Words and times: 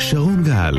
שרון 0.00 0.42
גל 0.44 0.74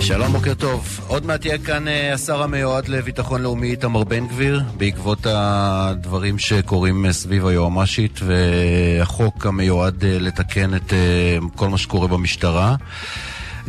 שלום, 0.00 0.32
בוקר 0.32 0.54
טוב. 0.54 1.00
עוד 1.06 1.26
מעט 1.26 1.44
יהיה 1.44 1.58
כאן 1.58 1.88
אה, 1.88 2.14
השר 2.14 2.42
המיועד 2.42 2.88
לביטחון 2.88 3.42
לאומי 3.42 3.70
איתמר 3.70 4.04
בן 4.04 4.26
גביר, 4.26 4.62
בעקבות 4.76 5.26
הדברים 5.30 6.38
שקורים 6.38 7.06
אה, 7.06 7.12
סביב 7.12 7.46
היועמ"שית 7.46 8.20
והחוק 8.22 9.46
המיועד 9.46 10.04
אה, 10.04 10.18
לתקן 10.18 10.74
את 10.74 10.92
כל 11.56 11.68
מה 11.68 11.78
שקורה 11.78 12.08
במשטרה. 12.08 12.76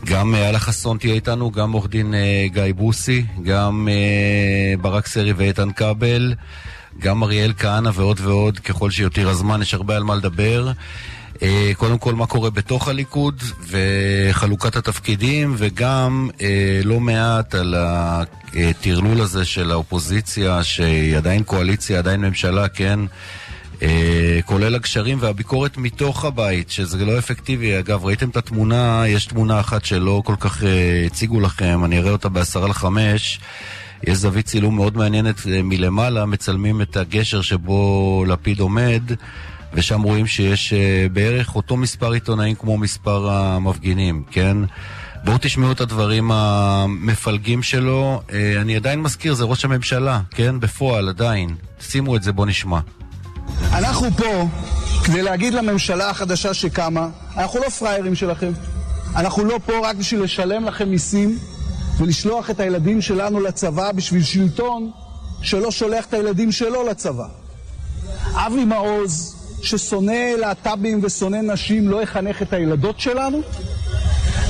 גם 0.05 0.35
אלה 0.35 0.59
חסון 0.59 0.97
תהיה 0.97 1.13
איתנו, 1.13 1.51
גם 1.51 1.71
עורך 1.71 1.87
דין 1.87 2.13
גיא 2.45 2.63
בוסי, 2.75 3.25
גם 3.43 3.87
ברק 4.81 5.07
סרי 5.07 5.33
ואיתן 5.33 5.71
כבל, 5.71 6.33
גם 6.99 7.23
אריאל 7.23 7.53
כהנא 7.57 7.89
ועוד 7.93 8.19
ועוד, 8.23 8.59
ככל 8.59 8.91
שיותיר 8.91 9.29
הזמן, 9.29 9.61
יש 9.61 9.73
הרבה 9.73 9.95
על 9.95 10.03
מה 10.03 10.15
לדבר. 10.15 10.71
אה, 11.41 11.71
קודם 11.77 11.97
כל 11.97 12.15
מה 12.15 12.27
קורה 12.27 12.49
בתוך 12.49 12.87
הליכוד 12.87 13.43
וחלוקת 13.69 14.75
התפקידים 14.75 15.55
וגם 15.57 16.29
אה, 16.41 16.81
לא 16.83 16.99
מעט 16.99 17.55
על 17.55 17.75
הטרלול 17.77 19.21
הזה 19.21 19.45
של 19.45 19.71
האופוזיציה 19.71 20.63
שהיא 20.63 21.17
עדיין 21.17 21.43
קואליציה, 21.43 21.99
עדיין 21.99 22.21
ממשלה, 22.21 22.67
כן? 22.67 22.99
אה, 23.81 24.39
כולל 24.45 24.75
הגשרים 24.75 25.17
והביקורת 25.21 25.77
מתוך 25.77 26.25
הבית, 26.25 26.69
שזה 26.69 27.05
לא 27.05 27.17
אפקטיבי. 27.17 27.79
אגב, 27.79 28.05
ראיתם 28.05 28.29
את 28.29 28.37
התמונה, 28.37 29.03
יש 29.07 29.25
תמונה 29.25 29.59
אחת 29.59 29.85
שלא 29.85 30.21
כל 30.25 30.35
כך 30.39 30.63
הציגו 31.05 31.39
לכם, 31.39 31.85
אני 31.85 31.99
אראה 31.99 32.11
אותה 32.11 32.29
בעשרה 32.29 32.67
לחמש. 32.67 33.39
יש 34.03 34.17
זווית 34.17 34.45
צילום 34.45 34.75
מאוד 34.75 34.97
מעניינת 34.97 35.41
מלמעלה, 35.45 36.25
מצלמים 36.25 36.81
את 36.81 36.97
הגשר 36.97 37.41
שבו 37.41 38.23
לפיד 38.27 38.59
עומד. 38.59 39.01
ושם 39.75 40.01
רואים 40.01 40.27
שיש 40.27 40.73
uh, 40.73 41.13
בערך 41.13 41.55
אותו 41.55 41.77
מספר 41.77 42.11
עיתונאים 42.11 42.55
כמו 42.55 42.77
מספר 42.77 43.29
המפגינים, 43.29 44.23
כן? 44.31 44.57
בואו 45.23 45.37
תשמעו 45.41 45.71
את 45.71 45.81
הדברים 45.81 46.31
המפלגים 46.31 47.63
שלו. 47.63 48.21
Uh, 48.27 48.31
אני 48.61 48.75
עדיין 48.75 49.01
מזכיר, 49.01 49.33
זה 49.33 49.43
ראש 49.43 49.65
הממשלה, 49.65 50.21
כן? 50.31 50.59
בפועל, 50.59 51.09
עדיין. 51.09 51.55
שימו 51.79 52.15
את 52.15 52.23
זה, 52.23 52.31
בואו 52.31 52.47
נשמע. 52.47 52.79
אנחנו 53.73 54.11
פה 54.17 54.47
כדי 55.03 55.21
להגיד 55.21 55.53
לממשלה 55.53 56.09
החדשה 56.09 56.53
שקמה, 56.53 57.09
אנחנו 57.37 57.59
לא 57.59 57.69
פראיירים 57.69 58.15
שלכם. 58.15 58.51
אנחנו 59.15 59.45
לא 59.45 59.59
פה 59.65 59.73
רק 59.83 59.95
בשביל 59.95 60.23
לשלם 60.23 60.65
לכם 60.65 60.89
מיסים 60.89 61.37
ולשלוח 61.97 62.49
את 62.49 62.59
הילדים 62.59 63.01
שלנו 63.01 63.39
לצבא 63.39 63.91
בשביל 63.91 64.23
שלטון 64.23 64.91
שלא 65.41 65.71
שולח 65.71 66.05
את 66.05 66.13
הילדים 66.13 66.51
שלו 66.51 66.87
לצבא. 66.87 67.27
אבי 68.33 68.65
מעוז 68.65 69.35
ששונא 69.61 70.35
להט"בים 70.39 70.99
ושונא 71.03 71.37
נשים 71.37 71.89
לא 71.89 72.01
יחנך 72.01 72.41
את 72.41 72.53
הילדות 72.53 72.99
שלנו? 72.99 73.41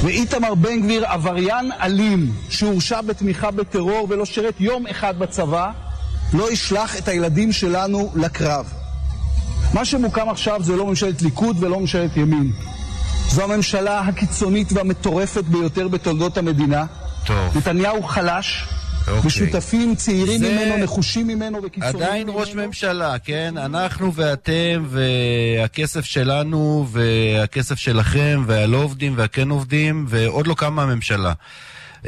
ואיתמר 0.04 0.56
בן 0.56 0.82
גביר, 0.82 1.06
עבריין 1.06 1.72
אלים 1.82 2.32
שהורשע 2.50 3.02
בתמיכה 3.02 3.52
בטרור 3.52 4.08
ולא 4.10 4.26
שירת 4.26 4.62
יום 4.62 4.88
אחד 4.88 5.20
בצבא, 5.20 5.72
לא 6.34 6.52
ישלח 6.52 6.98
את 6.98 7.08
הילדים 7.08 7.52
שלנו 7.52 8.12
לקרב. 8.16 8.85
מה 9.76 9.86
שמוקם 9.86 10.30
עכשיו 10.30 10.64
זה 10.64 10.76
לא 10.76 10.86
ממשלת 10.86 11.22
ליכוד 11.22 11.64
ולא 11.64 11.80
ממשלת 11.80 12.18
ימין. 12.18 12.52
זו 13.30 13.44
הממשלה 13.44 14.00
הקיצונית 14.00 14.72
והמטורפת 14.72 15.44
ביותר 15.44 15.88
בתולדות 15.88 16.38
המדינה. 16.38 16.86
טוב. 17.26 17.58
נתניהו 17.58 18.04
חלש, 18.04 18.66
אוקיי. 19.08 19.22
ושותפים 19.26 19.96
צעירים 19.96 20.40
זה... 20.40 20.52
ממנו, 20.52 20.84
נחושים 20.84 21.28
ממנו 21.28 21.64
וקיצוניים 21.64 21.98
ממנו. 21.98 22.06
עדיין 22.06 22.28
ראש 22.30 22.56
ממשלה, 22.56 23.20
כן? 23.20 23.54
אנחנו 23.58 24.14
ואתם 24.14 24.86
והכסף 24.88 26.06
שלנו 26.06 26.88
והכסף 26.92 27.80
שלכם 27.80 28.44
והלא 28.48 28.78
עובדים 28.78 29.14
והכן 29.18 29.50
עובדים 29.50 30.06
ועוד 30.08 30.48
לא 30.48 30.54
קמה 30.54 30.84
הממשלה. 30.84 31.34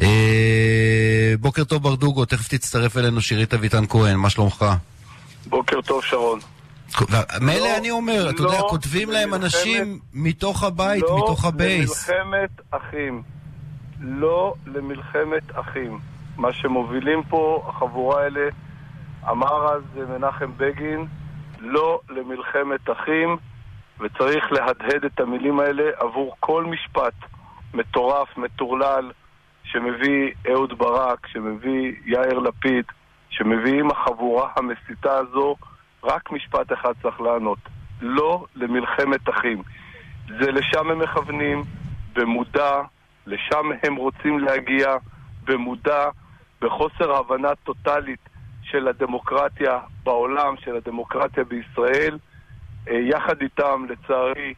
אה, 0.02 1.34
בוקר 1.40 1.64
טוב 1.64 1.84
ברדוגו, 1.84 2.25
תכף 2.25 2.47
תצטרף 2.47 2.97
אלינו 2.97 3.22
שירית 3.22 3.53
אביטן 3.53 3.84
כהן, 3.90 4.16
מה 4.16 4.30
שלומך? 4.30 4.66
בוקר 5.47 5.81
טוב 5.81 6.03
שרון. 6.03 6.40
מילא 7.42 7.59
לא, 7.59 7.78
אני 7.78 7.92
אומר, 7.92 8.30
אתה 8.30 8.42
יודע, 8.42 8.58
לא 8.58 8.68
כותבים 8.70 9.12
להם 9.12 9.34
אנשים 9.34 10.00
מתוך 10.14 10.64
הבית, 10.64 11.03
לא 11.03 11.18
מתוך 11.18 11.46
ה 11.46 11.56
base. 11.56 12.09
לא 12.09 12.16
למלחמת 12.16 12.62
אחים. 12.72 13.24
לא 14.02 14.53
למלחמת 14.66 15.44
אחים. 15.53 16.00
מה 16.38 16.53
שמובילים 16.53 17.24
פה 17.24 17.66
החבורה 17.68 18.24
האלה, 18.24 18.50
אמר 19.30 19.74
אז 19.74 19.81
מנחם 20.09 20.52
בגין, 20.58 21.06
לא 21.59 22.00
למלחמת 22.09 22.90
אחים, 22.92 23.38
וצריך 24.00 24.52
להדהד 24.52 25.06
את 25.06 25.20
המילים 25.20 25.59
האלה 25.59 25.84
עבור 25.97 26.36
כל 26.40 26.66
משפט 26.66 27.14
מטורף, 27.74 28.38
מטורלל, 28.38 29.12
שמביא 29.64 30.31
אהוד 30.52 30.78
ברק, 30.78 31.28
שמביא 31.28 31.94
יאיר 32.06 32.40
לפיד, 32.40 32.86
שמביאים 33.30 33.92
החבורה 33.92 34.50
המסיתה 34.56 35.18
הזו, 35.18 35.56
רק 36.07 36.31
משפט 36.31 36.73
אחד 36.73 36.94
צריך 37.01 37.22
לענות. 37.22 37.59
לא 38.01 38.45
למלחמת 38.56 39.29
אחים. 39.29 39.63
זה 40.28 40.51
לשם 40.51 40.91
הם 40.91 41.00
מכוונים, 41.00 41.63
במודע, 42.13 42.81
לשם 43.28 43.66
הם 43.84 43.95
רוצים 43.95 44.40
להגיע, 44.40 44.88
במודע, 45.44 46.09
בחוסר 46.62 47.16
הבנה 47.16 47.56
טוטאלית 47.63 48.19
של 48.63 48.88
הדמוקרטיה 48.88 49.79
בעולם, 50.03 50.56
של 50.57 50.75
הדמוקרטיה 50.75 51.44
בישראל. 51.44 52.17
אה, 52.90 53.00
יחד 53.00 53.41
איתם, 53.41 53.85
לצערי, 53.90 54.53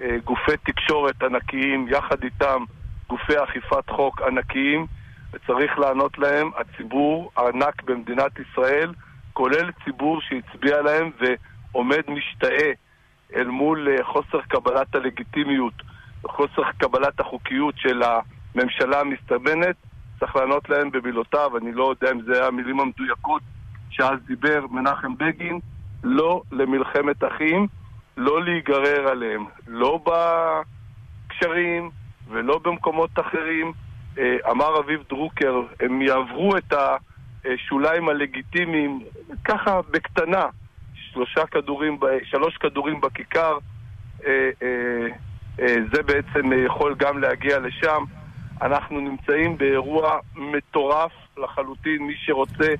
אה, 0.00 0.16
גופי 0.24 0.56
תקשורת 0.64 1.22
ענקיים, 1.22 1.86
יחד 1.88 2.24
איתם 2.24 2.64
גופי 3.08 3.44
אכיפת 3.44 3.90
חוק 3.90 4.22
ענקיים, 4.22 4.86
וצריך 5.32 5.78
לענות 5.78 6.18
להם 6.18 6.50
הציבור 6.56 7.30
הענק 7.36 7.82
במדינת 7.82 8.32
ישראל, 8.38 8.92
כולל 9.32 9.70
ציבור 9.84 10.20
שהצביע 10.20 10.82
להם 10.82 11.10
ועומד 11.20 12.02
משתאה 12.08 12.72
אל 13.34 13.46
מול 13.46 13.88
אה, 13.88 14.04
חוסר 14.04 14.40
קבלת 14.48 14.94
הלגיטימיות 14.94 15.74
וחוסר 16.24 16.62
קבלת 16.78 17.20
החוקיות 17.20 17.74
של 17.78 18.02
הממשלה 18.02 19.00
המסתמנת. 19.00 19.76
צריך 20.20 20.36
לענות 20.36 20.68
להם 20.68 20.90
במילותיו, 20.90 21.56
אני 21.56 21.72
לא 21.72 21.90
יודע 21.90 22.12
אם 22.12 22.20
זה 22.22 22.46
המילים 22.46 22.80
המדויקות 22.80 23.42
שאז 23.90 24.18
דיבר 24.26 24.66
מנחם 24.70 25.14
בגין, 25.16 25.58
לא 26.04 26.42
למלחמת 26.52 27.24
אחים, 27.24 27.66
לא 28.16 28.44
להיגרר 28.44 29.08
עליהם, 29.08 29.44
לא 29.66 30.00
בקשרים 31.28 31.90
ולא 32.28 32.58
במקומות 32.58 33.10
אחרים. 33.20 33.72
אה, 34.18 34.36
אמר 34.50 34.80
אביב 34.80 35.02
דרוקר, 35.08 35.62
הם 35.80 36.02
יעברו 36.02 36.56
את 36.56 36.72
השוליים 37.44 38.08
הלגיטימיים 38.08 39.00
ככה 39.44 39.80
בקטנה, 39.90 40.46
שלושה 40.94 41.46
כדורים, 41.46 41.98
שלוש 42.24 42.56
כדורים 42.56 43.00
בכיכר, 43.00 43.58
אה, 44.26 44.50
אה, 44.62 45.74
זה 45.92 46.02
בעצם 46.02 46.52
יכול 46.66 46.94
גם 46.98 47.18
להגיע 47.18 47.58
לשם. 47.58 48.04
אנחנו 48.62 49.00
נמצאים 49.00 49.58
באירוע 49.58 50.18
מטורף 50.36 51.12
לחלוטין. 51.38 52.02
מי 52.02 52.14
שרוצה 52.16 52.74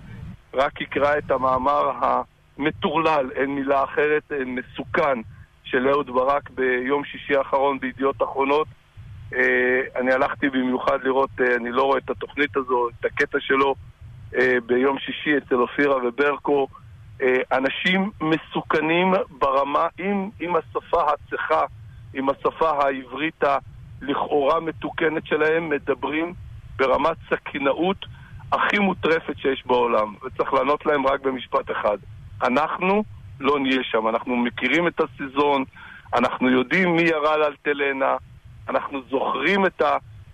רק 0.54 0.80
יקרא 0.80 1.18
את 1.18 1.30
המאמר 1.30 1.90
המטורלל, 2.58 3.30
אין 3.34 3.54
מילה 3.54 3.84
אחרת, 3.84 4.32
מסוכן, 4.46 5.18
של 5.64 5.88
אהוד 5.88 6.06
ברק 6.06 6.50
ביום 6.50 7.04
שישי 7.04 7.36
האחרון 7.36 7.78
בידיעות 7.80 8.22
אחרונות. 8.22 8.68
אה, 9.34 9.80
אני 9.96 10.12
הלכתי 10.12 10.48
במיוחד 10.48 10.98
לראות, 11.02 11.30
אה, 11.40 11.56
אני 11.56 11.70
לא 11.70 11.82
רואה 11.82 11.98
את 11.98 12.10
התוכנית 12.10 12.56
הזו, 12.56 12.88
את 12.88 13.04
הקטע 13.04 13.38
שלו 13.40 13.66
אה, 13.68 13.89
ביום 14.66 14.98
שישי 14.98 15.38
אצל 15.38 15.54
אופירה 15.54 15.96
וברקו. 15.96 16.68
אנשים 17.52 18.10
מסוכנים 18.20 19.12
ברמה, 19.30 19.86
עם, 19.98 20.30
עם 20.40 20.56
השפה 20.56 21.02
הצחה, 21.12 21.64
עם 22.14 22.28
השפה 22.28 22.70
העברית 22.70 23.42
לכאורה 24.02 24.60
מתוקנת 24.60 25.26
שלהם 25.26 25.68
מדברים 25.68 26.34
ברמת 26.76 27.16
סכינאות 27.30 28.06
הכי 28.52 28.78
מוטרפת 28.78 29.38
שיש 29.38 29.62
בעולם, 29.66 30.14
וצריך 30.24 30.52
לענות 30.52 30.86
להם 30.86 31.06
רק 31.06 31.20
במשפט 31.20 31.70
אחד. 31.70 31.98
אנחנו 32.42 33.04
לא 33.40 33.58
נהיה 33.58 33.82
שם. 33.82 34.08
אנחנו 34.08 34.36
מכירים 34.36 34.86
את 34.86 35.00
הסיזון, 35.00 35.64
אנחנו 36.14 36.50
יודעים 36.50 36.96
מי 36.96 37.02
ירה 37.02 37.34
על 37.34 37.42
אלטלנה, 37.42 38.16
אנחנו 38.68 39.00
זוכרים 39.10 39.66
את 39.66 39.82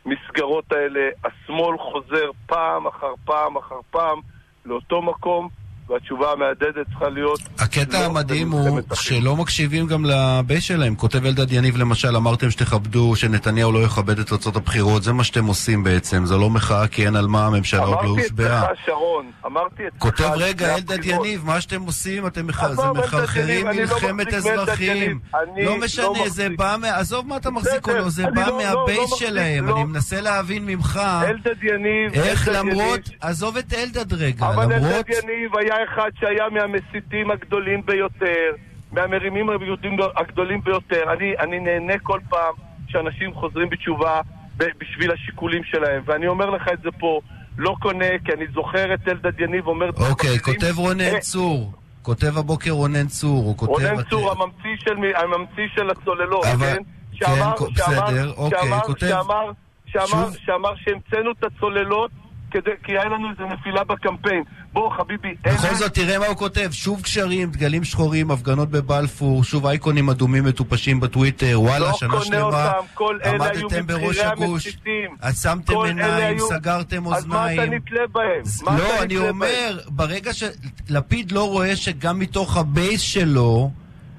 המסגרות 0.07 0.73
האלה. 0.73 1.09
השמאל 1.25 1.79
חוזר 1.79 2.31
פעם 2.47 2.87
אחר 2.87 3.15
פעם 3.25 3.57
אחר 3.57 3.81
פעם 3.91 4.21
לאותו 4.65 5.03
מקום, 5.03 5.49
והתשובה 5.89 6.33
המהדהדת 6.33 6.87
צריכה 6.89 7.09
להיות... 7.09 7.41
הקטע 7.59 8.01
לא 8.01 8.05
המדהים 8.07 8.51
הוא. 8.51 8.81
שלא 8.95 9.37
מקשיבים 9.37 9.87
גם 9.87 10.05
לבייס 10.05 10.65
שלהם. 10.65 10.95
כותב 10.95 11.27
אלדד 11.27 11.53
יניב 11.53 11.77
למשל, 11.77 12.17
אמרתם 12.17 12.51
שתכבדו, 12.51 13.17
שנתניהו 13.17 13.73
לא 13.73 13.79
יכבד 13.79 14.19
את 14.19 14.27
תוצאות 14.27 14.57
הבחירות, 14.57 15.03
זה 15.03 15.13
מה 15.13 15.25
שאתם 15.25 15.45
עושים 15.47 15.85
בעצם, 15.85 16.27
זה 16.27 16.37
לא 16.37 16.51
מחאה 16.51 16.89
כי 16.89 17.07
אין 17.07 17.17
על 17.17 17.27
מה 17.27 17.47
הממשלה 17.47 17.81
עוד 17.81 17.91
לא 17.91 18.01
אמרתי 18.01 18.23
הושבעה. 18.23 18.65
אצלך, 18.65 18.87
שרון, 18.87 19.31
אמרתי 19.47 19.83
אצלך... 19.89 19.99
כותב 20.03 20.25
לפני 20.25 20.45
רגע, 20.45 20.75
אלדד. 20.75 21.05
יניב, 21.05 21.45
מה 21.45 21.61
שאתם 21.61 21.83
עושים, 21.83 22.27
אתם 22.27 22.47
זה 22.53 22.93
מחרחרים 22.95 23.67
לא 23.67 23.73
מלחמת 23.73 24.35
אזרחים. 24.35 25.19
לא 25.33 25.65
לא 25.65 25.77
משנה, 25.81 26.29
זה. 26.29 26.49
בא 26.57 26.77
מה... 26.81 26.97
עזוב 26.97 27.27
מה 27.27 27.37
אתה 27.37 27.51
מחזיק 27.51 27.89
או 27.89 27.95
לא, 27.95 28.09
זה 28.09 28.25
בא 28.35 28.47
לא- 28.47 28.59
מהבייס 28.59 29.15
שלהם. 29.15 29.69
אני 29.69 29.85
מנסה 29.85 30.21
להבין 30.21 30.67
ממך, 30.67 31.01
אלדד 31.29 31.63
יניב... 31.63 32.13
איך 32.15 32.49
למרות... 32.53 33.01
עזוב 33.21 33.57
את 33.57 33.75
אלדד 33.75 34.13
רגע, 34.13 34.47
אבל 34.49 34.65
למרות... 34.75 34.93
אלדד 34.95 35.11
יניב 35.11 35.57
היה 35.59 35.76
אחד 35.85 36.11
שהיה 36.21 36.45
מהמסיתים 36.51 37.31
הגדולים 37.31 37.87
ביותר, 37.87 38.51
מהמרימים 38.93 39.51
היהודים 39.51 39.97
הגדולים 40.17 40.61
ביותר. 40.65 41.13
אני, 41.13 41.35
אני 41.39 41.59
נהנה 41.61 41.99
כל 42.03 42.21
פעם 42.29 42.53
שאנשים 42.89 43.35
חוזרים 43.35 43.69
בתשובה 43.71 44.21
בשביל 44.57 45.13
השיקולים 45.13 45.65
שלהם, 45.65 46.03
ואני 46.07 46.27
אומר 46.27 46.51
לך 46.51 46.69
את 46.73 46.79
זה 46.83 46.89
פה, 46.99 47.21
לא 47.59 47.75
קונה, 47.81 48.07
כי 48.25 48.33
אני 48.33 48.45
זוכר 48.55 48.95
את 48.95 49.09
אלדד 49.09 49.41
יניב 49.41 49.67
אומר... 49.67 49.91
דברים 49.91 50.11
אוקיי. 50.11 50.39
כותב 50.39 50.79
רונן 50.79 51.01
אה, 51.01 51.21
צור. 51.21 51.73
כותב 52.03 52.39
הבוקר 52.39 52.71
רונן 52.71 53.07
צור, 53.07 53.45
הוא 53.45 53.57
כותב... 53.57 53.73
רונן 53.73 54.03
צור, 54.11 54.33
הממציא 54.33 54.77
של, 54.79 54.93
הממציא 55.17 55.65
של 55.75 55.91
הצוללות, 55.91 56.45
אבל- 56.45 56.67
כן? 56.67 56.83
כן, 57.19 57.43
כל- 57.57 57.67
בסדר, 57.75 58.33
אוקיי, 58.37 58.59
שאמר, 58.63 58.81
כותב- 58.81 59.09
שאמר, 59.09 59.51
שאמר, 59.87 60.07
שוב? 60.07 60.37
שאמר 60.45 60.73
שהמצאנו 60.77 61.31
את 61.39 61.45
הצוללות 61.45 62.11
כדי, 62.51 62.71
כי 62.85 62.93
היה 62.93 63.05
לנו 63.05 63.31
איזה 63.31 63.43
נפילה 63.55 63.85
בקמפיין. 63.85 64.43
בוא, 64.77 64.91
חביבי, 64.97 65.29
אין... 65.45 65.55
בכל 65.55 65.75
זאת, 65.75 65.95
תראה 65.95 66.19
מה 66.19 66.27
הוא 66.27 66.37
כותב. 66.37 66.69
שוב 66.73 67.03
קשרים, 67.03 67.51
דגלים 67.51 67.85
שחורים, 67.85 68.31
הפגנות 68.31 68.71
בבלפור, 68.71 69.45
שוב 69.45 69.67
אייקונים 69.67 70.11
אדומים 70.11 70.45
מטופשים 70.45 71.01
בטוויטר. 71.01 71.61
וואלה, 71.61 71.79
לא 71.79 71.93
שנה 71.93 72.09
קונה 72.11 72.25
שלמה 72.25 72.47
אותם, 72.47 72.87
כל 72.95 73.19
אלה 73.25 73.45
היו 73.45 73.69
מבכירי. 73.83 74.23
המסיתים. 74.23 75.17
עצמתם 75.21 75.75
עיניים, 75.85 76.37
היו- 76.37 76.49
סגרתם 76.49 77.07
אז 77.15 77.27
מה 77.27 77.45
אתה 77.45 77.51
אוזניים. 77.53 77.73
נתלה 77.75 78.07
בהם? 78.13 78.43
לא, 78.67 78.73
אני 79.03 79.05
נתלה 79.05 79.19
בהם? 79.19 79.29
אומר, 79.29 79.79
ברגע 79.89 80.31
שלפיד 80.35 81.33
לא 81.33 81.49
רואה 81.49 81.77
שגם 81.77 82.19
מתוך 82.19 82.57
הבייס 82.57 83.01
שלו, 83.01 83.71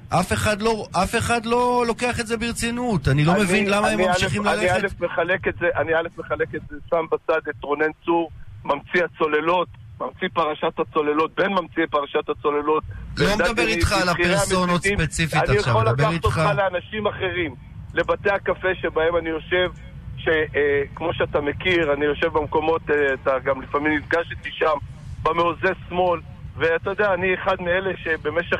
אף 0.08 0.32
אחד 0.32 0.62
לא, 0.62 0.86
אף 0.92 1.14
אחד 1.16 1.46
לא 1.46 1.84
לוקח 1.86 2.20
את 2.20 2.26
זה 2.26 2.36
ברצינות. 2.36 3.08
אני 3.08 3.24
לא 3.24 3.32
אני- 3.34 3.42
מבין 3.42 3.70
למה 3.70 3.88
הם 3.88 4.00
ממשיכים 4.00 4.46
א', 4.48 4.50
אני 4.52 4.66
ללכת. 4.66 4.84
א' 5.02 5.04
מחלק 5.04 5.48
את 5.48 5.54
זה, 5.60 5.66
אני 5.80 5.94
א' 5.94 6.08
מחלק 6.18 6.54
את 6.54 6.60
זה, 6.70 6.76
שם 6.90 7.04
בצד 7.12 7.40
את 7.50 7.64
רונן 7.64 7.90
צור, 8.04 8.30
ממציא 8.64 9.00
הצוללות, 9.04 9.68
ממציא 10.00 10.28
פרשת 10.34 10.78
הצוללות, 10.78 11.30
בין 11.34 11.52
ממציאי 11.52 11.86
פרשת 11.86 12.28
הצוללות. 12.28 12.82
לא 13.18 13.26
מדבר 13.36 13.66
איתך 13.66 13.92
על 13.92 14.08
הפרסונות. 14.08 14.82
ספציפית 14.82 15.34
אני 15.34 15.58
עכשיו, 15.58 15.70
יכול 15.72 15.82
מדבר 15.88 15.92
לקחת 15.92 16.12
איתך- 16.12 16.24
אותך 16.38 16.56
לאנשים 16.56 17.06
אחרים, 17.06 17.54
לבתי 17.94 18.30
הקפה 18.30 18.68
שבהם 18.74 19.16
אני 19.16 19.28
יושב, 19.28 19.70
שכמו 20.18 21.14
שאתה 21.14 21.40
מכיר, 21.40 21.92
אני 21.92 22.04
יושב 22.04 22.26
במקומות, 22.32 22.90
אה, 22.90 23.14
אתה 23.14 23.38
גם 23.44 23.62
לפעמים 23.62 23.98
נפגש 23.98 24.30
איתי 24.30 24.50
שם, 24.52 24.76
במעוזי 25.22 25.66
שמאל, 25.88 26.20
ואתה 26.56 26.90
יודע, 26.90 27.14
אני 27.14 27.34
אחד 27.34 27.56
מאלה 27.62 27.90
שבמשך 27.96 28.58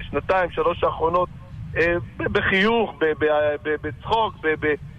השנתיים, 0.00 0.50
שלוש 0.50 0.84
האחרונות, 0.84 1.28
אה, 1.76 1.94
בחיוך, 2.18 2.94
בצחוק, 3.82 4.34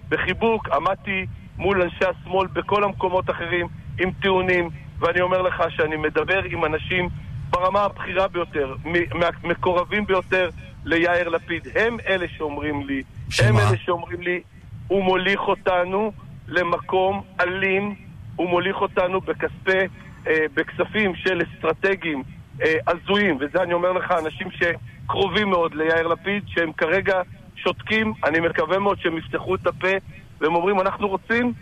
בחיבוק, 0.08 0.68
עמדתי 0.68 1.26
מול 1.58 1.82
אנשי 1.82 2.04
השמאל 2.04 2.46
בכל 2.52 2.84
המקומות 2.84 3.28
האחרים 3.28 3.66
עם 4.00 4.10
טיעונים, 4.22 4.70
ואני 4.98 5.20
אומר 5.20 5.42
לך 5.42 5.62
שאני 5.68 5.96
מדבר 5.96 6.42
עם 6.44 6.64
אנשים 6.64 7.08
ברמה 7.50 7.80
הבכירה 7.80 8.28
ביותר, 8.28 8.74
מהמקורבים 9.14 10.06
ביותר 10.06 10.48
ליאיר 10.84 11.28
לפיד. 11.28 11.68
הם 11.74 11.96
אלה 12.08 12.26
שאומרים 12.28 12.86
לי, 12.86 13.02
שמה? 13.30 13.48
הם 13.48 13.58
אלה 13.58 13.76
שאומרים 13.76 14.20
לי, 14.20 14.40
הוא 14.88 15.04
מוליך 15.04 15.40
אותנו 15.40 16.12
למקום 16.48 17.22
אלים, 17.40 17.94
הוא 18.36 18.48
מוליך 18.48 18.76
אותנו 18.76 19.20
בכספי, 19.20 19.78
אה, 20.26 20.44
בכספים 20.54 21.14
של 21.14 21.42
אסטרטגים 21.42 22.22
אה, 22.62 22.74
הזויים, 22.86 23.38
וזה 23.40 23.62
אני 23.62 23.72
אומר 23.72 23.92
לך, 23.92 24.14
אנשים 24.24 24.48
שקרובים 24.50 25.50
מאוד 25.50 25.74
ליאיר 25.74 26.06
לפיד, 26.06 26.42
שהם 26.46 26.72
כרגע 26.72 27.20
שותקים, 27.56 28.12
אני 28.24 28.40
מקווה 28.40 28.78
מאוד 28.78 29.00
שהם 29.00 29.18
יפתחו 29.18 29.54
את 29.54 29.66
הפה, 29.66 29.96
והם 30.40 30.54
אומרים, 30.54 30.80
אנחנו 30.80 31.08
רוצים, 31.08 31.52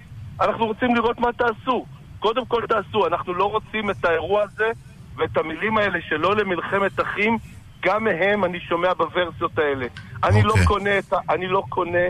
אנחנו 0.40 0.66
רוצים 0.66 0.94
לראות 0.94 1.18
מה 1.18 1.32
תעשו. 1.32 1.86
קודם 2.22 2.46
כל 2.46 2.62
תעשו, 2.68 3.06
אנחנו 3.06 3.34
לא 3.34 3.50
רוצים 3.50 3.90
את 3.90 4.04
האירוע 4.04 4.42
הזה 4.42 4.70
ואת 5.16 5.36
המילים 5.36 5.78
האלה 5.78 5.98
שלא 6.08 6.36
למלחמת 6.36 7.00
אחים, 7.00 7.38
גם 7.80 8.04
מהם 8.04 8.44
אני 8.44 8.60
שומע 8.60 8.94
בוורסיות 8.94 9.58
האלה. 9.58 9.86
אני 10.24 10.42
לא 10.42 10.50
אוקיי. 10.50 10.66
קונה 10.66 10.98
את. 10.98 11.12
אני 11.30 11.46
לא 11.46 11.62
קונה 11.68 12.06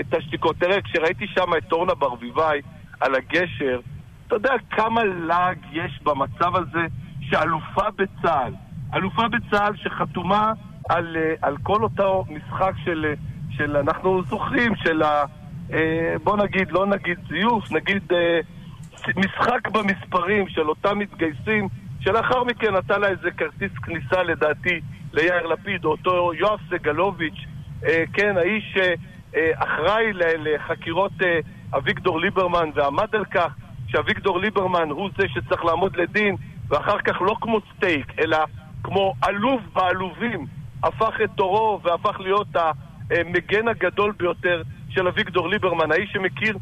את 0.00 0.14
השתיקות. 0.14 0.56
תראה, 0.56 0.82
כשראיתי 0.82 1.26
שם 1.26 1.50
את 1.58 1.72
אורנה 1.72 1.94
ברביבאי 1.94 2.60
על 3.00 3.14
הגשר, 3.14 3.80
אתה 4.26 4.36
יודע 4.36 4.52
כמה 4.70 5.04
לעג 5.04 5.58
יש 5.72 6.00
במצב 6.02 6.56
הזה 6.56 6.86
שאלופה 7.20 7.90
בצה"ל, 7.96 8.52
אלופה 8.94 9.22
בצה"ל 9.28 9.76
שחתומה 9.76 10.52
על, 10.88 11.16
אה, 11.16 11.34
על 11.42 11.56
כל 11.62 11.82
אותו 11.82 12.24
משחק 12.30 12.72
של, 12.84 13.06
אה, 13.08 13.14
של 13.50 13.76
אנחנו 13.76 14.22
זוכרים, 14.22 14.76
של 14.76 15.02
ה... 15.02 15.24
אה, 15.72 16.14
בוא 16.24 16.36
נגיד, 16.36 16.72
לא 16.72 16.86
נגיד 16.86 17.18
זיוף, 17.28 17.72
נגיד 17.72 18.02
משחק 19.16 19.68
במספרים 19.68 20.48
של 20.48 20.68
אותם 20.68 20.98
מתגייסים, 20.98 21.68
שלאחר 22.00 22.44
מכן 22.44 22.74
נתן 22.74 23.00
לה 23.00 23.08
איזה 23.08 23.30
כרטיס 23.30 23.72
כניסה 23.82 24.22
לדעתי 24.22 24.80
ליאיר 25.12 25.46
לפיד, 25.46 25.84
או 25.84 25.90
אותו 25.90 26.34
יואב 26.34 26.58
סגלוביץ', 26.70 27.44
אה, 27.86 28.04
כן, 28.12 28.36
האיש 28.36 28.74
שאחראי 28.74 30.12
ל- 30.12 30.22
לחקירות 30.54 31.12
אה, 31.22 31.38
אביגדור 31.76 32.20
ליברמן 32.20 32.70
ועמד 32.74 33.14
על 33.14 33.24
כך 33.24 33.54
שאביגדור 33.88 34.40
ליברמן 34.40 34.90
הוא 34.90 35.10
זה 35.18 35.28
שצריך 35.28 35.64
לעמוד 35.64 35.96
לדין, 35.96 36.36
ואחר 36.68 36.98
כך 36.98 37.22
לא 37.22 37.36
כמו 37.40 37.60
סטייק, 37.76 38.12
אלא 38.18 38.38
כמו 38.82 39.14
עלוב 39.22 39.60
בעלובים, 39.72 40.46
הפך 40.82 41.14
את 41.24 41.30
תורו 41.34 41.80
והפך 41.82 42.20
להיות 42.20 42.48
המגן 43.10 43.68
הגדול 43.68 44.12
ביותר 44.16 44.62
של 44.88 45.08
אביגדור 45.08 45.48
ליברמן, 45.48 45.92
האיש 45.92 46.12
שמכיר 46.12 46.56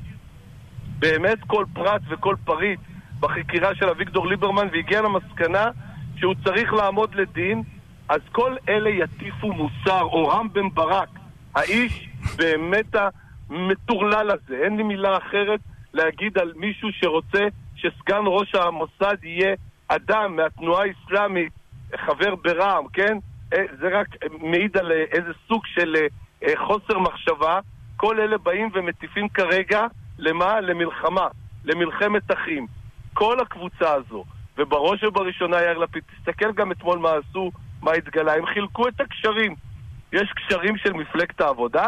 באמת 1.05 1.39
כל 1.47 1.65
פרט 1.73 2.03
וכל 2.09 2.37
פריט 2.45 2.81
בחקירה 3.21 3.75
של 3.75 3.89
אביגדור 3.89 4.27
ליברמן 4.27 4.69
והגיע 4.73 5.03
למסקנה 5.03 5.71
שהוא 6.17 6.35
צריך 6.45 6.73
לעמוד 6.73 7.15
לדין, 7.15 7.63
אז 8.09 8.21
כל 8.33 8.57
אלה 8.69 8.91
יטיפו 8.91 9.53
מוסר, 9.53 10.03
או 10.03 10.29
רם 10.29 10.49
בן 10.53 10.69
ברק, 10.75 11.09
האיש 11.55 12.09
באמת 12.37 12.95
המטורלל 12.95 14.31
הזה, 14.31 14.57
אין 14.65 14.77
לי 14.77 14.83
מילה 14.83 15.17
אחרת 15.17 15.61
להגיד 15.95 16.39
על 16.39 16.53
מישהו 16.57 16.89
שרוצה 16.93 17.47
שסגן 17.77 18.23
ראש 18.27 18.55
המוסד 18.55 19.17
יהיה 19.23 19.55
אדם 19.89 20.37
מהתנועה 20.37 20.85
האסלאמית, 20.85 21.53
חבר 21.97 22.35
ברע"מ, 22.35 22.87
כן? 22.93 23.19
אה, 23.53 23.65
זה 23.81 23.89
רק 23.99 24.07
מעיד 24.41 24.77
על 24.77 24.93
אה, 24.93 25.05
איזה 25.13 25.33
סוג 25.49 25.67
של 25.67 25.97
אה, 26.43 26.53
חוסר 26.57 26.99
מחשבה. 26.99 27.59
כל 27.97 28.21
אלה 28.21 28.39
באים 28.39 28.71
ומטיפים 28.75 29.29
כרגע 29.29 29.87
למה? 30.19 30.61
למלחמה, 30.61 31.29
למלחמת 31.65 32.33
אחים. 32.33 32.67
כל 33.15 33.41
הקבוצה 33.41 33.95
הזו, 33.95 34.25
ובראש 34.59 35.05
ובראשונה 35.05 35.57
יאיר 35.57 35.79
לפיד, 35.79 36.03
תסתכל 36.19 36.53
גם 36.53 36.73
אתמול 36.73 36.99
מה 36.99 37.11
עשו, 37.13 37.51
מה 37.83 37.93
התגלה, 37.93 38.35
הם 38.35 38.47
חילקו 38.47 38.89
את 38.89 39.01
הקשרים. 39.01 39.55
יש 40.13 40.33
קשרים 40.37 40.77
של 40.77 40.93
מפלגת 40.93 41.41
העבודה, 41.41 41.87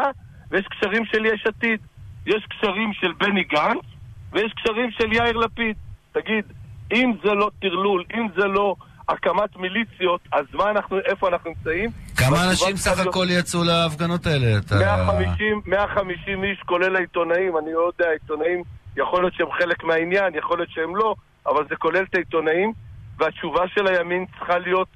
ויש 0.51 0.65
קשרים 0.67 1.05
של 1.05 1.25
יש 1.25 1.45
עתיד. 1.45 1.79
יש 2.25 2.45
קשרים 2.49 2.93
של 2.93 3.11
בני 3.11 3.43
גנץ, 3.43 3.85
ויש 4.31 4.53
קשרים 4.53 4.91
של 4.91 5.13
יאיר 5.13 5.37
לפיד. 5.37 5.75
תגיד, 6.11 6.45
אם 6.93 7.13
זה 7.23 7.33
לא 7.33 7.49
טרלול, 7.61 8.03
אם 8.13 8.27
זה 8.37 8.47
לא 8.47 8.75
הקמת 9.09 9.55
מיליציות, 9.57 10.21
אז 10.31 10.45
מה 10.53 10.69
אנחנו, 10.71 10.99
איפה 11.05 11.27
אנחנו 11.27 11.49
נמצאים? 11.49 11.89
כמה 12.17 12.49
אנשים 12.49 12.75
סך 12.77 12.99
הכל 13.07 13.25
יצאו 13.29 13.63
להפגנות 13.63 14.25
האלה? 14.27 14.57
אתה- 14.57 14.75
150, 14.75 15.61
150 15.65 16.43
איש, 16.43 16.59
כולל 16.65 16.95
העיתונאים, 16.95 17.57
אני 17.57 17.73
לא 17.73 17.91
יודע, 17.93 18.09
העיתונאים, 18.09 18.63
יכול 18.97 19.21
להיות 19.23 19.33
שהם 19.33 19.51
חלק 19.59 19.83
מהעניין, 19.83 20.35
יכול 20.35 20.57
להיות 20.57 20.69
שהם 20.69 20.95
לא, 20.95 21.15
אבל 21.47 21.63
זה 21.69 21.75
כולל 21.75 22.03
את 22.03 22.15
העיתונאים, 22.15 22.73
והתשובה 23.17 23.61
של 23.75 23.87
הימין 23.87 24.25
צריכה 24.37 24.57
להיות 24.57 24.87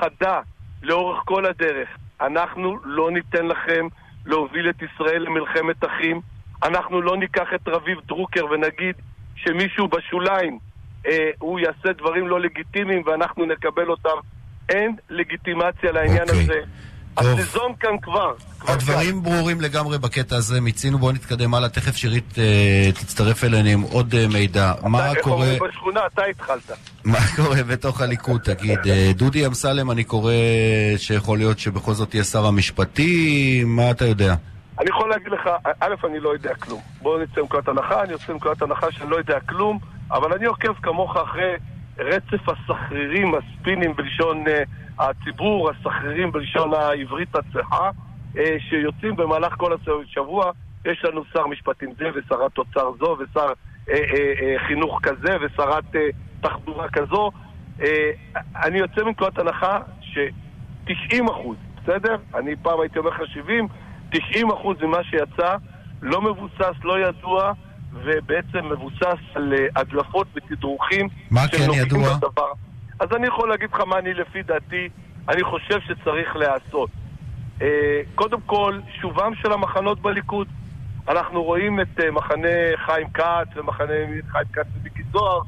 חדה 0.00 0.40
לאורך 0.82 1.22
כל 1.24 1.46
הדרך. 1.46 1.88
אנחנו 2.20 2.76
לא 2.84 3.10
ניתן 3.10 3.46
לכם 3.46 3.86
להוביל 4.26 4.70
את 4.70 4.82
ישראל 4.82 5.22
למלחמת 5.22 5.84
אחים, 5.84 6.20
אנחנו 6.62 7.02
לא 7.02 7.16
ניקח 7.16 7.48
את 7.54 7.68
רביב 7.68 7.98
דרוקר 8.06 8.46
ונגיד 8.46 8.94
שמישהו 9.36 9.88
בשוליים 9.88 10.58
אה, 11.06 11.30
הוא 11.38 11.60
יעשה 11.60 11.92
דברים 11.98 12.28
לא 12.28 12.40
לגיטימיים 12.40 13.02
ואנחנו 13.06 13.46
נקבל 13.46 13.88
אותם. 13.88 14.18
אין 14.68 14.96
לגיטימציה 15.10 15.92
לעניין 15.92 16.22
אוקיי. 16.22 16.42
הזה. 16.42 16.60
הסזון 17.18 17.72
כאן 17.80 17.98
כבר. 18.02 18.34
כבר 18.58 18.72
הדברים 18.72 19.22
כאן. 19.22 19.32
ברורים 19.32 19.60
לגמרי 19.60 19.98
בקטע 19.98 20.36
הזה, 20.36 20.60
מיצינו, 20.60 20.98
בואו 20.98 21.12
נתקדם 21.12 21.54
הלאה, 21.54 21.68
תכף 21.68 21.96
שירית 21.96 22.38
אה, 22.38 22.90
תצטרף 22.92 23.44
אלינו 23.44 23.68
עם 23.68 23.80
עוד 23.80 24.14
אה, 24.14 24.26
מידע. 24.32 24.72
מה 24.82 25.10
איך 25.10 25.18
קורה... 25.22 25.36
אומרים 25.36 25.58
בשכונה, 25.68 26.00
אתה 26.14 26.24
התחלת. 26.24 26.70
מה 27.04 27.18
קורה 27.36 27.62
בתוך 27.62 28.00
הליכוד, 28.00 28.40
תגיד? 28.40 28.78
אה, 28.86 29.10
דודי 29.14 29.46
אמסלם, 29.46 29.90
אני 29.90 30.04
קורא 30.04 30.32
שיכול 30.96 31.38
להיות 31.38 31.58
שבכל 31.58 31.92
זאת 31.92 32.10
תהיה 32.10 32.24
שר 32.24 32.46
המשפטים, 32.46 33.76
מה 33.76 33.90
אתה 33.90 34.04
יודע? 34.04 34.34
אני 34.80 34.88
יכול 34.88 35.10
להגיד 35.10 35.28
לך, 35.28 35.50
א', 35.80 35.94
אני 36.06 36.20
לא 36.20 36.28
יודע 36.28 36.54
כלום. 36.54 36.80
בואו 37.02 37.22
נצא 37.22 37.40
מנקודת 37.40 37.68
הנחה, 37.68 38.02
אני 38.02 38.12
יוצא 38.12 38.32
מנקודת 38.32 38.62
הנחה 38.62 38.86
שאני 38.92 39.10
לא 39.10 39.16
יודע 39.16 39.40
כלום, 39.40 39.78
אבל 40.10 40.32
אני 40.32 40.46
עוקב 40.46 40.72
כמוך 40.82 41.16
אחרי 41.16 41.54
רצף 41.98 42.48
הסחרירים, 42.48 43.32
הספינים 43.34 43.96
בלשון 43.96 44.44
uh, 44.46 44.50
הציבור, 44.98 45.70
הסחרירים 45.70 46.32
בלשון 46.32 46.74
העברית 46.74 47.36
הצחה, 47.36 47.90
uh, 48.34 48.38
שיוצאים 48.68 49.16
במהלך 49.16 49.54
כל 49.56 49.72
השבוע. 49.72 50.50
יש 50.84 51.04
לנו 51.04 51.24
שר 51.32 51.46
משפטים 51.46 51.90
זה, 51.98 52.10
ושרת 52.14 52.58
אוצר 52.58 52.90
זו, 52.98 53.16
ושר 53.18 53.52
uh, 53.86 53.92
חינוך 54.66 55.00
כזה, 55.02 55.36
ושרת 55.40 55.84
תחבורה 56.40 56.88
כזו. 56.88 57.30
אני 58.64 58.78
יוצא 58.78 59.04
מנקודת 59.04 59.38
הנחה 59.38 59.78
ש-90 60.00 61.30
אחוז, 61.30 61.56
בסדר? 61.76 62.16
אני 62.34 62.56
פעם 62.62 62.80
הייתי 62.80 62.98
אומר 62.98 63.10
לך 63.10 63.20
70, 63.26 63.68
90 64.10 64.50
אחוז 64.50 64.76
ממה 64.82 65.04
שיצא 65.04 65.56
לא 66.02 66.22
מבוסס, 66.22 66.74
לא 66.84 67.00
ידוע, 67.00 67.52
ובעצם 67.92 68.72
מבוסס 68.72 69.18
על 69.34 69.52
uh, 69.52 69.80
הדלפות 69.80 70.26
ותדרוכים 70.34 71.08
מה 71.30 71.48
כן 71.48 71.72
ידוע? 71.74 72.16
בדבר. 72.16 72.52
אז 73.00 73.08
אני 73.16 73.26
יכול 73.26 73.48
להגיד 73.48 73.68
לך 73.72 73.80
מה 73.80 73.98
אני 73.98 74.14
לפי 74.14 74.42
דעתי, 74.42 74.88
אני 75.28 75.42
חושב 75.42 75.80
שצריך 75.80 76.36
להיעשות. 76.36 76.90
Uh, 77.58 77.62
קודם 78.14 78.40
כל, 78.40 78.80
שובם 79.00 79.34
של 79.34 79.52
המחנות 79.52 80.00
בליכוד. 80.00 80.48
אנחנו 81.08 81.42
רואים 81.42 81.80
את 81.80 82.00
uh, 82.00 82.10
מחנה 82.10 82.48
חיים 82.86 83.08
כץ 83.10 83.56
ומחנה 83.56 83.94
חיים 84.32 84.46
כץ 84.52 84.66
ומיקי 84.80 85.02
זוהר 85.12 85.40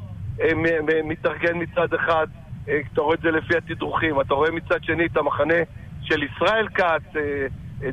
מתארגן 1.04 1.58
מצד 1.58 1.94
אחד, 1.94 2.26
אתה 2.64 3.00
רואה 3.00 3.14
את 3.14 3.20
זה 3.20 3.30
לפי 3.30 3.56
התדרוכים, 3.56 4.20
אתה 4.20 4.34
רואה 4.34 4.50
מצד 4.50 4.84
שני 4.84 5.06
את 5.06 5.16
המחנה 5.16 5.54
של 6.02 6.22
ישראל 6.22 6.68
כץ, 6.68 7.20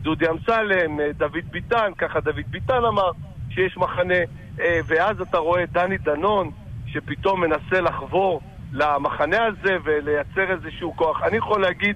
דודי 0.01 0.25
אמסלם, 0.30 1.00
דוד 1.18 1.51
ביטן, 1.51 1.92
ככה 1.98 2.20
דוד 2.20 2.46
ביטן 2.50 2.86
אמר 2.88 3.12
שיש 3.58 3.78
מחנה, 3.78 4.24
uh, 4.58 4.62
ואז 4.88 5.22
אתה 5.22 5.38
רואה 5.38 5.64
את 5.64 5.72
דני 5.72 5.98
דנון 5.98 6.52
שפתאום 6.88 7.42
מנסה 7.42 7.82
לחבור 7.82 8.42
למחנה 8.74 9.46
הזה 9.46 9.78
ולייצר 9.84 10.52
איזשהו 10.52 10.96
כוח. 10.96 11.24
אני 11.24 11.38
יכול 11.38 11.62
להגיד 11.62 11.96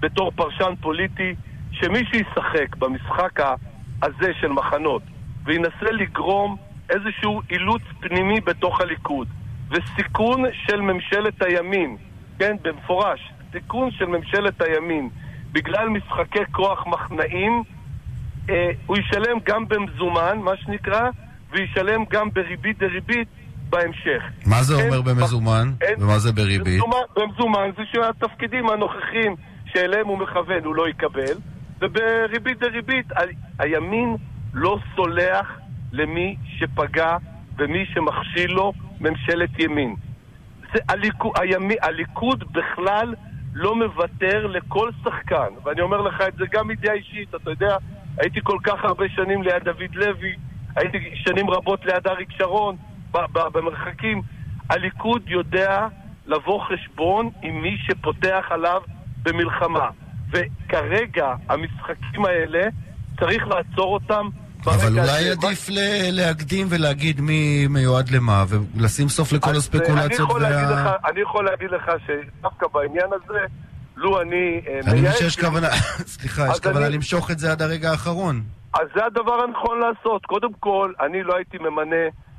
בתור 0.00 0.30
פרשן 0.30 0.74
פוליטי 0.80 1.34
שמי 1.70 2.04
שישחק 2.04 2.76
במשחק 2.76 3.40
הזה 4.02 4.32
של 4.40 4.48
מחנות 4.48 5.02
וינסה 5.44 5.90
לגרום 5.90 6.56
איזשהו 6.90 7.42
אילוץ 7.50 7.82
פנימי 8.00 8.40
בתוך 8.40 8.80
הליכוד 8.80 9.28
וסיכון 9.70 10.44
של 10.52 10.80
ממשלת 10.80 11.42
הימין, 11.42 11.96
כן, 12.38 12.56
במפורש, 12.62 13.32
סיכון 13.52 13.90
של 13.90 14.06
ממשלת 14.06 14.62
הימין 14.62 15.08
בגלל 15.52 15.88
משחקי 15.88 16.44
כוח 16.52 16.86
מחנאים, 16.86 17.62
אה, 18.50 18.70
הוא 18.86 18.96
ישלם 18.98 19.38
גם 19.46 19.68
במזומן, 19.68 20.38
מה 20.38 20.56
שנקרא, 20.56 21.08
וישלם 21.50 22.04
גם 22.10 22.28
בריבית 22.32 22.78
דריבית 22.78 23.28
בהמשך. 23.70 24.22
מה 24.46 24.62
זה 24.62 24.74
אין- 24.78 24.86
אומר 24.86 25.02
במזומן? 25.02 25.68
אין- 25.80 26.02
ומה 26.02 26.18
זה 26.18 26.32
בריבית? 26.32 26.66
במזומן, 26.82 26.96
במזומן 27.16 27.70
זה 27.76 27.82
שהתפקידים 27.92 28.68
הנוכחים 28.68 29.36
שאליהם 29.66 30.06
הוא 30.06 30.18
מכוון 30.18 30.64
הוא 30.64 30.74
לא 30.74 30.88
יקבל, 30.88 31.34
ובריבית 31.80 32.58
דריבית 32.58 33.12
ה- 33.12 33.20
הימין 33.58 34.16
לא 34.54 34.78
סולח 34.96 35.58
למי 35.92 36.36
שפגע 36.58 37.16
ומי 37.58 37.84
שמכשיל 37.94 38.50
לו 38.52 38.72
ממשלת 39.00 39.50
ימין. 39.58 39.94
זה 40.74 40.78
הליכוד, 40.88 41.32
הימי, 41.40 41.74
הליכוד 41.82 42.44
בכלל 42.52 43.14
לא 43.54 43.76
מוותר 43.76 44.46
לכל 44.46 44.90
שחקן, 45.04 45.48
ואני 45.64 45.80
אומר 45.80 46.00
לך 46.00 46.20
את 46.28 46.34
זה 46.38 46.44
גם 46.52 46.68
מידיעה 46.68 46.94
אישית, 46.94 47.34
אתה 47.34 47.50
יודע, 47.50 47.76
הייתי 48.18 48.40
כל 48.42 48.58
כך 48.64 48.84
הרבה 48.84 49.04
שנים 49.16 49.42
ליד 49.42 49.64
דוד 49.64 49.94
לוי, 49.94 50.32
הייתי 50.76 50.98
שנים 51.14 51.50
רבות 51.50 51.84
ליד 51.84 52.06
אריק 52.06 52.28
שרון, 52.38 52.76
ב- 53.10 53.18
ב- 53.32 53.48
במרחקים. 53.58 54.22
הליכוד 54.70 55.22
יודע 55.26 55.86
לבוא 56.26 56.60
חשבון 56.64 57.30
עם 57.42 57.62
מי 57.62 57.76
שפותח 57.86 58.44
עליו 58.50 58.80
במלחמה. 59.22 59.88
וכרגע 60.30 61.34
המשחקים 61.48 62.24
האלה, 62.24 62.60
צריך 63.20 63.42
לעצור 63.46 63.94
אותם 63.94 64.28
אבל 64.66 64.98
אולי. 64.98 65.30
עדיף 65.30 65.68
ל- 65.68 66.10
להקדים 66.10 66.66
ולהגיד 66.70 67.20
מי 67.20 67.66
מיועד 67.70 68.10
למה, 68.10 68.44
ולשים 68.48 69.08
סוף 69.08 69.32
לכל 69.32 69.50
אה, 69.50 69.56
הספקולציות 69.56 70.30
וה... 70.30 70.92
אני 71.10 71.20
יכול 71.20 71.44
להגיד 71.44 71.70
לך 71.70 71.90
שדווקא 72.06 72.66
בעניין 72.74 73.06
הזה, 73.12 73.38
לו 74.02 74.20
אני 74.20 74.60
אה, 74.68 74.80
אני 74.86 75.00
מבין 75.00 75.12
שיש 75.12 75.40
כוונה, 75.40 75.68
סליחה, 76.14 76.42
יש 76.52 76.60
כוונה 76.60 76.88
למשוך 76.88 77.30
את 77.30 77.38
זה 77.38 77.52
עד 77.52 77.62
הרגע 77.62 77.90
האחרון. 77.90 78.42
אז 78.74 78.88
זה 78.94 79.04
הדבר 79.04 79.42
הנכון 79.42 79.80
לעשות. 79.80 80.26
קודם 80.26 80.52
כל, 80.52 80.92
אני 81.00 81.22
לא 81.22 81.36
הייתי 81.36 81.58
ממנה 81.58 81.96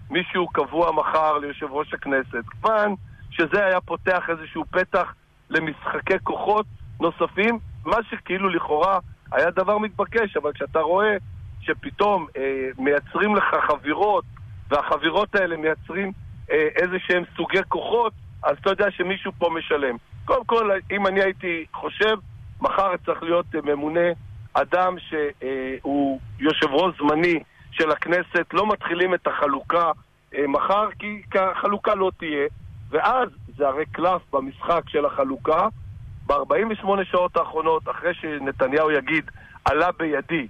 מישהו 0.10 0.48
קבוע 0.48 0.92
מחר 0.92 1.38
ליושב 1.38 1.72
ראש 1.72 1.94
הכנסת. 1.94 2.44
כיוון 2.52 2.96
שזה 3.32 3.66
היה 3.66 3.82
פותח 3.82 4.24
איזשהו 4.30 4.64
פתח 4.72 5.14
למשחקי 5.50 6.20
כוחות 6.24 6.66
נוספים, 7.00 7.60
מה 7.86 7.98
שכאילו 8.10 8.50
לכאורה 8.50 9.00
היה 9.32 9.52
דבר 9.52 9.78
מתבקש, 9.78 10.38
אבל 10.38 10.54
כשאתה 10.54 10.80
רואה 10.80 11.16
שפתאום 11.62 12.28
אה, 12.38 12.70
מייצרים 12.78 13.36
לך 13.36 13.46
חבירות, 13.68 14.24
והחבירות 14.70 15.36
האלה 15.36 15.58
מייצרים 15.58 16.12
אה, 16.52 16.68
איזה 16.76 16.98
שהם 17.08 17.24
סוגי 17.36 17.64
כוחות, 17.68 18.14
אז 18.44 18.58
אתה 18.62 18.70
יודע 18.70 18.92
שמישהו 18.92 19.32
פה 19.38 19.50
משלם. 19.58 19.96
קודם 20.26 20.46
כל, 20.46 20.72
אם 20.92 21.08
אני 21.08 21.24
הייתי 21.24 21.66
חושב, 21.74 22.16
מחר 22.62 22.98
צריך 23.06 23.24
להיות 23.24 23.46
אה, 23.56 23.60
ממונה. 23.64 24.10
אדם 24.54 24.96
שהוא 25.00 26.20
יושב 26.40 26.68
ראש 26.72 26.96
זמני 26.98 27.40
של 27.72 27.92
הכנסת, 27.92 28.54
לא 28.54 28.68
מתחילים 28.68 29.14
את 29.14 29.28
החלוקה 29.28 29.92
אה, 30.36 30.48
מחר, 30.48 30.90
כי 31.00 31.22
החלוקה 31.36 31.96
לא 31.96 32.12
תהיה, 32.18 32.48
ואז 32.90 33.30
זה 33.58 33.68
הרי 33.68 33.86
קלף 33.86 34.22
במשחק 34.34 34.82
של 34.88 35.06
החלוקה. 35.06 35.68
ב-48 36.28 36.88
שעות 37.12 37.38
האחרונות, 37.38 37.90
אחרי 37.90 38.14
שנתניהו 38.14 38.92
יגיד, 38.92 39.32
עלה 39.66 39.92
בידי 39.92 40.48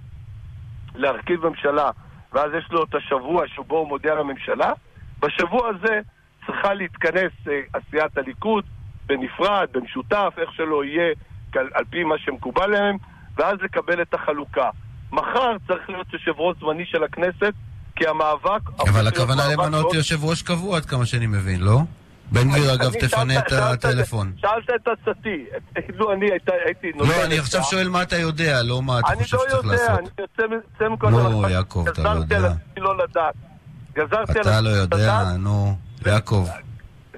להרכיב 0.94 1.48
ממשלה, 1.48 1.90
ואז 2.32 2.50
יש 2.58 2.68
לו 2.70 2.84
את 2.84 2.94
השבוע 2.94 3.48
שבו 3.48 3.78
הוא 3.78 3.88
מודיע 3.88 4.14
לממשלה, 4.14 4.72
בשבוע 5.20 5.68
הזה 5.68 6.00
צריכה 6.46 6.74
להתכנס 6.74 7.32
אה, 7.48 7.60
עשיית 7.72 8.18
הליכוד 8.18 8.64
בנפרד, 9.06 9.66
במשותף, 9.74 10.32
איך 10.38 10.50
שלא 10.52 10.84
יהיה, 10.84 11.12
על, 11.54 11.68
על 11.74 11.84
פי 11.90 12.04
מה 12.04 12.14
שמקובל 12.18 12.66
להם, 12.66 12.96
ואז 13.36 13.58
לקבל 13.62 14.02
את 14.02 14.14
החלוקה. 14.14 14.70
מחר 15.12 15.56
צריך 15.68 15.90
להיות 15.90 16.12
יושב 16.12 16.32
ראש 16.36 16.56
זמני 16.60 16.84
של 16.86 17.04
הכנסת, 17.04 17.52
כי 17.96 18.06
המאבק... 18.06 18.80
אבל 18.88 19.06
הכוונה 19.06 19.42
למנות 19.52 19.70
מאוד- 19.70 19.94
יושב 19.94 20.24
ראש 20.24 20.42
קבוע, 20.42 20.76
עד 20.76 20.84
כמה 20.84 21.06
שאני 21.06 21.26
מבין, 21.26 21.60
לא? 21.60 21.80
בן 22.32 22.48
גביר, 22.50 22.74
אגב, 22.74 22.90
אני 22.92 23.00
תפנה 23.00 23.38
את 23.38 23.52
הטלפון. 23.52 24.32
שאלת 24.36 24.70
את 24.82 24.88
עצתי. 24.88 25.44
לו 25.98 26.12
אני 26.12 26.30
הייתה- 26.30 26.52
הייתי 26.66 26.92
נותן... 26.94 27.08
לא, 27.10 27.24
אני 27.24 27.38
עכשיו. 27.38 27.62
שואל 27.62 27.88
מה 27.88 28.02
אתה 28.02 28.16
יודע, 28.16 28.62
לא 28.62 28.82
מה 28.82 28.98
אתה 29.00 29.12
אני 29.12 29.22
חושב 29.24 29.36
לא 29.36 29.42
שצריך 29.48 29.64
יודע, 29.64 29.76
אני 29.94 30.02
לעשות. 30.02 30.18
יוצא 30.20 30.42
מ- 30.46 30.60
יוצא 30.82 30.94
מכל 30.94 31.10
נו, 31.10 31.20
הנחה 31.36 31.50
יעקב, 31.50 31.84
אתה 31.88 32.02
לא 32.02 32.10
גזרתי 32.14 32.34
יודע. 32.34 32.36
על 32.36 32.44
עצמי 32.44 32.84
לא 32.84 32.96
לדעת. 33.04 33.34
גזרתי 33.94 34.40
אתה 34.40 34.60
לא 34.60 34.68
יודע, 34.68 35.22
נו, 35.38 35.76
יעקב. 36.06 36.46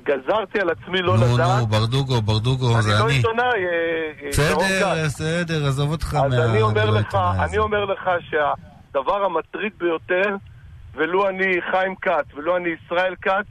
גזרתי 0.06 0.60
על 0.60 0.70
עצמי 0.70 1.02
לא 1.02 1.16
נו, 1.16 1.34
לדעת. 1.34 1.60
נו, 1.60 1.66
ברדוגו, 1.66 2.22
ברדוגו, 2.22 2.74
אני 2.74 2.82
זה 2.82 2.90
לא 2.98 3.04
אני. 3.06 3.12
עיתונאי, 3.14 3.44
אה, 3.44 4.22
אה, 4.22 4.28
בסדר. 4.28 5.04
בסדר, 5.04 5.66
עזוב 5.66 5.90
אותך 5.90 6.16
אז 6.24 6.34
מה... 6.34 6.44
אני 6.44 6.62
אומר 6.62 6.90
לא 6.90 7.00
לך. 7.00 7.14
אני 7.44 7.58
אומר 7.58 7.84
לך 7.84 8.10
שהדבר 8.30 9.24
המטריד 9.24 9.72
ביותר, 9.78 10.36
ולו 10.94 11.28
אני 11.28 11.44
חיים 11.70 11.94
כץ 12.02 12.24
ולא 12.36 12.56
אני 12.56 12.68
ישראל 12.68 13.14
כץ, 13.22 13.46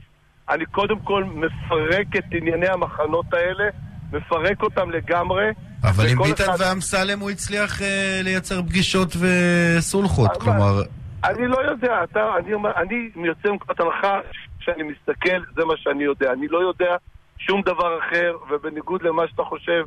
אני 0.48 0.64
קודם 0.66 0.98
כל 0.98 1.24
מפרק 1.24 2.16
את 2.18 2.24
ענייני 2.32 2.68
המחנות 2.68 3.26
האלה, 3.34 3.64
מפרק 4.12 4.62
אותם 4.62 4.90
לגמרי. 4.90 5.44
אבל 5.84 6.08
עם 6.08 6.22
ביטן 6.22 6.44
אחד- 6.44 6.56
ואמסלם 6.58 7.20
הוא 7.20 7.30
הצליח 7.30 7.82
אה, 7.82 8.20
לייצר 8.22 8.62
פגישות 8.62 9.16
וסולחות, 9.20 10.30
כלומר... 10.40 10.82
אני 11.24 11.46
לא 11.48 11.58
יודע, 11.70 12.04
אתה, 12.04 12.20
אני 12.38 12.52
אני 12.76 13.26
יוצא 13.26 13.48
מנקודת 13.48 13.80
הנחה 13.80 14.18
שאני 14.66 14.82
מסתכל, 14.82 15.40
זה 15.56 15.64
מה 15.64 15.76
שאני 15.76 16.04
יודע. 16.04 16.32
אני 16.32 16.48
לא 16.48 16.58
יודע 16.58 16.96
שום 17.38 17.62
דבר 17.62 17.98
אחר, 17.98 18.36
ובניגוד 18.50 19.02
למה 19.02 19.28
שאתה 19.28 19.42
חושב, 19.44 19.84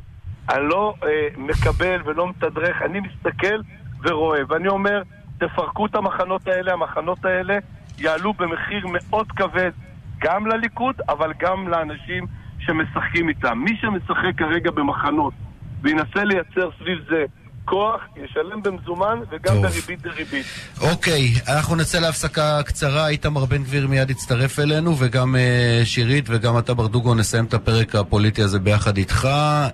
אני 0.50 0.68
לא 0.68 0.94
אה, 1.04 1.28
מקבל 1.36 2.00
ולא 2.04 2.28
מתדרך, 2.28 2.82
אני 2.82 3.00
מסתכל 3.00 3.60
ורואה. 4.02 4.40
ואני 4.48 4.68
אומר, 4.68 5.02
תפרקו 5.38 5.86
את 5.86 5.94
המחנות 5.94 6.48
האלה, 6.48 6.72
המחנות 6.72 7.24
האלה 7.24 7.58
יעלו 7.98 8.32
במחיר 8.32 8.86
מאוד 8.86 9.32
כבד 9.32 9.70
גם 10.18 10.46
לליכוד, 10.46 10.94
אבל 11.08 11.32
גם 11.38 11.68
לאנשים 11.68 12.26
שמשחקים 12.58 13.28
איתם. 13.28 13.58
מי 13.58 13.76
שמשחק 13.76 14.32
כרגע 14.36 14.70
במחנות 14.70 15.34
וינסה 15.82 16.24
לייצר 16.24 16.70
סביב 16.78 16.98
זה 17.08 17.24
כוח, 17.70 18.00
ישלם 18.16 18.62
במזומן 18.62 19.18
וגם 19.30 19.54
טוב. 19.54 19.66
בריבית 19.66 20.02
דריבית. 20.02 20.46
אוקיי, 20.80 21.28
אנחנו 21.48 21.76
נצא 21.76 21.98
להפסקה 22.00 22.62
קצרה, 22.62 23.08
איתמר 23.08 23.44
בן 23.44 23.62
גביר 23.62 23.88
מיד 23.88 24.10
יצטרף 24.10 24.58
אלינו, 24.58 24.96
וגם 24.98 25.36
אה, 25.36 25.80
שירית 25.84 26.24
וגם 26.28 26.58
אתה 26.58 26.74
ברדוגו 26.74 27.14
נסיים 27.14 27.44
את 27.44 27.54
הפרק 27.54 27.94
הפוליטי 27.94 28.42
הזה 28.42 28.58
ביחד 28.58 28.96
איתך. 28.96 29.28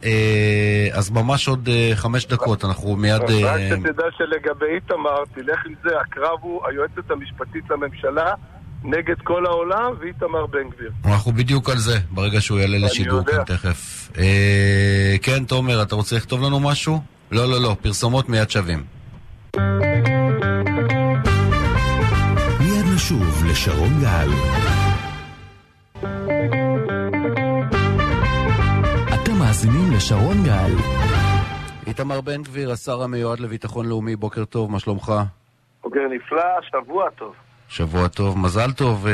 אה, 0.04 0.88
אז 0.92 1.10
ממש 1.10 1.48
עוד 1.48 1.68
אה, 1.68 1.90
חמש 1.94 2.26
דקות, 2.26 2.64
אנחנו 2.64 2.96
מיד... 2.96 3.22
רק 3.22 3.30
אה, 3.30 3.68
שתדע 3.68 4.04
שלגבי 4.18 4.74
איתמר, 4.74 5.24
תלך 5.34 5.66
עם 5.66 5.74
זה, 5.84 6.00
הקרב 6.00 6.38
הוא 6.40 6.66
היועצת 6.68 7.10
המשפטית 7.10 7.64
לממשלה 7.70 8.34
נגד 8.84 9.16
כל 9.24 9.46
העולם 9.46 9.92
ואיתמר 10.00 10.46
בן 10.46 10.68
גביר. 10.76 10.90
אנחנו 11.04 11.32
בדיוק 11.32 11.70
על 11.70 11.76
זה, 11.78 11.98
ברגע 12.10 12.40
שהוא 12.40 12.58
יעלה 12.58 12.78
לשידור. 12.78 13.24
כאן 13.24 13.44
תכף. 13.44 14.10
אה, 14.18 15.16
כן, 15.22 15.44
תומר, 15.44 15.82
אתה 15.82 15.94
רוצה 15.94 16.16
לכתוב 16.16 16.42
לנו 16.42 16.60
משהו? 16.60 17.15
לא, 17.30 17.45
לא, 17.50 17.62
לא, 17.62 17.76
פרסומות 17.83 18.28
מיד 18.28 18.50
שווים. 18.50 18.85
מיד 22.61 22.85
נשוב 22.95 23.45
לשרון 23.50 23.92
גל. 24.00 24.28
אתם 29.14 29.38
מאזינים 29.38 29.92
לשרון 29.97 30.37
גל. 30.45 30.73
איתמר 31.87 32.21
בן 32.21 32.42
גביר, 32.42 32.71
השר 32.73 33.02
המיועד 33.02 33.40
לביטחון 33.40 33.87
לאומי, 33.87 34.16
בוקר 34.16 34.45
טוב, 34.45 34.71
מה 34.71 34.78
שלומך? 34.78 35.12
אוקיי, 35.85 36.02
נפלא, 36.16 36.45
שבוע 36.62 37.11
טוב. 37.11 37.35
שבוע 37.68 38.08
טוב, 38.08 38.38
מזל 38.38 38.73
טוב, 38.73 39.06
אה, 39.06 39.12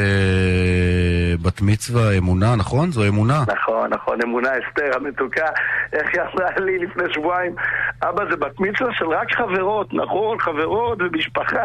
בת 1.43 1.61
מצווה, 1.61 2.19
אמונה, 2.19 2.57
נכון? 2.57 2.93
זו 2.93 3.09
אמונה. 3.09 3.45
נכון, 3.49 3.91
נכון, 3.91 4.19
אמונה 4.25 4.49
אסתר 4.49 4.91
המתוקה, 4.97 5.47
איך 5.93 6.11
היא 6.13 6.21
אמרה 6.21 6.51
לי 6.61 6.79
לפני 6.79 7.05
שבועיים, 7.15 7.55
אבא 8.03 8.25
זה 8.31 8.37
בת 8.37 8.61
מצווה 8.61 8.91
של 8.99 9.07
רק 9.09 9.33
חברות, 9.37 9.95
נכון, 9.95 10.39
חברות 10.41 10.99
ומשפחה. 11.01 11.65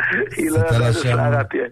היא 0.36 0.50
לא 0.50 0.58
ידעה. 0.58 0.92
שערה 0.92 1.44
תהיה. 1.44 1.66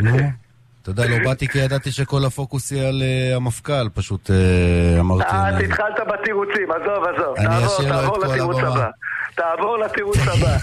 נו, 0.00 0.16
אתה 0.82 0.90
יודע, 0.90 1.08
לא 1.08 1.24
באתי 1.24 1.48
כי 1.48 1.58
ידעתי 1.58 1.92
שכל 1.92 2.24
הפוקוס 2.26 2.72
יהיה 2.72 2.88
על 2.88 3.02
אה, 3.02 3.36
המפכ"ל, 3.36 3.88
פשוט 3.94 4.30
אה, 4.30 5.00
אמרתי... 5.00 5.24
אה, 5.24 5.58
התחלת 5.58 6.00
בתירוצים, 6.12 6.68
עזוב, 6.70 7.04
עזוב, 7.04 7.36
אני 7.38 7.46
תעבור, 7.46 7.66
אשאיר 7.66 7.92
לו 7.92 7.98
את 7.98 8.04
תעבור 8.04 8.20
כל 8.20 8.26
לתירוץ. 8.26 8.58
הבא. 8.58 8.88
תעבור 9.34 9.78
לתירוץ 9.78 10.16
הבא. 10.18 10.56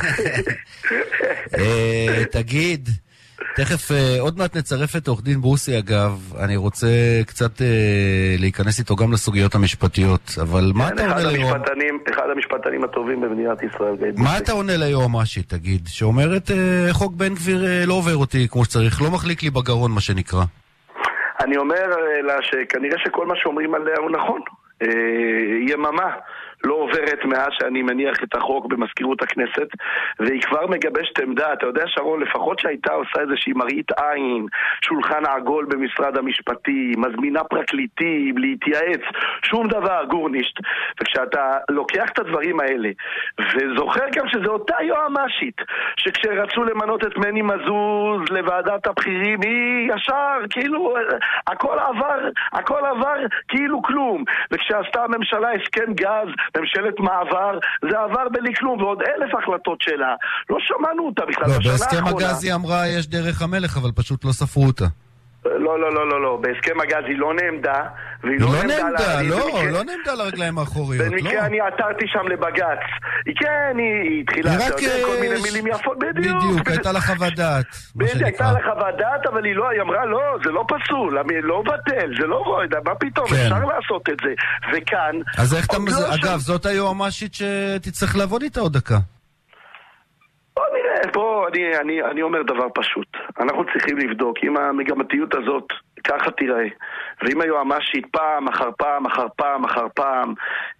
אה, 1.58 2.24
תגיד, 2.32 2.90
תכף, 3.56 3.92
אה, 3.92 4.18
עוד 4.20 4.38
מעט 4.38 4.58
נצרף 4.58 4.96
את 4.96 5.08
עורך 5.08 5.24
דין 5.24 5.42
ברוסי 5.42 5.80
אגב, 5.80 6.34
אני 6.44 6.56
רוצה 6.56 6.88
קצת 7.28 7.62
אה, 7.62 8.36
להיכנס 8.40 8.80
איתו 8.80 8.96
גם 8.96 9.14
לסוגיות 9.14 9.56
המשפטיות, 9.56 10.32
אבל 10.42 10.72
מה 10.76 10.88
אתה 10.88 11.06
אחד 11.06 11.18
עונה 11.18 11.32
ליום... 11.32 11.54
המשפטנים, 11.54 12.00
אחד 12.14 12.30
המשפטנים 12.36 12.84
הטובים 12.84 13.22
במדינת 13.22 13.64
ישראל. 13.64 13.96
גיא 13.96 14.24
מה. 14.24 14.38
אתה 14.38 14.52
עונה 14.52 14.78
ליועמ"שית, 14.78 15.50
תגיד? 15.50 15.88
שאומרת, 15.88 16.52
אה, 16.52 16.88
חוק 16.92 17.14
בן 17.14 17.34
גביר 17.34 17.88
לא 17.88 17.94
עובר 17.94 18.16
אותי 18.16 18.48
כמו 18.52 18.66
שצריך, 18.66 19.02
לא 19.02 19.12
מחליק 19.12 19.44
לי 19.44 19.50
בגרון, 19.50 19.92
מה 19.92 20.02
שנקרא. 20.02 20.44
אני 21.44 21.58
אומר 21.58 21.88
לה 22.28 22.36
שכנראה 22.42 22.98
שכל 23.06 23.26
מה 23.28 23.34
שאומרים 23.36 23.76
עליה 23.76 23.96
הוא 24.00 24.12
נכון. 24.12 24.42
יממה 25.68 26.12
לא 26.66 26.74
עוברת 26.74 27.26
מאז 27.26 27.48
שאני 27.52 27.82
מניח 27.82 28.24
את 28.24 28.36
החוק 28.36 28.66
במזכירות 28.66 29.22
הכנסת, 29.22 29.68
והיא 30.20 30.42
כבר 30.42 30.68
מגבשת 30.68 31.20
עמדה. 31.20 31.54
אתה 31.54 31.66
יודע, 31.66 31.84
שרון, 31.88 32.22
לפחות 32.22 32.60
שהייתה 32.60 32.94
עושה 32.94 33.22
איזושהי 33.22 33.54
מראית 33.54 33.92
עין, 33.92 34.46
שולחן 34.82 35.26
עגול 35.26 35.66
במשרד 35.66 36.18
המשפטים, 36.18 36.94
מזמינה 36.98 37.44
פרקליטים, 37.44 38.38
להתייעץ, 38.38 39.02
שום 39.46 39.68
דבר, 39.68 40.04
גורנישט. 40.10 40.60
וכשאתה 41.02 41.58
לוקח 41.70 42.10
את 42.14 42.20
הדברים 42.20 42.60
האלה, 42.60 42.90
וזוכר 43.40 44.06
גם 44.16 44.28
שזו 44.28 44.52
אותה 44.52 44.76
יועמ"שית, 44.84 45.62
שכשרצו 45.98 46.64
למנות 46.64 47.04
את 47.04 47.18
מני 47.18 47.42
מזוז 47.42 48.22
לוועדת 48.32 48.88
הבכירים, 48.88 49.42
היא 49.42 49.92
ישר, 49.96 50.38
כאילו, 50.50 50.96
הכל 51.48 51.80
עבר, 51.80 52.30
הכל 52.54 52.86
עבר 52.86 53.16
כאילו 53.48 53.82
כלום. 53.82 54.24
וכשעשתה 54.52 55.04
הממשלה 55.04 55.52
הסכם 55.52 55.94
גז, 55.94 56.28
ממשלת 56.60 57.00
מעבר, 57.00 57.60
זה 57.90 58.00
עבר 58.00 58.30
בלי 58.32 58.56
כלום, 58.56 58.82
ועוד 58.82 59.02
אלף 59.02 59.36
החלטות 59.44 59.82
שלה. 59.82 60.16
לא 60.50 60.58
שמענו 60.60 61.06
אותה 61.06 61.22
בכלל 61.30 61.48
לא, 61.48 61.58
בשנה 61.60 61.72
בהסכם 61.72 62.06
האחרונה. 62.06 62.26
הגז 62.26 62.44
היא 62.44 62.54
אמרה, 62.54 62.88
יש 62.88 63.08
דרך 63.08 63.42
המלך, 63.42 63.78
אבל 63.78 63.92
פשוט 63.96 64.26
לא 64.26 64.32
ספרו 64.32 64.66
אותה. 64.66 64.86
לא, 65.46 65.80
לא, 65.80 65.94
לא, 65.94 66.10
לא, 66.10 66.22
לא. 66.22 66.40
בהסכם 66.42 66.80
הגז 66.82 67.04
היא 67.08 67.18
לא 67.18 67.34
נעמדה, 67.34 67.80
והיא 68.24 68.34
היא 68.34 68.42
לא 68.42 68.48
לא 68.48 68.64
נעמדה... 68.64 68.84
נעמדה, 68.84 69.14
לה- 69.22 69.22
לא, 69.30 69.46
במקרה- 69.46 69.72
לא 69.72 69.84
נעמדה 69.84 70.12
על 70.12 70.22
הרגליים 70.22 70.58
האחוריות, 70.58 71.06
לא. 71.06 71.12
במקרה 71.12 71.46
אני 71.46 71.62
עתרתי 71.62 72.06
שם 72.08 72.28
לבג"ץ. 72.32 72.84
היא 73.26 73.36
כן, 73.40 73.78
היא 73.78 74.22
התחילה, 74.22 74.56
אתה. 74.56 74.64
יודע, 74.64 75.06
כל 75.06 75.12
אה, 75.16 75.20
מיני 75.22 75.42
מילים 75.44 75.68
יפות, 75.68 76.00
בדיוק. 76.00 76.38
בדיוק, 76.44 76.68
הייתה 76.68 76.92
לה 76.92 77.02
חוות 77.02 77.34
דעת, 77.36 77.66
בדיוק, 77.96 78.24
הייתה. 78.24 78.52
לה 78.52 78.60
חוות 78.64 78.96
דעת, 78.98 79.28
אבל 79.34 79.46
היא 79.46 79.56
לא, 79.56 79.70
היא 79.70 79.82
אמרה, 79.82 80.06
לא, 80.06 80.20
זה 80.46 80.52
לא 80.52 80.64
פסול, 80.68 81.18
לא 81.44 81.64
בטל, 81.66 82.10
זה 82.22 82.28
לא 82.28 82.36
רועד, 82.46 82.70
מה 82.86 82.96
פתאום, 82.96 83.28
כן. 83.28 83.36
אפשר 83.36 83.60
לעשות 83.66 84.10
את 84.10 84.18
זה. 84.26 84.34
וכאן... 84.74 85.16
אז 85.38 85.54
איך 85.56 85.66
אתה... 85.66 85.78
לא 85.78 86.16
אגב, 86.16 86.40
זאת 86.40 86.66
היועמ"שית 86.66 87.34
שתצטרך 87.34 88.16
לעבוד 88.16 88.42
איתה 88.42 88.60
עוד 88.60 88.74
דקה. 88.78 88.98
בוא, 91.16 91.48
אני, 91.48 91.78
אני, 91.82 92.02
אני 92.12 92.22
אומר 92.22 92.42
דבר 92.44 92.68
פשוט. 92.76 93.08
אנחנו 93.40 93.64
צריכים 93.74 93.98
לבדוק 93.98 94.38
אם 94.44 94.58
המגמתיות 94.58 95.36
הזאת 95.36 95.68
ככה 96.08 96.32
תיראה, 96.32 96.68
ואם 97.22 97.42
היועמ"שית 97.42 98.06
פעם 98.12 98.48
אחר 98.48 98.70
פעם 98.78 99.06
אחר 99.06 99.26
פעם 99.38 99.66
אחר 99.66 99.86
פעם 99.96 100.34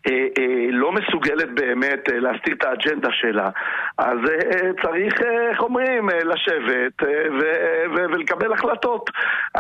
אה, 0.08 0.12
אה, 0.40 0.46
לא 0.72 0.92
מסוגלת 0.92 1.50
באמת 1.56 2.10
אה, 2.10 2.20
להסתיר 2.20 2.54
את 2.58 2.64
האג'נדה 2.66 3.10
שלה, 3.12 3.50
אז 3.98 4.18
אה, 4.32 4.70
צריך, 4.84 5.14
אה, 5.22 5.50
איך 5.52 5.60
אומרים, 5.62 6.10
אה, 6.10 6.16
לשבת 6.24 6.96
אה, 7.04 7.08
ו- 7.40 7.86
ו- 7.96 8.06
ולקבל 8.14 8.54
החלטות. 8.54 9.10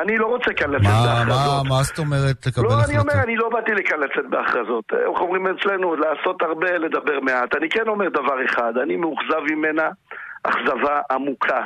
אני 0.01 0.17
לא 0.17 0.25
רוצה 0.25 0.53
כאן 0.53 0.69
לצאת 0.71 0.83
מה- 0.83 1.05
בהכרזות. 1.05 1.67
מה 1.69 1.75
מה 1.75 1.83
זאת 1.83 1.97
אומרת 1.99 2.45
לקבל 2.47 2.63
לא, 2.63 2.69
אני 2.73 2.81
החלטות? 2.81 3.01
אומר, 3.13 3.23
אני 3.23 3.35
לא 3.35 3.49
באתי 3.49 3.71
לכאן 3.71 3.99
לצאת 3.99 4.29
בהכרזות. 4.29 4.85
אה, 4.93 4.97
איך 4.99 5.19
אומרים 5.21 5.47
אצלנו, 5.47 5.95
לעשות 5.95 6.41
הרבה, 6.41 6.77
לדבר 6.77 7.19
מעט. 7.19 7.55
אני 7.55 7.69
כן 7.69 7.87
אומר 7.87 8.09
דבר 8.09 8.45
אחד, 8.45 8.73
אני 8.83 8.95
מאוכזב 8.95 9.41
ממנה 9.51 9.89
אכזבה 10.49 11.01
עמוקה. 11.11 11.61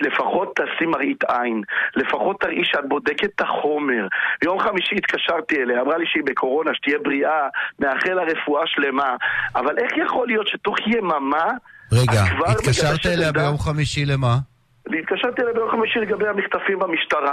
לפחות 0.00 0.56
תעשי 0.56 0.86
מראית 0.86 1.24
עין, 1.24 1.62
לפחות 1.96 2.40
תראי 2.40 2.64
שאת 2.64 2.88
בודקת 2.88 3.24
את 3.36 3.40
החומר. 3.40 4.06
ביום 4.42 4.58
חמישי 4.60 4.94
התקשרתי 4.94 5.62
אליה, 5.62 5.80
אמרה 5.80 5.98
לי 5.98 6.04
שהיא 6.06 6.22
בקורונה, 6.26 6.70
שתהיה 6.74 6.98
בריאה, 6.98 7.48
מאחל 7.78 8.12
לה 8.14 8.22
רפואה 8.22 8.62
שלמה. 8.66 9.16
אבל 9.54 9.78
איך 9.78 9.92
יכול 10.06 10.26
להיות 10.26 10.48
שתוך 10.48 10.76
יממה... 10.86 11.44
רגע, 11.92 12.22
התקשרת 12.48 13.06
אליה 13.06 13.28
עמדה? 13.28 13.40
ביום 13.40 13.58
חמישי 13.58 14.04
למה? 14.04 14.36
התקשרתי 14.86 15.42
אליה 15.42 15.54
ביום 15.54 15.70
חמישי 15.70 15.98
לגבי 15.98 16.28
המחטפים 16.28 16.78
במשטרה. 16.78 17.32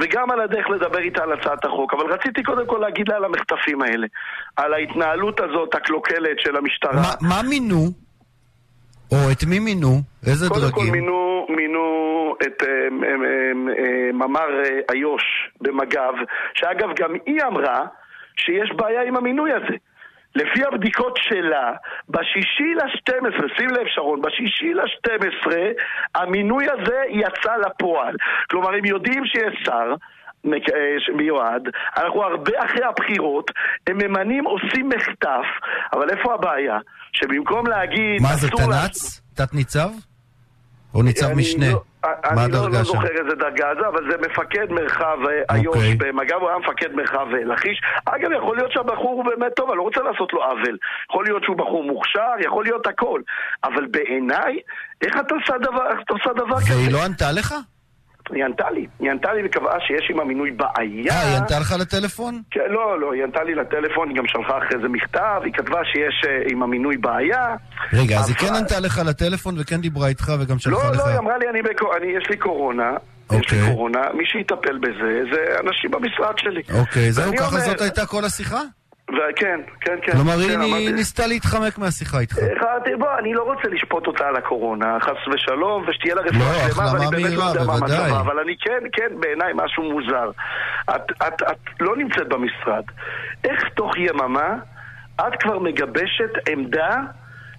וגם 0.00 0.30
על 0.30 0.40
הדרך 0.40 0.70
לדבר 0.70 0.98
איתה 0.98 1.22
על 1.22 1.32
הצעת 1.32 1.64
החוק. 1.64 1.94
אבל 1.94 2.12
רציתי 2.12 2.42
קודם 2.42 2.66
כל 2.66 2.78
להגיד 2.78 3.08
לה 3.08 3.16
על 3.16 3.24
המחטפים 3.24 3.82
האלה. 3.82 4.06
על 4.56 4.74
ההתנהלות 4.74 5.40
הזאת, 5.40 5.74
הקלוקלת 5.74 6.36
של 6.38 6.56
המשטרה. 6.56 6.92
מה- 6.94 7.28
מה 7.28 7.42
מינו? 7.48 7.86
או 9.12 9.30
את 9.32 9.44
מי 9.48 9.58
מינו? 9.58 10.00
איזה 10.26 10.48
קודם 10.48 10.72
כל 10.72 10.80
דרגים? 10.80 10.92
מינו, 10.92 11.46
מינו 11.48 11.84
את 12.42 12.62
אה, 12.62 12.68
אה, 12.68 13.14
אה, 13.78 14.12
ממ"ר 14.12 14.62
איו"ש 14.92 15.22
במג"ב, 15.60 16.14
שאגב 16.54 16.88
גם 16.96 17.10
היא 17.26 17.42
אמרה 17.46 17.86
שיש 18.36 18.72
בעיה 18.76 19.02
עם 19.02 19.16
המינוי 19.16 19.52
הזה. 19.52 19.76
לפי 20.34 20.64
הבדיקות 20.64 21.18
שלה, 21.22 21.72
בשישי 22.08 22.74
ל-12, 22.74 23.58
שים 23.58 23.68
לב 23.70 23.86
שרון, 23.86 24.22
בשישי 24.22 24.74
ל-12 24.74 25.52
המינוי 26.14 26.66
הזה 26.70 27.02
יצא 27.08 27.56
לפועל. 27.56 28.14
כלומר, 28.50 28.74
הם 28.74 28.84
יודעים 28.84 29.26
שיש 29.26 29.54
שר, 29.64 29.94
מיועד, 31.16 31.62
אנחנו 31.96 32.22
הרבה 32.22 32.52
אחרי 32.64 32.84
הבחירות, 32.84 33.50
הם 33.86 33.98
ממנים, 33.98 34.44
עושים 34.44 34.88
מחטף, 34.88 35.46
אבל 35.92 36.10
איפה 36.10 36.34
הבעיה? 36.34 36.78
שבמקום 37.12 37.66
להגיד... 37.66 38.22
מה 38.22 38.36
זה, 38.36 38.50
תנ"צ? 38.50 39.20
תת 39.34 39.54
ניצב? 39.54 39.88
או 40.94 41.02
ניצב 41.02 41.32
משנה? 41.34 41.72
לא- 41.72 41.82
מה 42.34 42.44
אני 42.44 42.52
לא, 42.52 42.70
לא? 42.70 42.82
זוכר 42.82 43.08
איזה 43.08 43.34
דרגה 43.38 43.66
זה, 43.80 43.88
אבל 43.88 44.10
זה 44.10 44.16
מפקד 44.28 44.66
מרחב 44.70 45.18
אה, 45.28 45.56
איו"ש 45.56 45.76
אוקיי. 45.76 45.94
במג"ב, 45.94 46.34
הוא 46.40 46.48
היה 46.48 46.58
מפקד 46.58 46.92
מרחב 46.92 47.26
אה, 47.34 47.44
לכיש. 47.44 47.80
אגב, 48.04 48.30
יכול 48.38 48.56
להיות 48.56 48.72
שהבחור 48.72 49.10
הוא 49.10 49.24
באמת 49.24 49.52
טוב, 49.56 49.68
אני 49.70 49.78
לא 49.78 49.82
רוצה 49.82 50.00
לעשות 50.00 50.32
לו 50.32 50.42
עוול. 50.42 50.76
יכול 51.10 51.24
להיות 51.24 51.42
שהוא 51.44 51.56
בחור 51.56 51.84
מוכשר, 51.84 52.32
יכול 52.44 52.64
להיות 52.64 52.86
הכל. 52.86 53.20
אבל 53.64 53.86
בעיניי, 53.86 54.58
איך 55.02 55.14
אתה 55.20 55.34
עושה 55.34 55.58
דבר, 55.58 55.86
איך 55.90 56.00
אתה 56.04 56.12
עושה 56.12 56.30
דבר 56.32 56.60
כזה? 56.60 56.76
והיא 56.76 56.92
לא 56.92 57.04
ענתה 57.04 57.32
לך? 57.32 57.54
היא 58.34 58.44
ענתה 58.44 58.70
לי. 58.70 58.86
היא 59.00 59.10
ענתה 59.10 59.32
לי 59.32 59.42
וקבעה 59.46 59.80
שיש 59.86 60.10
עם 60.10 60.20
המינוי 60.20 60.50
בעיה. 60.50 61.12
אה, 61.12 61.28
היא 61.28 61.36
ענתה 61.36 61.58
לך 61.60 61.74
לטלפון? 61.80 62.42
כן, 62.50 62.60
לא, 62.68 63.00
לא, 63.00 63.12
היא 63.12 63.24
ענתה 63.24 63.42
לי 63.42 63.54
לטלפון, 63.54 64.08
היא 64.08 64.16
גם 64.16 64.26
שלחה 64.26 64.58
אחרי 64.58 64.78
זה 64.82 64.88
מכתב, 64.88 65.40
היא 65.44 65.52
כתבה 65.52 65.78
שיש 65.84 66.22
אה, 66.28 66.42
עם 66.52 66.62
המינוי 66.62 66.96
בעיה. 66.96 67.46
רגע, 67.92 68.18
אז 68.18 68.28
היא 68.28 68.36
כן 68.36 68.54
ענתה 68.54 68.80
לך 68.80 69.00
לטלפון 69.06 69.54
וכן 69.58 69.80
דיברה 69.80 70.08
איתך 70.08 70.32
וגם 70.40 70.58
שלחה 70.58 70.86
לא, 70.86 70.92
לך? 70.92 70.98
לא, 70.98 71.06
היא 71.06 71.18
אמרה 71.18 71.38
לי, 71.38 71.48
אני, 71.50 71.62
בקו... 71.62 71.96
אני 71.96 72.06
יש 72.06 72.30
לי 72.30 72.36
קורונה, 72.36 72.90
יש 73.32 73.36
אוקיי. 73.36 73.60
לי 73.60 73.70
קורונה, 73.70 74.00
מי 74.14 74.26
שיטפל 74.26 74.78
בזה 74.78 75.22
זה 75.32 75.40
אנשים 75.66 75.90
במשרד 75.90 76.34
שלי. 76.38 76.62
אוקיי, 76.80 77.12
זהו, 77.12 77.32
ככה 77.36 77.46
אומר- 77.56 77.60
זאת 77.60 77.80
הייתה 77.80 78.06
כל 78.06 78.24
השיחה? 78.24 78.60
וכן, 79.14 79.60
כן, 79.80 79.96
כן. 80.02 80.12
כלומר, 80.12 80.32
כן, 80.32 80.60
היא 80.60 80.70
אמרתי- 80.72 80.92
ניסתה 80.92 81.26
להתחמק 81.26 81.78
מהשיחה 81.78 82.20
איתך. 82.20 82.36
החלטתי, 82.38 82.90
בוא, 82.98 83.08
אני 83.18 83.34
לא 83.34 83.42
רוצה 83.42 83.68
לשפוט 83.68 84.06
אותה 84.06 84.24
על 84.28 84.36
הקורונה, 84.36 84.98
חס 85.00 85.28
ושלום, 85.34 85.84
ושתהיה 85.88 86.14
לה 86.14 86.22
לא, 86.22 86.26
רפואה 86.28 86.54
שלמה, 86.54 86.84
החלמה 86.84 86.92
ואני 86.92 87.22
באמת 87.22 87.36
לא 87.38 87.42
יודע 87.44 87.64
מה 87.64 87.76
בוודאי. 87.78 88.04
מצבה, 88.06 88.20
אבל 88.20 88.38
אני 88.38 88.54
כן, 88.60 88.82
כן, 88.92 89.20
בעיניי 89.20 89.52
משהו 89.54 89.82
מוזר. 89.92 90.30
את, 90.90 91.02
את, 91.28 91.42
את 91.50 91.58
לא 91.80 91.96
נמצאת 91.96 92.28
במשרד. 92.28 92.84
איך 93.44 93.60
תוך 93.74 93.90
יממה 93.96 94.54
את 95.20 95.42
כבר 95.42 95.58
מגבשת 95.58 96.32
עמדה 96.48 96.96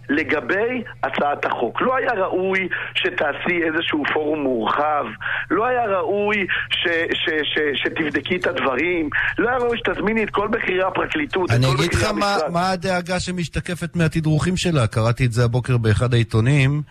לגבי 0.09 0.83
הצעת 1.03 1.45
החוק. 1.45 1.81
לא 1.81 1.95
היה 1.95 2.11
ראוי 2.13 2.67
שתעשי 2.95 3.59
איזשהו 3.67 4.03
פורום 4.13 4.39
מורחב, 4.39 5.05
לא 5.51 5.65
היה 5.65 5.85
ראוי 5.85 6.47
ש, 6.69 6.87
ש, 7.13 7.29
ש, 7.43 7.59
שתבדקי 7.83 8.35
את 8.35 8.47
הדברים, 8.47 9.09
לא 9.37 9.49
היה 9.49 9.57
ראוי 9.57 9.77
שתזמיני 9.77 10.23
את 10.23 10.29
כל 10.29 10.47
בכירי 10.47 10.83
הפרקליטות, 10.83 11.51
את 11.51 11.55
אני 11.55 11.65
כל 11.65 11.73
אגיד 11.73 11.93
לך 11.93 11.99
בכירי 11.99 12.19
מה, 12.19 12.33
המשרד. 12.33 12.51
מה 12.51 12.71
הדאגה 12.71 13.19
שמשתקפת 13.19 13.95
מהתדרוכים 13.95 14.57
שלה. 14.57 14.87
קראתי 14.87 15.25
את 15.25 15.31
זה 15.31 15.43
הבוקר 15.43 15.77
באחד 15.77 16.13
העיתונים. 16.13 16.81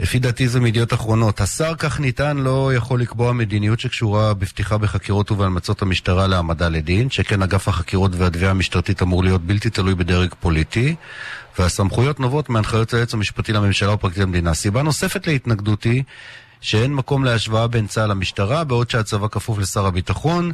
לפי 0.00 0.18
דעתי 0.18 0.48
זה 0.48 0.60
מידיעות 0.60 0.92
אחרונות. 0.92 1.40
השר 1.40 1.74
כך 1.74 2.00
ניתן 2.00 2.36
לא 2.36 2.74
יכול 2.74 3.00
לקבוע 3.00 3.32
מדיניות 3.32 3.80
שקשורה 3.80 4.34
בפתיחה 4.34 4.78
בחקירות 4.78 5.30
ובהלמצות 5.30 5.82
המשטרה 5.82 6.26
להעמדה 6.26 6.68
לדין, 6.68 7.10
שכן 7.10 7.42
אגף 7.42 7.68
החקירות 7.68 8.12
והתביעה 8.14 8.50
המשטרתית 8.50 9.02
אמור 9.02 9.24
להיות 9.24 9.42
בלתי 9.42 9.70
תלוי 9.70 9.94
בדרג 9.94 10.34
פוליטי, 10.40 10.94
והסמכויות 11.58 12.20
נובעות 12.20 12.48
מהנחיות 12.48 12.94
היועץ 12.94 13.14
המשפטי 13.14 13.52
לממשלה 13.52 13.92
ופרקליט 13.92 14.22
המדינה. 14.22 14.54
סיבה 14.54 14.82
נוספת 14.82 15.26
להתנגדות 15.26 15.84
היא 15.84 16.02
שאין 16.60 16.94
מקום 16.94 17.24
להשוואה 17.24 17.66
בין 17.66 17.86
צה"ל 17.86 18.10
למשטרה, 18.10 18.64
בעוד 18.64 18.90
שהצבא 18.90 19.28
כפוף 19.28 19.58
לשר 19.58 19.86
הביטחון. 19.86 20.52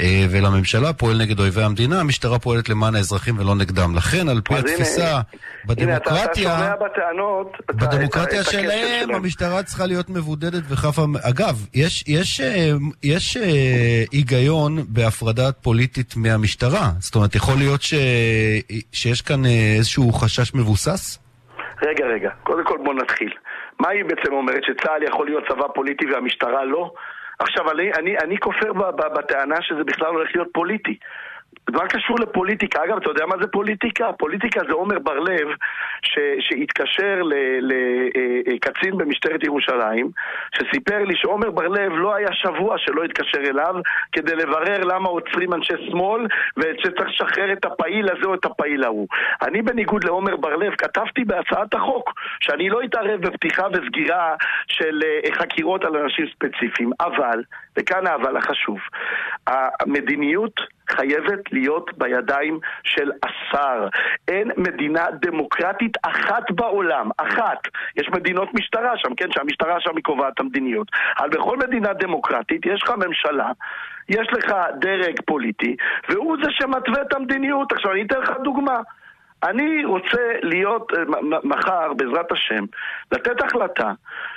אה, 0.00 0.26
ולממשלה 0.30 0.92
פועל 0.92 1.16
נגד 1.18 1.40
אויבי 1.40 1.62
המדינה, 1.62 2.00
המשטרה 2.00 2.38
פועלת 2.38 2.68
למען 2.68 2.94
האזרחים 2.94 3.38
ולא 3.38 3.54
נגדם. 3.54 3.96
לכן, 3.96 4.28
על 4.28 4.40
פי 4.40 4.54
הנה, 4.54 4.60
התפיסה, 4.60 5.02
הנה, 5.02 5.16
אתה, 5.16 5.24
אתה 5.68 5.74
בדמוקרטיה... 5.74 6.74
בטענות, 6.80 7.52
בדמוקרטיה 7.68 8.42
שלהם 8.42 9.00
שלהם. 9.04 9.14
המשטרה 9.14 9.62
צריכה 9.62 9.86
להיות 9.86 10.10
מבודדת 10.10 10.62
וחפה... 10.68 11.02
אגב, 11.22 11.66
יש, 11.74 12.04
יש, 12.08 12.40
אה, 12.40 12.70
יש 13.02 13.36
אה, 13.36 14.04
היגיון 14.12 14.78
בהפרדה 14.88 15.52
פוליטית 15.52 16.14
מהמשטרה. 16.16 16.90
זאת 16.98 17.14
אומרת, 17.14 17.34
יכול 17.34 17.54
להיות 17.58 17.82
ש... 17.82 17.94
שיש 18.92 19.22
כאן 19.22 19.44
איזשהו 19.76 20.12
חשש 20.12 20.54
מבוסס? 20.54 21.18
רגע, 21.82 22.06
רגע, 22.06 22.30
קודם 22.42 22.64
כל 22.64 22.78
בוא 22.84 22.94
נתחיל. 22.94 23.32
מה 23.80 23.88
היא 23.88 24.04
בעצם 24.04 24.32
אומרת? 24.32 24.62
שצה"ל 24.64 25.02
יכול 25.02 25.26
להיות 25.26 25.44
צבא 25.48 25.66
פוליטי 25.74 26.04
והמשטרה 26.12 26.64
לא? 26.64 26.92
עכשיו, 27.40 27.70
אני, 27.70 27.92
אני, 27.92 28.16
אני 28.24 28.38
כופר 28.38 28.72
בטענה 29.16 29.62
שזה 29.62 29.84
בכלל 29.84 30.08
הולך 30.08 30.30
להיות 30.34 30.48
פוליטי. 30.52 30.98
מה 31.70 31.88
קשור 31.88 32.16
לפוליטיקה? 32.20 32.84
אגב, 32.84 32.96
אתה 32.96 33.10
יודע 33.10 33.26
מה 33.26 33.34
זה 33.40 33.46
פוליטיקה? 33.46 34.12
פוליטיקה 34.12 34.60
זה 34.68 34.72
עומר 34.72 34.98
בר-לב 34.98 35.48
שהתקשר 36.40 37.22
לקצין 38.46 38.98
במשטרת 38.98 39.44
ירושלים, 39.44 40.10
שסיפר 40.54 41.04
לי 41.04 41.16
שעומר 41.16 41.50
בר-לב 41.50 41.92
לא 41.92 42.14
היה 42.14 42.28
שבוע 42.32 42.78
שלא 42.78 43.04
התקשר 43.04 43.38
אליו 43.38 43.74
כדי 44.12 44.34
לברר 44.36 44.80
למה 44.84 45.08
עוצרים 45.08 45.54
אנשי 45.54 45.74
שמאל 45.90 46.26
ושצריך 46.56 47.08
לשחרר 47.08 47.52
את 47.52 47.64
הפעיל 47.64 48.08
הזה 48.10 48.26
או 48.26 48.34
את 48.34 48.44
הפעיל 48.44 48.84
ההוא. 48.84 49.08
אני 49.42 49.62
בניגוד 49.62 50.04
לעומר 50.04 50.36
בר-לב 50.36 50.74
כתבתי 50.74 51.24
בהצעת 51.24 51.74
החוק 51.74 52.12
שאני 52.40 52.68
לא 52.68 52.80
אתערב 52.84 53.20
בפתיחה 53.20 53.66
וסגירה 53.72 54.34
של 54.68 55.00
אה, 55.04 55.34
חקירות 55.34 55.84
על 55.84 55.96
אנשים 55.96 56.26
ספציפיים, 56.34 56.90
אבל, 57.00 57.42
וכאן 57.78 58.06
האבל 58.06 58.36
החשוב, 58.36 58.78
המדיניות 59.46 60.60
חייבת 60.90 61.52
להיות 61.52 61.90
בידיים 61.98 62.58
של 62.84 63.10
השר. 63.22 63.88
אין 64.28 64.50
מדינה 64.56 65.06
דמוקרטית 65.20 65.96
אחת 66.02 66.50
בעולם, 66.50 67.10
אחת. 67.16 67.58
יש 67.96 68.08
מדינות 68.08 68.48
משטרה 68.54 68.92
שם, 68.96 69.14
כן, 69.14 69.32
שהמשטרה 69.32 69.80
שם 69.80 69.96
היא 69.96 70.04
קובעת 70.04 70.32
את 70.34 70.40
המדיניות. 70.40 70.88
אבל 71.18 71.28
בכל 71.28 71.56
מדינה 71.56 71.92
דמוקרטית 71.92 72.66
יש 72.66 72.82
לך 72.82 72.90
ממשלה, 72.90 73.50
יש 74.08 74.28
לך 74.32 74.54
דרג 74.80 75.20
פוליטי, 75.26 75.76
והוא 76.08 76.36
זה 76.42 76.50
שמתווה 76.50 77.02
את 77.02 77.12
המדיניות. 77.12 77.72
עכשיו 77.72 77.92
אני 77.92 78.02
אתן 78.02 78.20
לך 78.20 78.30
דוגמה. 78.44 78.80
אני 79.42 79.84
רוצה 79.84 80.22
להיות 80.42 80.92
אה, 80.96 81.02
מחר, 81.44 81.92
בעזרת 81.96 82.32
השם, 82.32 82.64
לתת 83.12 83.42
החלטה 83.42 83.92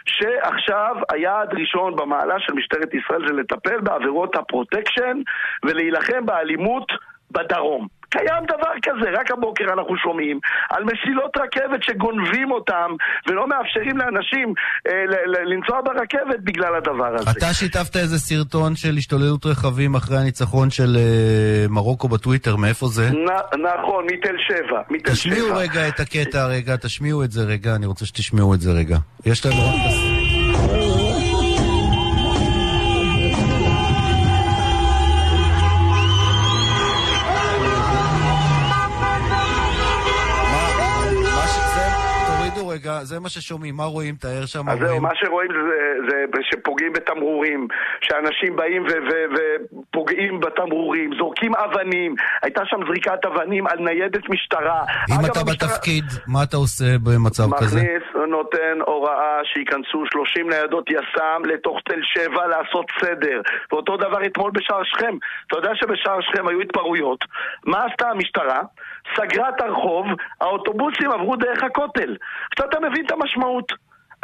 שעכשיו 0.05 0.95
היעד 1.11 1.53
ראשון 1.53 1.95
במעלה 1.95 2.35
של 2.39 2.53
משטרת 2.53 2.93
ישראל 2.93 3.27
זה 3.27 3.33
לטפל 3.33 3.81
בעבירות 3.81 4.35
הפרוטקשן 4.35 5.21
ולהילחם 5.63 6.25
באלימות 6.25 6.91
בדרום. 7.31 7.87
קיים 8.13 8.43
דבר 8.53 8.73
כזה, 8.85 9.07
רק 9.19 9.31
הבוקר 9.31 9.63
אנחנו 9.73 9.97
שומעים 9.97 10.39
על 10.69 10.83
מסילות 10.83 11.31
רכבת 11.37 11.83
שגונבים 11.83 12.51
אותם 12.51 12.89
ולא 13.27 13.47
מאפשרים 13.47 13.97
לאנשים 13.97 14.53
אה, 14.87 14.93
לנסוע 15.51 15.81
ברכבת 15.85 16.39
בגלל 16.43 16.75
הדבר 16.75 17.15
הזה. 17.15 17.31
אתה 17.31 17.53
שיתפת 17.53 17.95
איזה 17.97 18.19
סרטון 18.19 18.75
של 18.75 18.93
השתוללות 18.97 19.45
רכבים 19.45 19.95
אחרי 19.95 20.17
הניצחון 20.17 20.69
של 20.69 20.95
אה, 20.97 21.65
מרוקו 21.69 22.07
בטוויטר, 22.07 22.55
מאיפה 22.55 22.87
זה? 22.87 23.09
נ- 23.11 23.61
נכון, 23.79 24.05
מתל 24.05 24.35
שבע. 24.47 24.81
מתל 24.89 25.11
תשמיעו 25.11 25.47
שבע. 25.47 25.57
רגע 25.57 25.87
את 25.87 25.99
הקטע 25.99 26.45
רגע, 26.45 26.75
תשמיעו 26.75 27.23
את 27.23 27.31
זה 27.31 27.41
רגע, 27.43 27.75
אני 27.75 27.85
רוצה 27.85 28.05
שתשמעו 28.05 28.53
את 28.53 28.61
זה 28.61 28.71
רגע. 28.71 28.97
יש 29.25 29.45
לנו 29.45 31.02
רגע, 42.95 43.03
זה 43.03 43.19
מה 43.19 43.29
ששומעים, 43.29 43.75
מה 43.75 43.83
רואים? 43.83 44.15
תאר 44.15 44.45
שם, 44.45 44.69
אז 44.69 44.79
זהו? 44.79 45.01
מה 45.01 45.09
שרואים 45.15 45.49
זה, 46.09 46.15
זה 46.35 46.41
שפוגעים 46.51 46.93
בתמרורים, 46.93 47.67
שאנשים 48.01 48.55
באים 48.55 48.85
ופוגעים 49.35 50.39
בתמרורים, 50.39 51.09
זורקים 51.17 51.51
אבנים, 51.55 52.15
הייתה 52.43 52.61
שם 52.65 52.77
זריקת 52.87 53.25
אבנים 53.25 53.67
על 53.67 53.79
ניידת 53.79 54.29
משטרה. 54.29 54.83
אם 55.09 55.15
אתה 55.25 55.39
המשטרה- 55.39 55.43
בתפקיד, 55.69 56.03
מה 56.27 56.43
אתה 56.43 56.57
עושה 56.57 56.85
במצב 57.03 57.43
כזה? 57.57 57.79
מכניס, 57.79 58.03
נותן 58.29 58.77
הוראה 58.85 59.39
שייכנסו 59.43 60.03
30 60.11 60.49
ניידות 60.49 60.89
יס"מ 60.89 61.41
לתוך 61.45 61.77
תל 61.85 61.99
שבע 62.03 62.47
לעשות 62.47 62.85
סדר. 63.01 63.41
ואותו 63.71 63.97
דבר 63.97 64.25
אתמול 64.25 64.51
בשער 64.53 64.83
שכם. 64.83 65.15
אתה 65.47 65.57
יודע 65.57 65.69
שבשער 65.75 66.21
שכם 66.21 66.47
היו 66.47 66.61
התפרעויות. 66.61 67.25
מה 67.65 67.85
עשתה 67.85 68.09
המשטרה? 68.09 68.61
סגרה 69.17 69.49
את 69.49 69.61
הרחוב, 69.61 70.05
האוטובוסים 70.41 71.11
עברו 71.11 71.35
דרך 71.35 71.63
הכותל. 71.63 72.15
עכשיו 72.51 72.69
אתה 72.69 72.79
מבין 72.79 73.05
את 73.05 73.11
המשמעות. 73.11 73.71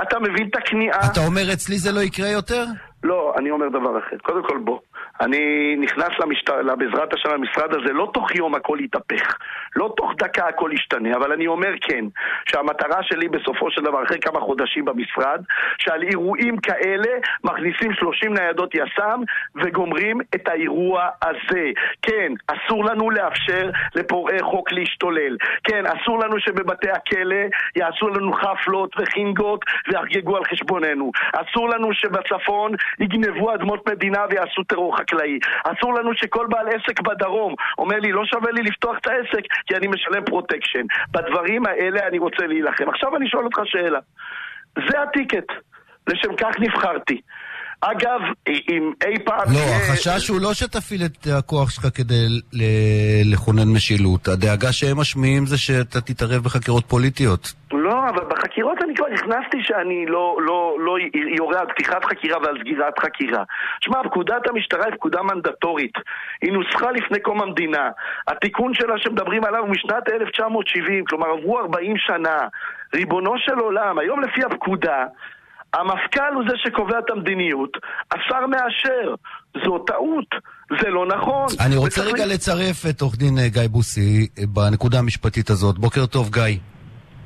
אתה 0.01 0.19
מבין 0.19 0.47
את 0.49 0.55
הכניעה. 0.55 0.99
אתה 1.11 1.19
אומר 1.19 1.53
אצלי 1.53 1.77
זה 1.77 1.91
לא 1.91 1.99
יקרה 1.99 2.29
יותר? 2.29 2.65
לא, 3.03 3.33
אני 3.37 3.51
אומר 3.51 3.69
דבר 3.69 3.99
אחר. 3.99 4.17
קודם 4.17 4.43
כל 4.47 4.57
בוא. 4.57 4.79
אני 5.21 5.75
נכנס 5.79 6.09
למשט... 6.19 6.49
בעזרת 6.49 7.13
השם 7.13 7.29
למשרד 7.29 7.73
הזה, 7.73 7.93
לא 7.93 8.09
תוך 8.13 8.35
יום 8.35 8.55
הכל 8.55 8.77
יתהפך, 8.81 9.37
לא 9.75 9.93
תוך 9.97 10.11
דקה 10.17 10.47
הכל 10.47 10.71
ישתנה, 10.73 11.15
אבל 11.15 11.31
אני 11.31 11.47
אומר 11.47 11.73
כן, 11.81 12.05
שהמטרה 12.49 13.03
שלי 13.03 13.29
בסופו 13.29 13.71
של 13.71 13.81
דבר, 13.81 14.03
אחרי 14.03 14.19
כמה 14.19 14.39
חודשים 14.39 14.85
במשרד, 14.85 15.41
שעל 15.77 16.03
אירועים 16.03 16.57
כאלה 16.57 17.09
מכניסים 17.43 17.93
30 17.93 18.33
ניידות 18.33 18.75
יס"מ 18.75 19.21
וגומרים 19.55 20.21
את 20.35 20.47
האירוע 20.47 21.07
הזה. 21.21 21.71
כן, 22.01 22.33
אסור 22.47 22.85
לנו 22.85 23.09
לאפשר 23.09 23.69
לפורעי 23.95 24.41
חוק 24.41 24.71
להשתולל. 24.71 25.37
כן, 25.63 25.83
אסור 25.85 26.19
לנו 26.19 26.39
שבבתי 26.39 26.89
הכלא 26.91 27.35
יעשו 27.75 28.09
לנו 28.09 28.33
חפלות 28.33 28.95
וחינגות 28.99 29.65
ויחגגו 29.87 30.37
על 30.37 30.43
חשבוננו. 30.43 31.11
אסור 31.33 31.69
לנו 31.69 31.93
שבצפון 31.93 32.71
יגנבו 32.99 33.53
אדמות 33.53 33.89
מדינה 33.89 34.25
ויעשו 34.29 34.63
טרור 34.63 34.97
חקלאי. 34.97 35.08
אסור 35.63 35.93
לנו 35.93 36.13
שכל 36.13 36.47
בעל 36.49 36.67
עסק 36.67 37.01
בדרום 37.01 37.55
אומר 37.77 37.99
לי, 37.99 38.11
לא 38.11 38.25
שווה 38.25 38.51
לי 38.51 38.61
לפתוח 38.61 38.97
את 38.97 39.07
העסק 39.07 39.43
כי 39.65 39.75
אני 39.75 39.87
משלם 39.87 40.25
פרוטקשן. 40.25 40.85
בדברים 41.11 41.65
האלה 41.65 42.07
אני 42.07 42.19
רוצה 42.19 42.47
להילחם. 42.47 42.89
עכשיו 42.89 43.15
אני 43.15 43.29
שואל 43.29 43.45
אותך 43.45 43.59
שאלה. 43.65 43.99
זה 44.89 45.01
ה 45.01 45.07
ticket. 45.07 45.51
לשם 46.07 46.35
כך 46.35 46.59
נבחרתי. 46.59 47.21
אגב, 47.81 48.19
אם 48.69 48.91
אי 49.07 49.19
פעם... 49.25 49.39
לא, 49.39 49.53
תהיה- 49.53 49.75
החשש 49.77 50.27
הוא 50.27 50.41
לא 50.41 50.53
שתפעיל 50.53 51.01
את 51.05 51.27
הכוח 51.37 51.69
שלך 51.69 51.87
כדי 51.95 52.25
ל- 52.53 53.33
לכונן 53.33 53.67
משילות. 53.75 54.27
הדאגה 54.27 54.71
שהם 54.71 54.99
משמיעים 54.99 55.45
זה 55.45 55.57
שאתה 55.57 56.01
תתערב 56.01 56.43
בחקירות 56.43 56.85
פוליטיות. 56.85 57.53
לא, 57.71 58.09
אבל 58.09 58.23
בחקירות 58.29 58.77
אני 58.85 58.95
כבר 58.95 59.05
הכנסתי 59.13 59.57
שאני 59.61 60.05
לא, 60.07 60.37
לא, 60.45 60.75
לא 60.85 60.95
יורה 61.37 61.59
על 61.59 61.65
פתיחת 61.67 62.05
חקירה 62.05 62.37
ועל 62.43 62.57
סגירת 62.61 62.99
חקירה. 62.99 63.43
שמע, 63.81 64.03
פקודת 64.03 64.47
המשטרה 64.49 64.85
היא 64.85 64.93
פקודה 64.93 65.21
מנדטורית. 65.23 65.93
היא 66.41 66.51
נוסחה 66.51 66.91
לפני 66.91 67.19
קום 67.19 67.41
המדינה. 67.41 67.89
התיקון 68.27 68.73
שלה 68.73 68.93
שמדברים 68.97 69.43
עליו 69.43 69.59
הוא 69.59 69.69
משנת 69.69 70.09
1970, 70.21 71.05
כלומר 71.05 71.27
עברו 71.27 71.59
40 71.59 71.93
שנה. 71.97 72.37
ריבונו 72.95 73.33
של 73.37 73.59
עולם, 73.59 73.99
היום 73.99 74.21
לפי 74.21 74.41
הפקודה, 74.43 75.05
המפכ"ל 75.73 76.33
הוא 76.33 76.43
זה 76.49 76.55
שקובע 76.57 76.99
את 76.99 77.09
המדיניות, 77.09 77.77
השר 78.11 78.47
מאשר. 78.47 79.15
זו 79.65 79.79
טעות, 79.79 80.25
זה 80.81 80.89
לא 80.89 81.05
נכון. 81.07 81.47
אני 81.59 81.75
רוצה 81.75 82.01
וצריך 82.01 82.13
רגע 82.13 82.25
לצרף 82.25 82.85
את 82.89 83.01
עורך 83.01 83.17
דין 83.17 83.37
אה, 83.37 83.49
גיא 83.49 83.67
בוסי 83.67 84.27
אה, 84.39 84.43
בנקודה 84.47 84.99
המשפטית 84.99 85.49
הזאת. 85.49 85.77
בוקר 85.77 86.05
טוב, 86.05 86.29
גיא. 86.31 86.57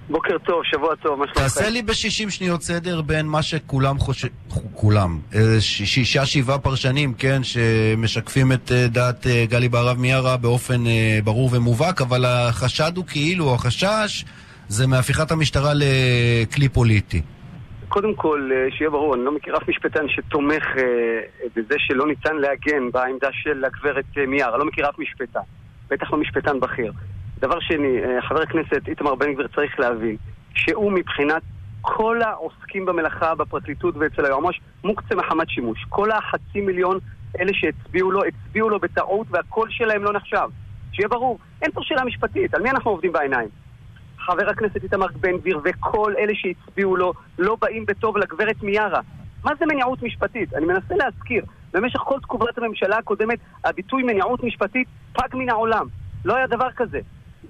בוקר 0.10 0.38
טוב, 0.46 0.62
שבוע 0.64 0.96
טוב, 0.96 1.20
מה 1.20 1.26
שלומכם? 1.26 1.42
תעשה 1.42 1.70
לי 1.70 1.82
ב-60 1.82 2.30
שניות 2.30 2.62
סדר 2.62 3.02
בין 3.02 3.26
מה 3.26 3.42
שכולם 3.42 4.00
חושבים, 4.00 4.32
כולם, 4.74 5.20
אה, 5.36 5.42
שישה 5.60 6.26
שבעה 6.26 6.60
פרשנים, 6.60 7.14
כן, 7.14 7.44
שמשקפים 7.44 8.52
את 8.52 8.72
דעת 8.72 9.28
גלי 9.50 9.70
בהרב 9.70 10.00
מיארה 10.00 10.38
באופן 10.38 10.84
ברור 11.24 11.50
ומובהק, 11.54 12.02
אבל 12.02 12.26
החשד 12.26 12.98
הוא 12.98 13.06
כאילו, 13.08 13.54
החשש, 13.54 14.26
זה 14.68 14.88
מהפיכת 14.88 15.32
המשטרה 15.32 15.72
לכלי 15.76 16.70
פוליטי. 16.70 17.22
קודם 17.94 18.16
כל, 18.16 18.50
אה, 18.54 18.68
שיהיה 18.72 18.90
ברור, 18.90 19.16
אני 19.16 19.26
לא 19.26 19.32
מכיר 19.32 19.58
אף 19.58 19.70
משפטן 19.70 20.10
שתומך 20.10 20.64
אה, 20.78 20.84
בזה 21.56 21.76
שלא 21.78 22.08
ניתן 22.08 22.36
להגן 22.36 22.92
בעמדה 22.92 23.28
של 23.32 23.66
הגברת 23.66 24.06
אה, 24.18 24.26
מיארה, 24.26 24.58
לא 24.58 24.66
מכיר 24.66 24.90
אף 24.90 25.00
משפטן, 25.00 25.40
בטח 25.90 26.12
לא 26.12 26.18
משפטן 26.18 26.60
בכיר. 26.60 26.94
דבר 27.40 27.60
שני, 27.60 27.98
חבר 28.30 28.42
הכנסת 28.42 28.88
איתמר 28.88 29.16
בן 29.16 29.34
גביר 29.34 29.48
צריך 29.56 29.80
להבין 29.80 30.18
שהוא 30.56 30.92
מבחינת 30.92 31.42
כל 31.82 32.22
העוסקים 32.22 32.86
במלאכה 32.86 33.36
בפרקליטות 33.36 33.96
ואצל 33.98 34.26
היועמ"ש 34.26 34.62
מוקצה 34.84 35.16
מחמת 35.16 35.50
שימוש. 35.50 35.86
כל 35.90 36.12
החצי 36.12 36.62
מיליון 36.62 37.00
אלה 37.40 37.52
שהצביעו 37.54 38.12
לו, 38.12 38.22
הצביעו 38.26 38.70
לו 38.70 38.80
בטעות 38.80 39.28
והקול 39.30 39.70
שלהם 39.72 40.04
לא 40.04 40.14
נחשב. 40.14 40.48
שיהיה 40.92 41.08
ברור, 41.08 41.40
אין 41.62 41.72
פה 41.72 41.82
שאלה 41.84 42.04
משפטית, 42.06 42.54
על 42.54 42.62
מי 42.62 42.70
אנחנו 42.70 42.92
עובדים 42.92 43.12
בעיניים? 43.12 43.50
חבר 44.26 44.50
הכנסת 44.50 44.84
איתמר 44.84 45.08
בן 45.20 45.38
גביר 45.38 45.60
וכל 45.64 46.14
אלה 46.18 46.34
שהצביעו 46.36 46.96
לו 46.96 47.14
לא 47.40 47.58
באים 47.62 47.86
בטוב 47.88 48.18
לגברת 48.18 48.64
מיארה. 48.64 49.02
מה 49.44 49.52
זה 49.60 49.66
מניעות 49.66 50.04
משפטית? 50.04 50.54
אני 50.54 50.66
מנסה 50.66 50.96
להזכיר, 50.96 51.46
במשך 51.74 52.00
כל 52.00 52.20
תקופת 52.20 52.58
הממשלה 52.58 52.98
הקודמת 52.98 53.40
הביטוי 53.64 54.04
מניעות 54.04 54.44
משפטית 54.44 54.88
פג 55.14 55.28
מן 55.34 55.50
העולם. 55.50 55.88
לא 56.26 56.36
היה 56.36 56.48
דבר 56.48 56.72
כזה. 56.76 57.00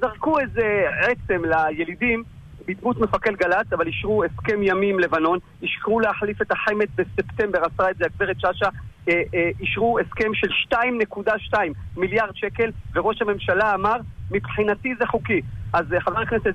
זרקו 0.02 0.40
איזה 0.40 0.86
עצם 1.00 1.42
לילידים 1.46 2.24
בדמות 2.68 3.00
מפקד 3.00 3.36
גל"צ, 3.36 3.74
אבל 3.74 3.88
אישרו 3.88 4.24
הסכם 4.24 4.64
ימי 4.64 4.90
עם 4.90 5.00
לבנון, 5.00 5.40
אישרו 5.62 6.00
להחליף 6.00 6.42
את 6.42 6.52
החמ"ד 6.52 6.88
בספטמבר, 6.96 7.60
עשה 7.60 7.90
את 7.92 7.98
זה 7.98 8.06
הגברת 8.06 8.40
שאשא, 8.40 8.66
אה, 9.10 9.22
אה, 9.34 9.50
אישרו 9.60 10.00
הסכם 10.00 10.34
של 10.34 10.48
2.2 10.74 11.58
מיליארד 11.98 12.36
שקל, 12.36 12.72
וראש 12.96 13.22
הממשלה 13.22 13.74
אמר, 13.76 13.96
מבחינתי 14.32 14.96
זה 15.00 15.06
חוקי. 15.06 15.42
אז 15.74 15.94
אה, 15.94 16.02
חבר 16.02 16.20
הכנסת 16.20 16.54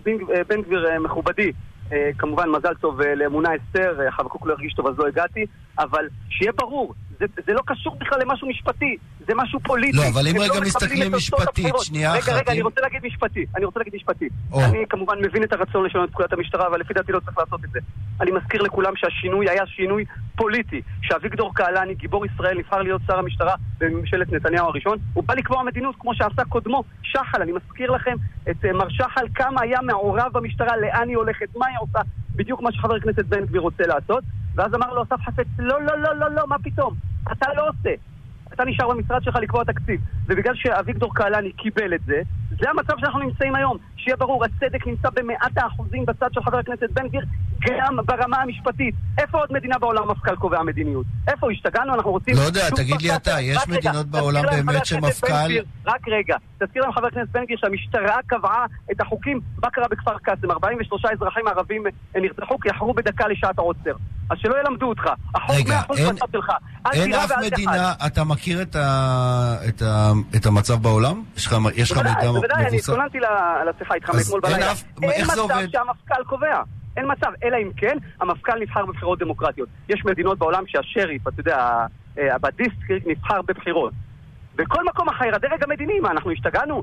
בן, 0.48 0.62
גביר, 0.62 1.00
מכובדי, 1.00 1.52
כמובן 2.18 2.48
מזל 2.48 2.74
טוב 2.74 3.00
לאמונה 3.00 3.48
אסתר, 3.56 4.10
חבקוק 4.10 4.46
לא 4.46 4.52
הרגיש 4.52 4.74
טוב 4.74 4.86
אז 4.86 4.98
לא 4.98 5.06
הגעתי, 5.06 5.46
אבל 5.78 6.08
שיהיה 6.28 6.52
ברור, 6.52 6.94
זה, 7.20 7.26
זה 7.46 7.52
לא 7.52 7.60
קשור 7.66 7.96
בכלל 8.00 8.18
למשהו 8.20 8.48
משפטי, 8.48 8.96
זה 9.28 9.32
משהו 9.36 9.60
פוליטי. 9.60 9.96
לא, 9.96 10.02
אבל 10.14 10.26
אם 10.26 10.36
הם 10.36 10.42
רגע 10.42 10.52
מקבלים 10.52 10.62
מסתכלים 10.68 11.12
משפטית. 11.16 11.74
שנייה 11.82 12.12
רגע, 12.12 12.20
אחת, 12.20 12.32
רגע, 12.32 12.52
אני 12.52 12.60
אם- 12.60 12.64
רוצה 12.64 12.80
להגיד 12.80 13.00
משפטי, 13.06 13.46
אני 13.56 13.64
רוצה 13.64 13.80
להגיד 13.80 13.94
משפטי. 13.96 14.28
או. 14.52 14.60
אני 14.64 14.84
כמובן 14.88 15.14
מבין 15.26 15.42
את 15.42 15.52
הרצון 15.52 15.86
לשנות 15.86 16.08
את 16.08 16.14
פקודת 16.14 16.32
המשטרה, 16.32 16.66
אבל 16.66 16.80
לפי 16.80 16.94
דעתי 16.94 17.12
לא 17.12 17.20
צריך 17.20 17.38
לעשות 17.38 17.64
את 17.64 17.70
זה. 17.70 17.78
אני 18.20 18.30
מזכיר 18.30 18.62
לכולם 18.62 18.92
שהשינוי 18.96 19.50
היה 19.50 19.66
שינוי 19.66 20.04
פוליטי, 20.36 20.80
שאביגדור 21.02 21.54
קהלני, 21.54 21.94
גיבור 21.94 22.26
ישראל, 22.26 22.58
נבחר 22.58 22.82
להיות 22.82 23.00
שר 23.06 23.18
המשטרה 23.18 23.54
בממשלת 23.80 24.32
נתניהו 24.32 24.66
הראשון, 24.66 24.98
הוא 25.14 25.24
בא 25.24 25.34
לקבוע 25.34 25.62
מדיניות 25.62 25.94
כמו 25.98 26.14
שעשה 26.14 26.44
קודמו, 26.48 26.82
שחל. 27.02 27.42
אני 27.42 27.52
מזכיר 27.52 27.90
לכם 27.90 28.16
את 28.50 28.64
אה, 28.64 28.72
מר 28.72 28.88
שחל, 28.88 29.26
כמה 29.34 29.60
היה 29.62 29.78
מעורב 29.82 30.32
במשטרה, 30.32 30.76
לאן 30.76 31.08
היא 31.08 31.16
הולכת, 31.16 31.46
מה 31.56 31.66
היא 31.66 31.76
עושה, 31.80 31.98
בדיוק 32.36 32.62
מה 32.62 32.72
שחבר 32.72 32.94
הכנסת 32.94 33.24
בן 33.24 33.44
גביר 33.46 33.60
רוצה 33.60 33.84
לעשות. 33.86 34.24
ואז 34.58 34.74
אמר 34.74 34.92
לו 34.94 35.02
אסף 35.02 35.20
חפץ, 35.26 35.46
לא, 35.58 35.82
לא, 35.82 35.98
לא, 35.98 36.14
לא, 36.16 36.30
לא, 36.30 36.42
מה 36.48 36.56
פתאום? 36.58 36.94
אתה 37.32 37.46
לא 37.56 37.68
עושה. 37.68 37.90
אתה 38.52 38.64
נשאר 38.64 38.88
במשרד 38.88 39.22
שלך 39.22 39.36
לקבוע 39.36 39.64
תקציב. 39.64 40.00
ובגלל 40.26 40.54
שאביגדור 40.54 41.14
קהלני 41.14 41.52
קיבל 41.52 41.94
את 41.94 42.00
זה, 42.06 42.20
זה 42.60 42.70
המצב 42.70 42.94
שאנחנו 42.98 43.18
נמצאים 43.18 43.54
היום. 43.54 43.76
שיהיה 43.96 44.16
ברור, 44.16 44.44
הצדק 44.44 44.86
נמצא 44.86 45.08
במאת 45.10 45.56
האחוזים 45.58 46.06
בצד 46.06 46.32
של 46.32 46.42
חבר 46.42 46.58
הכנסת 46.58 46.90
בן 46.90 47.08
גביר, 47.08 47.24
גם 47.70 47.96
ברמה 48.06 48.42
המשפטית. 48.42 48.94
איפה 49.18 49.38
עוד 49.38 49.52
מדינה 49.52 49.78
בעולם 49.78 50.10
מפכ"ל 50.10 50.36
קובע 50.36 50.62
מדיניות? 50.62 51.06
איפה 51.28 51.50
השתגענו? 51.52 51.94
אנחנו 51.94 52.10
רוצים... 52.10 52.34
לא 52.36 52.40
יודע, 52.40 52.70
תגיד 52.76 53.02
לי 53.02 53.16
אתה, 53.16 53.40
יש 53.40 53.68
מדינות 53.68 54.06
בעולם 54.06 54.44
באמת 54.50 54.86
שמפכ"ל- 54.86 55.62
רק 55.86 56.08
רגע, 56.08 56.36
תזכיר 56.58 56.82
להם 56.82 56.92
חבר 56.92 57.06
הכנסת 57.06 57.28
בן 57.30 57.44
גביר 57.44 57.56
שהמשטרה 57.60 58.16
קבעה 58.26 58.66
את 58.92 59.00
החוקים, 59.00 59.40
מה 59.62 59.70
קרה 59.70 59.88
בכפר 59.90 60.18
קאסם? 60.18 60.50
43 60.50 61.04
אזרחים 61.04 61.48
ערבים 61.48 61.82
אה, 61.86 62.20
נרצחו 62.20 62.58
כי 62.58 62.68
יחרו 62.68 62.94
בדקה 62.94 63.28
לשעת 63.28 63.58
העוצר. 63.58 63.92
אז 64.30 64.38
שלא 64.38 64.54
ילמדו 64.60 64.86
אותך. 64.86 65.02
החוק 65.34 65.56
100% 65.68 65.98
אין- 65.98 66.14
בצד 66.14 66.26
שלך. 66.32 66.50
אין 66.92 67.14
אף. 67.14 67.30
מדינה, 67.46 67.92
אתה 68.06 68.24
מכיר 68.24 68.62
את, 68.62 68.76
המצב 70.46 70.82
בעולם? 70.82 71.22
יש 71.36 71.46
לך, 71.46 71.52
מידע 71.52 71.70
בוודאי, 71.72 72.26
בוודאי, 72.28 72.56
אני 72.56 72.66
מבוסס? 72.66 72.88
התכוננתי 72.88 73.18
לשיחה 73.68 73.94
איתך 73.94 74.10
מאתמול 74.14 74.40
אין 74.44 74.52
בלילה. 74.54 74.72
אין 75.02 75.24
מצב? 75.24 75.46
שהמפכ"ל 75.72 76.24
קובע. 76.26 76.62
אין 76.96 77.06
מצב, 77.12 77.30
אלא 77.44 77.56
אם 77.62 77.70
כן, 77.76 77.96
המפכ"ל 78.20 78.58
נבחר 78.60 78.86
בבחירות 78.86 79.18
דמוקרטיות. 79.18 79.68
יש 79.88 80.02
מדינות 80.04 80.38
בעולם 80.38 80.62
שהשריף, 80.66 81.28
אתה 81.28 81.40
יודע, 81.40 81.58
אה, 82.18 82.34
ה 82.34 82.42
district 82.42 83.06
נבחר 83.06 83.42
בבחירות. 83.42 83.92
בכל 84.56 84.84
מקום 84.84 85.08
אחר, 85.08 85.24
הדרג 85.34 85.64
המדיני, 85.64 86.00
מה, 86.00 86.10
אנחנו 86.10 86.30
השתגענו? 86.30 86.82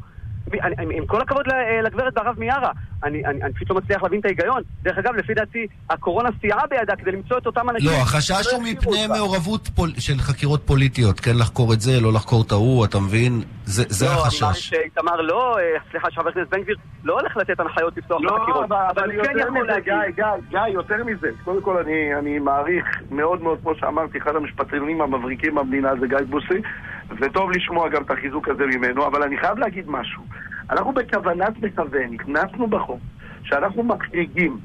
אני- 0.53 0.75
עם 0.81 0.89
עם 0.91 1.05
כל 1.05 1.21
הכבוד 1.21 1.45
אה, 1.51 1.81
לגברת 1.81 2.13
בהרב 2.13 2.35
מיארה, 2.39 2.71
אני 3.03 3.25
אני- 3.25 3.43
אני 3.43 3.53
פשוט 3.53 3.69
לא 3.69 3.75
מצליח 3.75 4.03
להבין 4.03 4.19
את 4.19 4.25
ההיגיון. 4.25 4.61
דרך 4.83 4.97
אגב, 4.97 5.15
לפי 5.15 5.33
דעתי, 5.33 5.59
הקורונה 5.89 6.29
סייעה 6.41 6.67
בידה 6.69 6.95
כדי 6.95 7.11
למצוא 7.11 7.37
את 7.37 7.45
אותם 7.45 7.69
אנשים. 7.69 7.89
לא, 7.89 7.95
החשש 7.95 8.53
הוא 8.53 8.63
מפני. 8.63 9.07
מעורבות 9.07 9.67
פול, 9.75 9.89
של 9.99 10.17
חקירות 10.17 10.61
פוליטיות, 10.65 11.19
כן 11.19 11.31
לחקור 11.41 11.73
את 11.73 11.81
זה, 11.81 11.91
לא 12.01 12.13
לחקור 12.13 12.43
את 12.47 12.51
ההוא, 12.51 12.85
אתה 12.85 12.99
מבין? 12.99 13.41
זה, 13.65 13.83
זה 13.89 14.05
לא, 14.05 14.11
אני 14.11 14.17
מעריך 14.19 14.43
החשש. 14.43 14.69
שאיתמר 14.69 15.21
לא, 15.21 15.57
אה, 15.59 15.63
סליחה, 15.91 16.11
שחבר 16.11 16.29
הכנסת 16.29 16.49
בן 16.49 16.61
גביר 16.61 16.75
לא 17.03 17.19
הולך 17.19 17.37
לתת 17.37 17.59
הנחיות 17.59 17.97
לפתוח 17.97 18.21
לא, 18.21 18.37
בחקירות. 18.37 18.65
אבל, 18.65 18.75
אבל 18.95 19.11
הוא 19.11 19.23
כן 19.23 19.29
יותר 19.31 19.47
יכול 19.47 19.61
מזה, 19.63 19.67
להגיד. 19.71 19.93
גיא, 19.93 20.15
גיא, 20.15 20.25
גיא, 20.49 20.73
יותר 20.73 21.03
מזה. 21.03 21.27
קודם 21.43 21.61
כל, 21.61 21.77
אני, 21.77 22.15
אני 22.19 22.39
מעריך 22.39 22.85
מאוד 23.11 23.41
מאוד, 23.41 23.57
כמו 23.63 23.75
שאמרתי, 23.75 24.17
אחד 24.17 24.35
המשפטנים 24.35 25.01
המבריקים 25.01 25.55
במדינה 25.55 25.89
זה 25.99 26.07
גיא 26.07 26.17
בוסי, 26.29 26.61
וטוב 27.09 27.51
לשמוע 27.51 27.89
גם 27.89 28.03
את 28.03 28.11
החיזוק 28.11 28.47
הזה 28.47 28.65
ממנו, 28.65 29.07
אבל 29.07 29.23
אני 29.23 29.37
חייב 29.37 29.57
להגיד 29.57 29.85
משהו. 29.87 30.23
אנחנו 30.69 30.91
בכוונת 30.93 31.53
מכוון, 31.61 32.13
הכנסנו 32.13 32.67
בחוק, 32.67 32.99
שאנחנו 33.43 33.83
מחריגים 33.83 34.57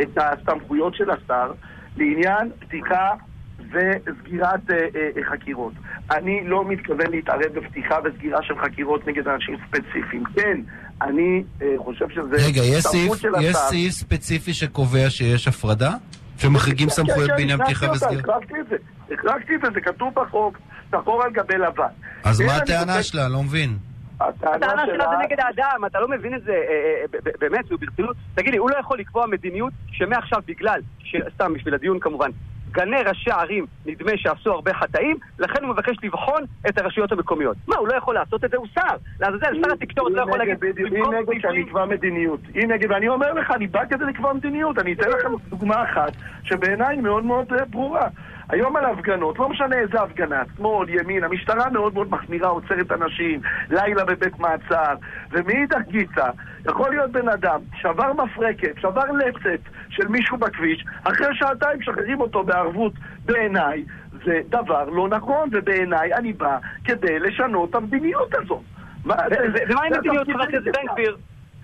את 0.00 0.18
הסמכויות 0.18 0.94
של 0.94 1.10
השר 1.10 1.52
לעניין 1.96 2.50
פתיחה 2.58 3.10
וסגירת 3.58 4.70
אה, 4.70 4.76
אה, 4.76 5.24
חקירות. 5.30 5.72
אני 6.10 6.40
לא 6.44 6.64
מתכוון 6.68 7.10
להתערב 7.10 7.52
בפתיחה 7.54 7.98
וסגירה 8.04 8.42
של 8.42 8.54
חקירות 8.58 9.06
נגד 9.06 9.28
אנשים 9.28 9.56
ספציפיים. 9.68 10.24
כן, 10.24 10.60
אני 11.02 11.44
אה, 11.62 11.74
חושב 11.78 12.08
שזה 12.08 12.46
רגע, 12.48 12.62
יש. 12.64 12.84
סעיף 13.56 13.92
ספציפי 13.92 14.54
שקובע 14.54 15.10
שיש 15.10 15.48
הפרדה? 15.48 15.90
שמחריגים 16.38 16.88
כן, 16.88 16.94
סמכויות 16.94 17.30
כן, 17.30 17.36
בעניין 17.36 17.64
פתיחה 17.64 17.90
וסגירה? 17.92 18.20
החרגתי 18.20 18.54
את 18.60 18.66
זה, 18.68 18.76
החרגתי 19.14 19.54
את 19.54 19.60
זה, 19.60 19.68
זה 19.74 19.80
כתוב 19.80 20.14
בחוק, 20.14 20.58
שחור 20.90 21.22
על 21.22 21.30
גבי 21.32 21.58
לבן. 21.58 21.84
אז 22.24 22.40
מה 22.40 22.56
הטענה 22.56 23.02
שלה? 23.02 23.28
לא 23.28 23.42
מבין. 23.42 23.76
הטענה 24.20 24.82
שלה 24.86 25.04
זה 25.10 25.16
נגד 25.24 25.40
האדם, 25.40 25.84
אתה 25.86 26.00
לא 26.00 26.08
מבין 26.08 26.34
את 26.34 26.42
זה, 26.44 26.52
אה, 26.52 26.56
אה, 26.56 27.04
ב- 27.10 27.28
ב- 27.28 27.32
באמת, 27.40 27.70
נו, 27.70 27.78
ברצינות. 27.78 28.16
תגיד 28.34 28.52
לי, 28.52 28.58
הוא 28.58 28.70
לא 28.70 28.76
יכול 28.76 28.98
לקבוע 28.98 29.26
מדיניות 29.26 29.72
שמעכשיו 29.92 30.38
בגלל, 30.46 30.80
סתם 31.34 31.54
בשביל 31.54 31.74
הדיון 31.74 31.98
כמובן, 32.00 32.30
גני 32.74 33.02
ראשי 33.02 33.30
ערים 33.30 33.66
נדמה 33.86 34.12
שעשו 34.16 34.52
הרבה 34.52 34.74
חטאים, 34.74 35.16
לכן 35.38 35.64
הוא 35.64 35.72
מבקש 35.72 35.96
לבחון 36.02 36.44
את 36.68 36.78
הרשויות 36.78 37.12
המקומיות. 37.12 37.56
מה, 37.68 37.76
הוא 37.76 37.88
לא 37.88 37.94
יכול 37.94 38.14
לעשות 38.14 38.44
את 38.44 38.50
זה? 38.50 38.56
הוא 38.56 38.66
שר. 38.74 38.96
לעזאזל, 39.20 39.62
שר 39.64 39.72
התקשורת 39.72 40.12
לא 40.12 40.22
יכול 40.22 40.38
להגיד... 40.38 40.64
היא 40.76 41.02
נגד 41.20 41.40
שאני 41.40 41.62
אקבע 41.62 41.84
מדיניות. 41.84 42.40
היא 42.54 42.68
נגד, 42.68 42.90
ואני 42.90 43.08
אומר 43.08 43.32
לך, 43.32 43.50
אני 43.50 43.66
בא 43.66 43.84
כדי 43.90 44.04
לקבוע 44.04 44.32
מדיניות. 44.32 44.78
אני 44.78 44.92
אתן 44.92 45.08
לכם 45.08 45.28
דוגמה 45.48 45.82
אחת, 45.82 46.12
שבעיניי 46.42 46.96
מאוד 46.96 47.24
מאוד 47.24 47.52
אה, 47.52 47.64
ברורה. 47.64 48.08
היום 48.48 48.76
על 48.76 48.84
ההפגנות, 48.84 49.38
לא 49.38 49.48
משנה 49.48 49.76
איזה 49.78 50.00
הפגנה, 50.00 50.42
שמאל, 50.56 50.88
ימין, 50.88 51.24
המשטרה 51.24 51.70
מאוד 51.70 51.94
מאוד 51.94 52.10
מחמירה, 52.10 52.48
עוצרת 52.48 52.92
אנשים, 52.92 53.40
לילה 53.70 54.04
בבית 54.04 54.38
מעצר, 54.38 54.94
ומאידך 55.30 55.80
גיסא, 55.88 56.30
יכול 56.68 56.90
להיות 56.90 57.12
בן 57.12 57.28
אדם, 57.28 57.60
שבר 57.80 58.12
מפרקת, 58.12 58.74
שבר 58.80 59.04
לצת 59.04 59.62
של 59.88 60.08
מישהו 60.08 60.36
בכביש, 60.36 60.84
אחרי 61.04 61.26
שעתיים 61.32 61.78
משחררים 61.78 62.20
אותו 62.20 62.44
בערבות. 62.44 62.92
בעיניי 63.24 63.84
זה 64.24 64.40
דבר 64.48 64.84
לא 64.84 65.08
נכון, 65.08 65.48
ובעיניי 65.52 66.14
אני 66.14 66.32
בא 66.32 66.58
כדי 66.84 67.18
לשנות 67.18 67.70
את 67.70 67.74
המדיניות 67.74 68.34
הזאת. 68.34 68.60
ומה 69.04 69.82
עם 69.84 69.92
מדיניות, 69.98 70.28
חבר 70.32 70.42
הכנסת 70.42 70.64
בן 70.64 70.92
גביר? 70.92 71.16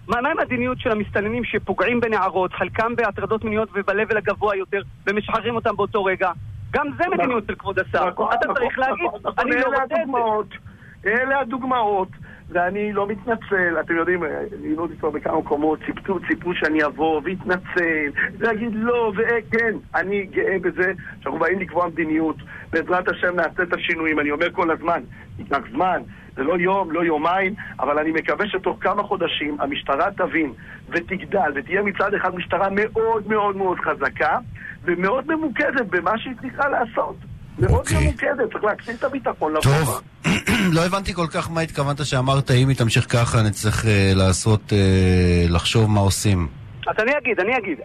מה 0.09 0.21
מה 0.21 0.31
עם 0.31 0.39
המדיניות 0.39 0.79
של 0.81 0.91
המסתננים 0.91 1.45
שפוגעים 1.45 2.01
בנערות, 2.01 2.53
חלקם 2.53 2.97
בהטרדות 2.97 3.45
מיניות 3.45 3.69
וב-level 3.75 4.19
הגבוה 4.19 4.57
יותר, 4.57 4.83
ומשחררים 5.07 5.55
אותם 5.55 5.77
באותו 5.77 6.05
רגע? 6.05 6.31
גם 6.71 6.87
זה 6.99 7.05
מדיניות 7.15 7.45
של 7.47 7.55
כבוד 7.55 7.79
השר. 7.79 8.09
נכון, 8.09 8.29
אתה 8.33 8.49
נכון, 8.49 8.57
צריך 8.57 8.79
להגיד, 8.79 9.07
נכון, 9.07 9.33
אני 9.39 9.51
לא 9.51 9.67
רוצה 9.67 9.83
את 10.03 10.49
זה. 10.53 11.11
אלה 11.11 11.41
הדוגמאות 11.41 12.09
ואני 12.49 12.93
לא 12.93 13.07
מתנצל, 13.07 13.81
אתם 13.81 13.97
יודעים, 13.97 14.23
לימדו 14.63 14.83
אותי 14.83 14.97
כבר 14.97 15.11
בכמה 15.11 15.39
מקומות, 15.39 15.79
ציפו, 15.87 16.19
ציפו 16.29 16.55
שאני 16.55 16.85
אבוא 16.85 17.21
ואתנצל, 17.25 18.11
להגיד 18.41 18.71
לא 18.75 19.13
וכן, 19.17 19.75
אני 19.95 20.27
גאה 20.27 20.57
בזה 20.63 20.93
שאנחנו 21.21 21.39
באים 21.39 21.59
לקבוע 21.59 21.87
מדיניות, 21.89 22.37
בעזרת 22.71 23.09
השם 23.09 23.37
נעשה 23.37 23.63
את 23.63 23.73
השינויים, 23.73 24.21
אני 24.21 24.31
אומר 24.31 24.53
כל 24.53 24.71
הזמן, 24.71 25.03
ייקח 25.39 25.61
זמן, 25.73 26.03
זה 26.37 26.43
לא 26.43 26.59
יום, 26.59 26.93
לא 26.93 27.05
יומיים, 27.05 27.55
אבל 27.81 27.99
אני 27.99 28.13
מקווה 28.13 28.49
שתוך 28.49 28.77
כמה 28.81 29.03
חודשים 29.03 29.57
המשטרה 29.61 30.11
תבין 30.17 30.53
ותגדל 30.89 31.53
ותהיה 31.55 31.83
מצד 31.83 32.15
אחד 32.15 32.35
משטרה 32.35 32.69
מאוד 32.71 33.29
מאוד 33.29 33.57
מאוד 33.57 33.79
חזקה 33.79 34.39
ומאוד 34.85 35.25
ממוקדת 35.35 35.87
במה 35.91 36.19
שהיא 36.19 36.35
צריכה 36.41 36.69
לעשות. 36.69 37.17
מאוד 37.59 37.73
אוקיי. 37.73 38.05
ממוקדת, 38.05 38.53
צריך 38.53 38.65
להקטין 38.65 38.95
את 38.95 39.05
הביטחון 39.05 39.55
טוב, 39.63 39.73
לרחובה. 39.73 39.99
לא 40.77 40.87
הבנתי 40.87 41.15
כל 41.15 41.27
כך 41.35 41.51
מה 41.51 41.61
התכוונת 41.61 42.07
שאמרת, 42.07 42.51
אם 42.51 42.69
היא 42.69 42.77
תמשיך 42.77 43.07
ככה 43.13 43.43
נצטרך 43.43 43.87
אה, 43.87 44.13
לעשות, 44.15 44.73
אה, 44.73 45.45
לחשוב 45.49 45.91
מה 45.91 46.01
עושים. 46.01 46.49
אז 46.87 46.95
אני 47.03 47.19
אגיד, 47.19 47.41
אני 47.41 47.59
אגיד, 47.59 47.79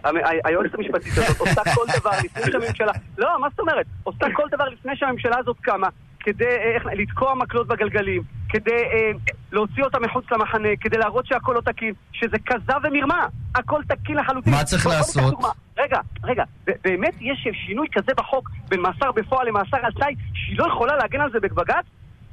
היועצת 0.44 0.74
המשפטית 0.74 1.12
הזאת 1.12 1.40
עושה 1.40 1.62
כל 1.74 1.84
דבר 2.00 2.10
לפני 2.24 2.52
שהממשלה... 2.52 2.92
לא, 3.18 3.28
מה 3.40 3.48
זאת 3.50 3.60
אומרת? 3.60 3.86
עושה 4.02 4.26
כל 4.32 4.42
דבר 4.52 4.64
לפני 4.64 4.92
שהממשלה 4.96 5.38
הזאת 5.38 5.56
קמה, 5.60 5.88
כדי 6.26 6.44
אה, 6.44 6.74
איך- 6.74 6.86
לתקוע 6.86 7.34
מקלות 7.34 7.66
בגלגלים, 7.66 8.22
כדי 8.48 8.70
אה, 8.92 9.10
להוציא 9.52 9.84
אותה 9.84 9.98
מחוץ 9.98 10.24
למחנה, 10.30 10.68
כדי 10.80 10.98
להראות 10.98 11.26
שהכל 11.26 11.52
לא 11.56 11.60
תקין, 11.60 11.92
שזה 12.12 12.36
כזב 12.46 12.80
ומרמה, 12.84 13.26
הכל 13.54 13.80
תקין 13.88 14.16
לחלוטין. 14.16 14.52
מה 14.52 14.64
צריך 14.64 14.86
לעשות? 14.86 15.34
רגע, 15.78 15.98
רגע, 16.24 16.44
באמת 16.84 17.14
יש 17.20 17.46
שינוי 17.66 17.86
כזה 17.94 18.12
בחוק 18.16 18.50
בין 18.68 18.80
מאסר 18.80 19.12
בפועל 19.12 19.48
למאסר 19.48 19.76
על 19.82 19.92
תנאי, 19.92 20.14
שהיא 20.34 20.58
לא 20.58 20.66
יכולה 20.68 20.96
להגן 20.96 21.20
על 21.20 21.30
זה 21.32 21.38
בבג"ץ? 21.40 21.84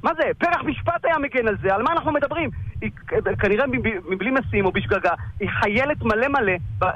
מה 0.02 0.10
זה? 0.16 0.22
פרח 0.38 0.62
משפט 0.64 1.04
היה 1.04 1.18
מגן 1.18 1.48
על 1.48 1.56
זה, 1.62 1.74
על 1.74 1.82
מה 1.82 1.92
אנחנו 1.92 2.12
מדברים? 2.12 2.50
היא 2.80 2.90
כ- 3.06 3.40
כנראה 3.40 3.66
מבלי- 4.10 4.30
משים 4.30 4.66
או 4.66 4.72
בשגגה, 4.72 5.10
היא 5.40 5.48
חיילת 5.60 6.02
מלא 6.02 6.28
מלא 6.28 6.52
אה, 6.82 6.88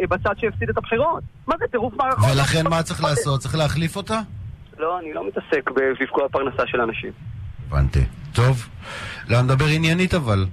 אה, 0.00 0.06
בצד 0.08 0.34
שהפסיד 0.38 0.68
את 0.70 0.78
הבחירות. 0.78 1.22
מה 1.46 1.54
זה, 1.58 1.64
טירוף 1.70 1.94
מערכות? 1.94 2.30
ולכן 2.36 2.68
מה 2.70 2.82
צריך 2.82 3.04
לעשות? 3.04 3.40
צריך 3.40 3.54
להחליף 3.54 3.96
אותה? 3.96 4.20
לא, 4.78 4.98
אני 4.98 5.12
לא 5.12 5.26
מתעסק 5.26 5.70
בלפגוע 5.70 6.28
בפרנסה 6.28 6.62
של 6.66 6.80
אנשים. 6.80 7.12
הבנתי. 7.66 8.00
טוב. 8.34 8.68
לא, 9.28 9.42
נדבר 9.42 9.64
עניינית 9.64 10.14
אבל. 10.14 10.46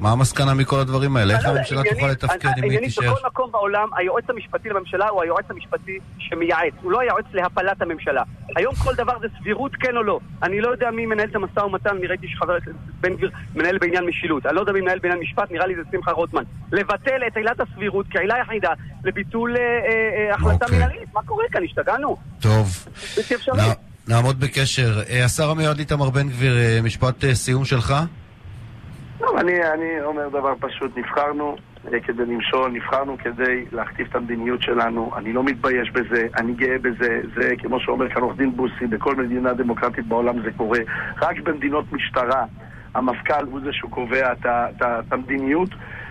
מה 0.00 0.12
המסקנה 0.12 0.54
מכל 0.54 0.78
הדברים 0.80 1.16
האלה? 1.16 1.34
איך 1.36 1.44
לא, 1.44 1.50
לא, 1.50 1.56
הממשלה 1.56 1.82
תוכל 1.94 2.06
לתפקד 2.06 2.48
אם 2.64 2.70
היא 2.70 2.78
תישאר? 2.78 3.12
בכל 3.14 3.26
מקום 3.26 3.52
בעולם, 3.52 3.88
היועץ 3.96 4.24
המשפטי 4.28 4.68
לממשלה 4.68 5.08
הוא 5.08 5.22
היועץ 5.22 5.44
המשפטי 5.50 5.98
שמייעץ, 6.18 6.72
הוא 6.82 6.92
לא 6.92 7.00
היועץ 7.00 7.24
להפלת 7.32 7.82
הממשלה. 7.82 8.22
היום 8.56 8.74
כל 8.74 8.94
דבר 8.94 9.18
זה 9.20 9.26
סבירות 9.40 9.72
כן 9.80 9.96
או 9.96 10.02
לא. 10.02 10.20
אני 10.42 10.60
לא 10.60 10.68
יודע 10.68 10.90
מי 10.90 11.06
מנהל 11.06 11.28
את 11.30 11.36
המשא 11.36 11.60
ומתן, 11.60 11.90
אני 11.96 12.06
ראיתי 12.06 12.26
שחבר 12.28 12.52
הכנסת 12.54 12.72
בן 13.00 13.14
גביר 13.14 13.30
מנהל 13.54 13.78
בעניין 13.78 14.04
משילות. 14.04 14.46
אני 14.46 14.54
לא 14.54 14.60
יודע 14.60 14.72
מי 14.72 14.80
מנהל 14.80 14.98
בעניין 14.98 15.20
משפט, 15.20 15.50
נראה 15.50 15.66
לי 15.66 15.74
זה 15.74 15.82
שמחה 15.92 16.10
רוטמן. 16.12 16.42
לבטל 16.72 17.20
את 17.26 17.36
עילת 17.36 17.60
הסבירות 17.60 18.06
כעילה 18.10 18.34
היחידה 18.34 18.70
לביטול 19.04 19.56
אה, 19.56 19.62
אה, 19.62 20.28
אה, 20.30 20.34
החלטה 20.34 20.64
אוקיי. 20.64 20.78
מנהלית. 20.78 21.14
מה 21.14 21.20
קורה 21.26 21.44
כאן? 21.52 21.64
השתגענו? 21.64 22.16
טוב. 22.40 22.86
בלתי 23.16 23.34
אפשרי. 23.34 23.56
נע- 23.56 23.74
נעמוד 24.08 24.40
בקשר. 24.40 25.00
השר 25.24 25.50
המיועד 25.50 25.78
איתמר 25.78 26.10
בן 26.10 26.28
גביר, 26.28 26.52
משפט 26.82 27.24
סיום 27.32 27.64
שלך? 27.64 27.94
אני, 29.40 29.72
אני 29.74 30.00
אומר 30.00 30.28
דבר 30.28 30.54
פשוט, 30.60 30.98
נבחרנו 30.98 31.56
אה, 31.92 32.00
כדי 32.00 32.24
למשול, 32.26 32.70
נבחרנו 32.70 33.16
כדי 33.18 33.64
להכתיב 33.72 34.06
את 34.10 34.16
המדיניות 34.16 34.62
שלנו, 34.62 35.10
אני 35.16 35.32
לא 35.32 35.44
מתבייש 35.44 35.90
בזה, 35.90 36.26
אני 36.36 36.52
גאה 36.52 36.78
בזה, 36.78 37.20
זה 37.36 37.54
כמו 37.58 37.80
שאומר 37.80 38.08
כאן 38.08 38.22
עורך 38.22 38.36
דין 38.36 38.56
בוסי, 38.56 38.86
בכל 38.86 39.16
מדינה 39.16 39.52
דמוקרטית 39.52 40.06
בעולם 40.06 40.42
זה 40.42 40.50
קורה, 40.56 40.78
רק 41.22 41.40
במדינות 41.40 41.92
משטרה 41.92 42.44
המפכ"ל 42.94 43.44
הוא 43.50 43.60
זה 43.64 43.72
שהוא 43.72 43.90
קובע 43.90 44.32
את 44.32 45.12
המדיניות 45.12 45.68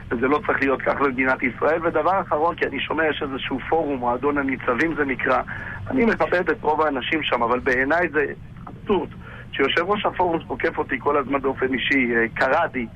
וזה 0.09 0.27
לא 0.27 0.39
צריך 0.45 0.59
להיות 0.61 0.81
כך 0.81 0.95
במדינת 1.01 1.43
ישראל. 1.43 1.87
ודבר 1.87 2.21
אחרון, 2.21 2.55
כי 2.55 2.65
אני 2.65 2.79
שומע 2.79 3.07
יש 3.09 3.23
איזשהו 3.23 3.59
פורום, 3.69 3.99
מועדון 3.99 4.37
הניצבים 4.37 4.95
זה 4.95 5.05
נקרא, 5.05 5.41
אני 5.87 6.05
מכבד 6.05 6.49
את 6.49 6.57
רוב 6.61 6.81
האנשים 6.81 7.23
שם, 7.23 7.43
אבל 7.43 7.59
בעיניי 7.59 8.09
זה 8.09 8.25
אבסורד. 8.67 9.09
שיושב 9.51 9.81
ראש 9.89 10.05
הפורום 10.05 10.39
תוקף 10.47 10.77
אותי 10.77 10.99
כל 10.99 11.17
הזמן 11.17 11.41
באופן 11.41 11.73
אישי, 11.73 12.15
אה, 12.15 12.25
קראדי, 12.33 12.87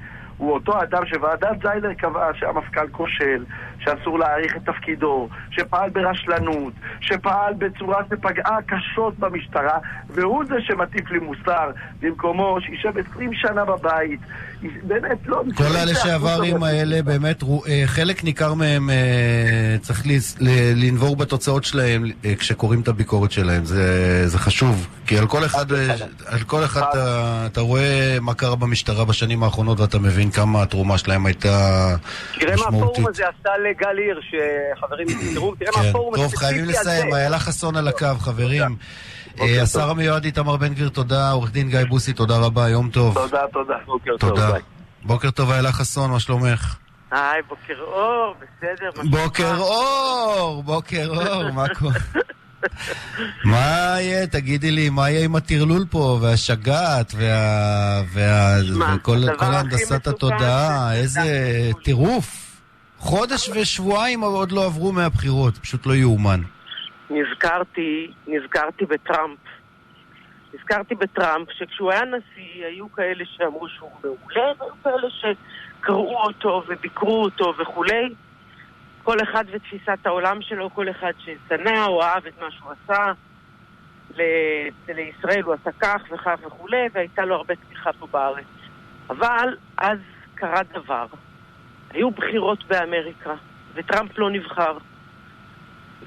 הוא 0.42 0.54
אותו 0.54 0.82
אדם 0.84 1.06
שוועדת 1.06 1.62
זיילר 1.64 1.94
קבעה 1.94 2.34
שהמפכ"ל 2.34 2.88
כושל, 2.92 3.46
שאסור 3.84 4.20
להעריך 4.20 4.56
את 4.56 4.62
תפקידו, 4.66 5.30
שפעל 5.52 5.90
ברשלנות, 5.90 6.74
שפעל 7.02 7.54
בצורה 7.54 8.04
שפגעה 8.10 8.58
קשות 8.68 9.20
במשטרה, 9.20 9.78
והוא 10.10 10.46
זה 10.46 10.56
שמטיף 10.68 11.12
לי 11.12 11.20
מוסר, 11.20 11.72
במקומו 12.02 12.58
שישב 12.62 12.94
20 13.14 13.34
שנה 13.34 13.66
בבית. 13.66 14.20
באמת, 14.84 15.18
לא... 15.26 15.44
כל 15.56 15.76
הלשעברים 15.76 16.64
האלה, 16.64 17.02
באמת, 17.02 17.44
אה, 17.44 17.84
חלק 17.86 18.24
ניכר 18.24 18.54
מהם 18.54 18.90
אה, 18.90 19.76
צריך 19.82 20.04
ל- 20.40 20.84
לנבור 20.86 21.16
בתוצאות 21.16 21.64
שלהם 21.64 22.06
אה, 22.26 22.36
כשקוראים 22.36 22.82
את 22.82 22.88
הביקורת 22.88 23.32
שלהם. 23.32 23.66
זה, 23.66 24.28
זה 24.28 24.40
חשוב, 24.40 24.88
כי 25.08 25.18
על 25.18 25.28
כל 25.28 25.46
אחד, 25.46 25.66
על 26.26 26.40
כל 26.48 26.64
אחד 26.64 26.82
אתה, 26.90 27.44
אתה 27.46 27.62
רואה 27.62 28.18
מה 28.22 28.34
קרה 28.34 28.56
במשטרה 28.56 29.06
בשנים 29.06 29.44
האחרונות 29.44 29.80
ואתה 29.80 30.00
מבין 30.00 30.32
כמה 30.32 30.62
התרומה 30.62 30.98
שלהם 30.98 31.26
הייתה 31.26 31.88
תראה 32.40 32.56
מה 32.56 32.56
משמעותית. 32.56 32.90
הפורום 32.92 33.08
הזה 33.10 33.24
עשה 33.24 33.50
לגל 33.72 33.98
עיר, 33.98 34.20
שחברים 34.22 35.08
תראו, 35.34 35.56
תראה 35.56 35.72
מה 35.78 35.84
כן. 35.84 35.90
הפורום 35.90 36.16
טוב, 36.16 36.36
חייבים 36.36 36.66
לסיים. 36.66 37.14
איילה 37.14 37.40
חסון 37.40 37.76
על 37.76 37.88
הקו, 37.88 38.06
חברים. 38.20 38.76
אה. 39.42 39.62
השר 39.64 39.90
המיועד 39.90 40.26
איתמר 40.26 40.58
בן 40.58 40.74
גביר, 40.74 40.90
תודה. 40.90 41.32
עורך 41.32 41.52
דין 41.52 41.70
גיא 41.70 41.80
בוסי, 41.90 42.14
תודה 42.14 42.38
רבה, 42.38 42.70
יום 42.70 42.90
טוב. 42.90 43.14
תודה, 43.14 43.42
תודה. 43.54 43.74
בוקר 43.86 44.18
טוב. 44.20 44.40
ביי. 44.40 44.62
בוקר 45.04 45.32
טוב, 45.32 45.52
איילה 45.52 45.72
חסון, 45.72 46.12
מה 46.12 46.20
שלומך? 46.20 46.76
היי, 47.12 47.42
בוקר 47.50 47.74
אור, 47.82 48.34
בסדר. 48.38 48.90
בוקר? 49.10 49.58
אור, 49.58 50.64
בוקר 50.64 51.08
אור, 51.08 51.52
מה 51.52 51.66
קורה? 51.80 51.94
מה 53.52 53.58
יהיה, 54.00 54.28
תגידי 54.28 54.72
לי, 54.72 54.90
מה 54.90 55.10
יהיה 55.10 55.26
עם 55.26 55.36
הטרלול 55.36 55.86
פה, 55.90 56.18
והשגעת, 56.22 57.14
וכל 58.14 59.18
הנדסת 59.40 60.08
התודעה, 60.08 60.88
זה- 60.90 60.94
איזה 60.94 61.22
זה- 61.22 61.72
טירוף. 61.84 62.51
חודש 63.02 63.50
ושבועיים 63.50 64.22
עוד 64.22 64.52
לא 64.52 64.66
עברו 64.66 64.92
מהבחירות, 64.92 65.58
פשוט 65.58 65.86
לא 65.86 65.94
יאומן. 65.94 66.40
נזכרתי, 67.10 68.12
נזכרתי 68.28 68.86
בטראמפ. 68.86 69.38
נזכרתי 70.54 70.96
בטראמפ, 70.96 71.48
שכשהוא 71.52 71.92
היה 71.92 72.02
נשיא, 72.06 72.66
היו 72.66 72.92
כאלה 72.92 73.24
שאמרו 73.38 73.68
שהוא 73.70 73.90
מעולה, 74.04 74.52
והיו 74.60 74.74
כאלה 74.84 75.08
שקראו 75.10 76.24
אותו 76.24 76.64
וביקרו 76.68 77.24
אותו 77.24 77.54
וכולי. 77.62 78.14
כל 79.04 79.18
אחד 79.24 79.46
ותפיסת 79.52 80.06
העולם 80.06 80.42
שלו, 80.42 80.70
כל 80.70 80.90
אחד 80.90 81.12
ששנא 81.20 81.86
או 81.88 82.04
אהב 82.04 82.26
את 82.26 82.34
מה 82.42 82.48
שהוא 82.52 82.72
עשה. 82.72 83.12
ל- 84.18 84.92
לישראל 84.94 85.42
הוא 85.44 85.54
עשה 85.54 85.72
כך 85.80 86.02
וכך 86.12 86.36
וכולי, 86.48 86.88
והייתה 86.94 87.26
לו 87.26 87.36
הרבה 87.36 87.54
תמיכה 87.56 87.94
פה 87.94 88.08
בארץ. 88.12 88.46
אבל 89.10 89.58
אז 89.78 89.98
קרה 90.36 90.62
דבר. 90.74 91.06
היו 91.94 92.12
בחירות 92.12 92.64
באמריקה, 92.64 93.34
וטראמפ 93.74 94.18
לא 94.18 94.30
נבחר. 94.32 94.78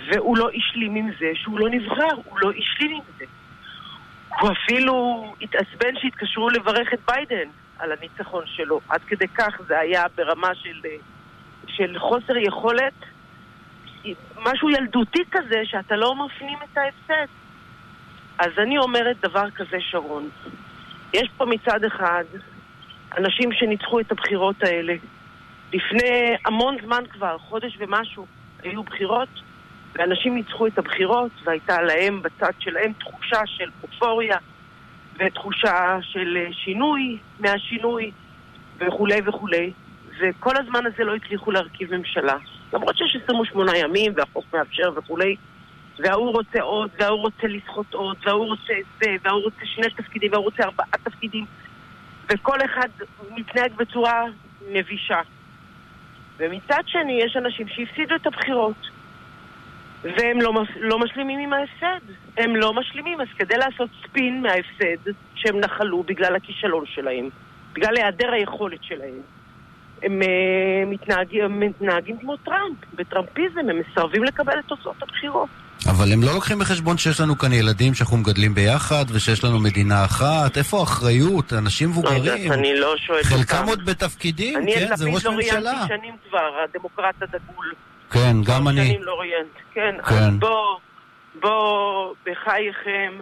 והוא 0.06 0.38
לא 0.38 0.48
השלים 0.54 0.94
עם 0.94 1.10
זה 1.20 1.30
שהוא 1.34 1.58
לא 1.60 1.68
נבחר, 1.70 2.14
הוא 2.24 2.38
לא 2.40 2.50
השלים 2.50 2.96
עם 2.96 3.02
זה. 3.18 3.24
הוא 4.40 4.50
אפילו 4.52 5.24
התעצבן 5.40 5.94
שהתקשרו 6.00 6.50
לברך 6.50 6.94
את 6.94 6.98
ביידן 7.08 7.48
על 7.78 7.92
הניצחון 7.92 8.44
שלו. 8.46 8.80
עד 8.88 9.00
כדי 9.00 9.28
כך 9.28 9.60
זה 9.66 9.78
היה 9.78 10.04
ברמה 10.14 10.54
של, 10.54 10.80
של 11.66 11.98
חוסר 11.98 12.36
יכולת, 12.36 12.92
משהו 14.36 14.70
ילדותי 14.70 15.22
כזה 15.30 15.60
שאתה 15.64 15.96
לא 15.96 16.14
מפנים 16.26 16.58
את 16.64 16.78
ההפסד. 16.78 17.32
אז 18.38 18.50
אני 18.58 18.78
אומרת 18.78 19.16
דבר 19.20 19.50
כזה, 19.50 19.76
שרון. 19.80 20.28
יש 21.12 21.28
פה 21.36 21.44
מצד 21.44 21.84
אחד 21.84 22.24
אנשים 23.18 23.52
שניצחו 23.52 24.00
את 24.00 24.12
הבחירות 24.12 24.62
האלה. 24.62 24.94
לפני 25.74 26.36
המון 26.44 26.76
זמן 26.84 27.04
כבר, 27.10 27.38
חודש 27.38 27.76
ומשהו, 27.78 28.26
היו 28.62 28.82
בחירות, 28.82 29.28
ואנשים 29.94 30.34
ניצחו 30.34 30.66
את 30.66 30.78
הבחירות, 30.78 31.30
והייתה 31.44 31.82
להם 31.82 32.22
בצד 32.22 32.52
שלהם 32.58 32.92
תחושה 32.92 33.40
של 33.46 33.70
אופוריה, 33.82 34.36
ותחושה 35.18 35.98
של 36.02 36.36
אה, 36.36 36.52
שינוי 36.52 37.18
מהשינוי, 37.40 38.10
וכולי 38.78 39.20
וכולי. 39.26 39.72
וכל 40.20 40.56
הזמן 40.56 40.86
הזה 40.86 41.04
לא 41.04 41.14
הצליחו 41.14 41.50
להרכיב 41.50 41.96
ממשלה. 41.96 42.36
למרות 42.72 42.96
שיש 42.96 43.16
28 43.24 43.76
ימים, 43.76 44.12
והחוק 44.16 44.44
מאפשר 44.54 44.90
וכולי, 44.96 45.36
וההוא 45.98 46.32
רוצה 46.32 46.60
עוד, 46.60 46.90
וההוא 46.98 47.20
רוצה 47.20 47.46
לסחוט 47.46 47.94
עוד, 47.94 48.16
וההוא 48.26 48.46
רוצה 48.46 48.72
זה, 49.02 49.16
וההוא 49.22 49.42
רוצה 49.42 49.66
שני 49.66 49.90
תפקידים, 49.96 50.32
וההוא 50.32 50.44
רוצה 50.44 50.62
ארבעה 50.62 50.86
תפקידים, 51.04 51.44
וכל 52.32 52.58
אחד 52.64 52.88
מתנהג 53.36 53.72
בצורה 53.76 54.24
מבישה. 54.72 55.20
ומצד 56.38 56.82
שני, 56.86 57.20
יש 57.24 57.36
אנשים 57.36 57.68
שהפסידו 57.68 58.14
את 58.14 58.26
הבחירות, 58.26 58.76
והם 60.02 60.40
לא, 60.40 60.52
לא 60.80 60.98
משלימים 60.98 61.38
עם 61.38 61.52
ההפסד. 61.52 62.06
הם 62.36 62.56
לא 62.56 62.72
משלימים, 62.72 63.20
אז 63.20 63.26
כדי 63.38 63.56
לעשות 63.56 63.90
ספין 64.02 64.42
מההפסד 64.42 65.10
שהם 65.34 65.60
נחלו 65.60 66.02
בגלל 66.02 66.36
הכישלון 66.36 66.86
שלהם, 66.86 67.28
בגלל 67.72 67.96
היעדר 67.96 68.32
היכולת 68.32 68.84
שלהם. 68.84 69.20
הם, 70.02 70.22
אה, 70.22 70.82
הם 71.44 71.60
מתנהגים 71.60 72.18
כמו 72.18 72.36
טראמפ, 72.36 72.78
בטראמפיזם, 72.94 73.70
הם 73.70 73.78
מסרבים 73.78 74.24
לקבל 74.24 74.58
את 74.58 74.64
תוצאות 74.64 75.02
הבחירות. 75.02 75.48
אבל 75.90 76.12
הם 76.12 76.22
לא 76.22 76.34
לוקחים 76.34 76.58
בחשבון 76.58 76.98
שיש 76.98 77.20
לנו 77.20 77.38
כאן 77.38 77.52
ילדים 77.52 77.94
שאנחנו 77.94 78.16
מגדלים 78.16 78.54
ביחד 78.54 79.04
ושיש 79.12 79.44
לנו 79.44 79.58
מדינה 79.58 80.04
אחת. 80.04 80.56
איפה 80.56 80.80
האחריות? 80.80 81.52
אנשים 81.52 81.88
מבוגרים. 81.88 82.52
אני 82.52 82.74
לא 82.76 82.96
שואלת 82.96 83.24
אותם. 83.24 83.36
חלקם 83.36 83.68
עוד 83.68 83.84
בתפקידים, 83.86 84.58
אני 84.58 84.74
כן? 84.74 84.92
את 84.92 84.96
זה 84.98 85.04
לפיד 85.04 85.14
ראש 85.14 85.24
לא 85.24 85.32
ממשלה. 85.32 85.58
ראיינתי 85.58 85.94
שנים 85.94 86.14
כבר, 86.28 86.50
הדמוקרט 86.64 87.14
הדגול. 87.22 87.72
כן, 88.10 88.36
גם 88.44 88.68
אני. 88.68 88.86
שנים 88.86 89.02
לא 89.02 89.14
ראיינתי, 89.20 89.58
כן. 89.74 89.94
כן. 90.08 90.14
אז 90.14 90.34
בוא, 90.38 90.78
בוא, 91.40 92.14
בחייכם. 92.26 93.12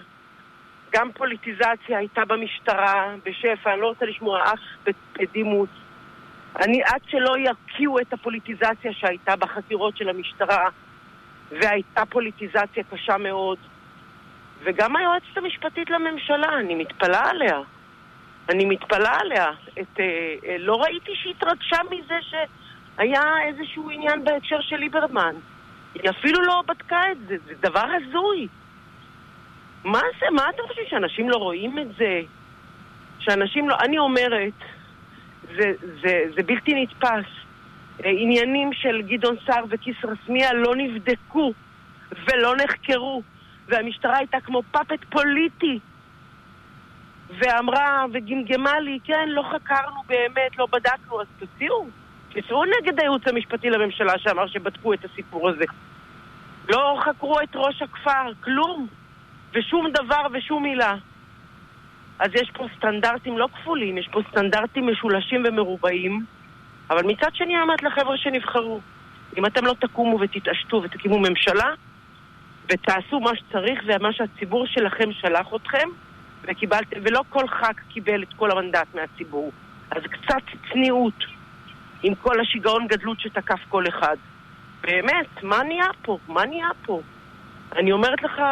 גם 0.95 1.09
פוליטיזציה 1.15 1.99
הייתה 1.99 2.21
במשטרה, 2.29 3.15
בשפע, 3.27 3.73
אני 3.73 3.81
לא 3.81 3.87
רוצה 3.87 4.07
לשמוע 4.07 4.39
אף 4.53 4.93
בדימוס. 5.19 5.69
אני, 6.61 6.83
עד 6.85 7.01
שלא 7.09 7.35
יקיאו 7.39 7.99
את 7.99 8.13
הפוליטיזציה 8.13 8.93
שהייתה 8.93 9.37
בחקירות 9.37 9.97
של 9.97 10.09
המשטרה, 10.09 10.69
והייתה 11.61 12.07
פוליטיזציה 12.07 12.85
קשה 12.91 13.17
מאוד, 13.17 13.59
וגם 14.65 14.97
היועצת 14.97 15.37
המשפטית 15.37 15.91
לממשלה, 15.91 16.59
אני 16.61 16.75
מתפלאה 16.75 17.31
עליה. 17.31 17.61
אני 18.49 18.65
מתפלאה 18.65 19.21
עליה. 19.21 19.51
את, 19.81 20.01
אה, 20.01 20.35
אה, 20.47 20.57
לא 20.59 20.83
ראיתי 20.83 21.13
שהיא 21.15 21.35
התרגשה 21.37 21.77
מזה 21.91 22.15
שהיה 22.21 23.23
איזשהו 23.47 23.91
עניין 23.91 24.25
בהקשר 24.25 24.61
של 24.61 24.77
ליברמן. 24.77 25.35
היא 25.95 26.11
אפילו 26.11 26.43
לא 26.43 26.63
בדקה 26.67 27.13
את 27.13 27.19
זה, 27.29 27.37
זה 27.47 27.55
דבר 27.61 27.85
הזוי. 27.97 28.49
מה 29.85 30.01
זה? 30.21 30.27
מה 30.31 30.51
אתם 30.51 30.63
חושבים, 30.69 30.87
שאנשים 30.89 31.31
לא 31.31 31.37
רואים 31.37 31.79
את 31.79 31.89
זה? 31.99 32.21
שאנשים 33.19 33.69
לא... 33.69 33.77
אני 33.81 33.99
אומרת, 33.99 34.53
זה, 35.57 35.73
זה, 36.03 36.25
זה 36.37 36.43
בלתי 36.43 36.75
נתפס. 36.75 37.43
אה, 38.05 38.11
עניינים 38.11 38.73
של 38.73 39.03
גדעון 39.03 39.37
סער 39.47 39.65
וכיסרא-סמיע 39.69 40.53
לא 40.53 40.77
נבדקו 40.77 41.53
ולא 42.29 42.57
נחקרו, 42.57 43.23
והמשטרה 43.69 44.17
הייתה 44.17 44.41
כמו 44.41 44.63
פאפט 44.71 45.05
פוליטי. 45.11 45.79
ואמרה 47.39 48.05
וגמגמה 48.13 48.81
לי, 48.81 48.99
כן, 49.05 49.29
לא 49.29 49.43
חקרנו 49.43 50.01
באמת, 50.07 50.59
לא 50.59 50.67
בדקנו, 50.73 51.21
אז 51.21 51.27
תוציאו. 51.39 51.87
תצאו 52.33 52.65
נגד 52.65 53.01
הייעוץ 53.01 53.23
המשפטי 53.27 53.71
לממשלה 53.71 54.19
שאמר 54.19 54.47
שבדקו 54.47 54.95
את 54.95 55.05
הסיפור 55.05 55.49
הזה. 55.49 55.65
לא 56.69 56.99
חקרו 57.05 57.41
את 57.41 57.57
ראש 57.57 57.83
הכפר, 57.83 58.33
כלום. 58.41 58.87
ושום 59.55 59.91
דבר 59.91 60.27
ושום 60.33 60.63
מילה. 60.63 60.95
אז 62.19 62.31
יש 62.35 62.51
פה 62.55 62.67
סטנדרטים 62.77 63.39
לא 63.39 63.49
כפולים, 63.55 63.99
יש 63.99 64.09
פה 64.13 64.21
סטנדרטים 64.31 64.87
משולשים 64.87 65.43
ומרובעים, 65.49 66.25
אבל 66.91 67.03
מצד 67.03 67.35
שני 67.35 67.55
אני 67.55 67.63
אומרת 67.63 67.83
לחבר'ה 67.83 68.17
שנבחרו, 68.17 68.81
אם 69.39 69.47
אתם 69.47 69.65
לא 69.65 69.75
תקומו 69.81 70.19
ותתעשתו 70.21 70.83
ותקימו 70.83 71.19
ממשלה, 71.19 71.75
ותעשו 72.65 73.21
מה 73.21 73.31
שצריך 73.37 73.81
ומה 73.87 74.13
שהציבור 74.13 74.67
שלכם 74.67 75.13
שלח 75.13 75.47
אתכם, 75.57 75.89
וקיבלתם, 76.43 77.01
ולא 77.03 77.21
כל 77.29 77.49
ח"כ 77.49 77.81
קיבל 77.89 78.23
את 78.23 78.33
כל 78.37 78.51
המנדט 78.51 78.95
מהציבור. 78.95 79.53
אז 79.91 80.03
קצת 80.03 80.43
צניעות 80.73 81.25
עם 82.03 82.15
כל 82.15 82.41
השיגעון 82.41 82.87
גדלות 82.87 83.21
שתקף 83.21 83.61
כל 83.69 83.85
אחד. 83.89 84.17
באמת, 84.81 85.43
מה 85.43 85.63
נהיה 85.63 85.89
פה? 86.03 86.19
מה 86.29 86.47
נהיה 86.47 86.69
פה? 86.87 87.01
אני 87.77 87.93
אומרת 87.93 88.23
לך, 88.23 88.43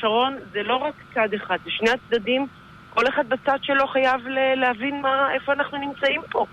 שרון, 0.00 0.36
זה 0.52 0.62
לא 0.62 0.76
רק 0.76 0.94
צד 1.14 1.34
אחד, 1.34 1.58
זה 1.64 1.70
שני 1.70 1.90
הצדדים, 1.90 2.46
כל 2.94 3.08
אחד 3.08 3.28
בצד 3.28 3.58
שלו 3.62 3.86
חייב 3.86 4.26
להבין 4.56 5.00
מה, 5.02 5.32
איפה 5.32 5.52
אנחנו 5.52 5.78
נמצאים 5.78 6.20
פה. 6.30 6.46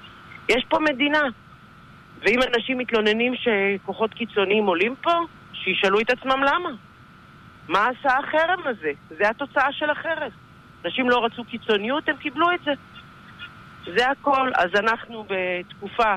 יש 0.50 0.66
פה 0.70 0.80
מדינה. 0.80 1.22
ואם 2.22 2.39
אנשים 2.56 2.78
מתלוננים 2.78 3.34
שכוחות 3.36 4.14
קיצוניים 4.14 4.66
עולים 4.66 4.96
פה, 5.02 5.12
שישאלו 5.54 6.00
את 6.00 6.10
עצמם 6.10 6.44
למה. 6.44 6.70
מה 7.68 7.88
עשה 7.88 8.18
החרם 8.18 8.60
הזה? 8.66 8.91
זה 9.10 9.30
התוצאה 9.30 9.72
של 9.72 9.89
החרם. 9.89 10.30
אנשים 10.86 11.10
לא 11.10 11.26
רצו 11.26 11.44
קיצוניות, 11.44 12.10
הם 12.10 12.18
קיבלו 12.18 12.52
את 12.52 12.60
זה. 12.66 12.72
זה 13.96 14.10
הכל. 14.10 14.52
אז 14.56 14.70
אנחנו 14.76 15.26
בתקופה 15.30 16.16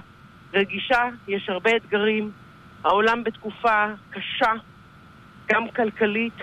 רגישה, 0.55 1.03
יש 1.29 1.49
הרבה 1.49 1.77
אתגרים. 1.77 2.31
העולם 2.85 3.25
בתקופה 3.25 3.87
קשה, 4.11 4.53
גם 5.47 5.69
כלכלית 5.69 6.39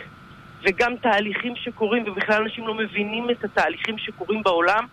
וגם 0.63 0.95
תהליכים 0.95 1.55
שקורים, 1.55 2.03
ובכלל 2.07 2.41
אנשים 2.43 2.67
לא 2.67 2.73
מבינים 2.73 3.29
את 3.29 3.43
התהליכים 3.43 3.97
שקורים 3.97 4.43
בעולם, 4.43 4.85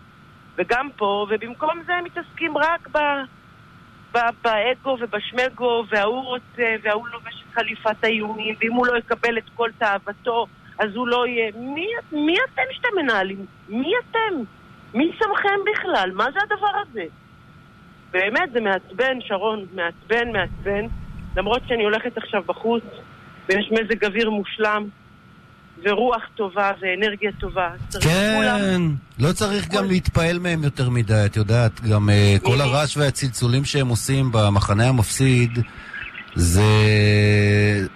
וגם 0.57 0.89
פה, 0.95 1.27
ובמקום 1.29 1.81
זה 1.85 1.93
הם 1.95 2.03
מתעסקים 2.03 2.57
רק 2.57 2.89
ב... 2.91 2.97
באגו 4.13 4.97
ובשמגו, 4.99 5.83
וההוא 5.89 6.23
רוצה, 6.23 6.75
וההוא 6.83 7.07
לובש 7.07 7.43
את 7.43 7.53
חליפת 7.53 8.03
האיומים, 8.03 8.55
ואם 8.59 8.73
הוא 8.73 8.87
לא 8.87 8.97
יקבל 8.97 9.37
את 9.37 9.49
כל 9.55 9.69
תאוותו, 9.77 10.45
אז 10.79 10.95
הוא 10.95 11.07
לא 11.07 11.27
יהיה... 11.27 11.51
מי, 11.55 11.87
מי 12.11 12.35
אתם 12.45 12.61
שאתם 12.71 12.87
מנהלים? 12.95 13.45
מי 13.69 13.93
אתם? 13.99 14.43
מי 14.93 15.11
שמכם 15.19 15.59
בכלל? 15.73 16.11
מה 16.13 16.25
זה 16.33 16.39
הדבר 16.43 16.81
הזה? 16.81 17.03
באמת, 18.11 18.51
זה 18.53 18.61
מעצבן, 18.61 19.21
שרון, 19.21 19.65
מעצבן, 19.73 20.31
מעצבן. 20.31 20.85
למרות 21.35 21.61
שאני 21.67 21.83
הולכת 21.83 22.17
עכשיו 22.17 22.43
בחוץ, 22.45 22.83
ויש 23.49 23.71
מזג 23.71 24.05
אוויר 24.05 24.29
מושלם, 24.29 24.87
ורוח 25.85 26.21
טובה, 26.35 26.71
ואנרגיה 26.81 27.31
טובה. 27.39 27.69
צריך 27.89 28.05
כולם- 28.05 28.59
כן, 28.59 28.81
לא 29.25 29.31
צריך 29.33 29.67
גם 29.67 29.85
להתפעל 29.85 30.39
מהם 30.39 30.63
יותר 30.63 30.89
מדי, 30.89 31.21
את 31.25 31.35
יודעת, 31.35 31.81
גם 31.81 32.09
אה, 32.09 32.35
כל? 32.43 32.61
הרעש 32.61 32.97
והצלצולים 32.97 33.65
שהם 33.65 33.87
עושים 33.87 34.29
במחנה 34.31 34.89
המפסיד, 34.89 35.59
זה... 36.35 36.63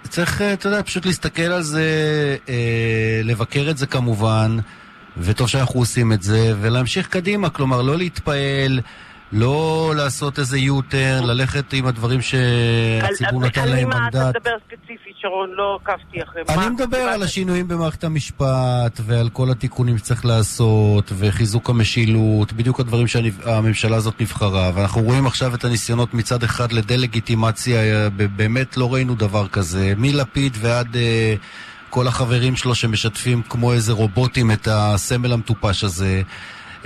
צריך, 0.08 0.42
אה, 0.42 0.52
אתה 0.52 0.68
יודע, 0.68 0.82
פשוט 0.82 1.06
להסתכל 1.06 1.42
על 1.42 1.62
זה, 1.62 1.84
אה, 2.48 2.54
לבקר 3.24 3.66
את 3.70 3.76
זה 3.78 3.86
כמובן, 3.86 4.56
וטוב 5.18 5.48
שאנחנו 5.48 5.80
עושים 5.80 6.12
את 6.12 6.22
זה, 6.22 6.52
ולהמשיך 6.60 7.06
קדימה, 7.08 7.50
כלומר, 7.50 7.82
לא 7.82 7.96
להתפעל. 7.96 8.80
לא 9.32 9.92
לעשות 9.96 10.38
איזה 10.38 10.56
U-turn, 10.56 11.24
ללכת 11.24 11.72
עם 11.72 11.86
הדברים 11.86 12.20
שהציבור 12.20 13.42
על- 13.42 13.48
נתן 13.48 13.60
על 13.62 13.68
להם 13.68 13.88
מה 13.88 14.08
אתה 14.08 14.18
מנדט. 14.18 14.36
מדבר 14.36 14.50
ספציפית, 14.66 15.15
שרון? 15.26 15.50
לא 15.52 15.78
עקבתי 15.82 16.22
אחרי 16.22 16.42
מה. 16.48 16.54
אני 16.54 16.74
מדבר 16.74 16.98
על? 16.98 17.22
השינויים 17.22 17.68
במערכת 17.68 18.04
המשפט 18.04 19.00
ועל 19.02 19.28
כל 19.28 19.50
התיקונים 19.50 19.98
שצריך 19.98 20.24
לעשות 20.24 21.12
וחיזוק 21.18 21.70
המשילות, 21.70 22.52
בדיוק 22.52 22.80
הדברים 22.80 23.06
שהממשלה 23.06 23.96
הזאת 23.96 24.20
נבחרה 24.20 24.70
ואנחנו 24.74 25.02
רואים 25.02 25.26
עכשיו 25.26 25.54
את 25.54 25.64
הניסיונות 25.64 26.14
מצד 26.14 26.42
אחד 26.42 26.72
לדה-לגיטימציה, 26.72 27.80
אה, 27.80 28.08
באמת 28.10 28.76
לא 28.76 28.94
ראינו 28.94 29.14
דבר 29.14 29.48
כזה, 29.48 29.92
מלפיד 29.96 30.56
ועד 30.60 30.96
אה, 30.96 31.34
כל 31.90 32.06
החברים 32.06 32.56
שלו 32.56 32.74
שמשתפים 32.74 33.42
כמו 33.42 33.72
איזה 33.72 33.92
רובוטים 33.92 34.50
את 34.50 34.68
הסמל 34.70 35.32
המטופש 35.32 35.84
הזה 35.84 36.22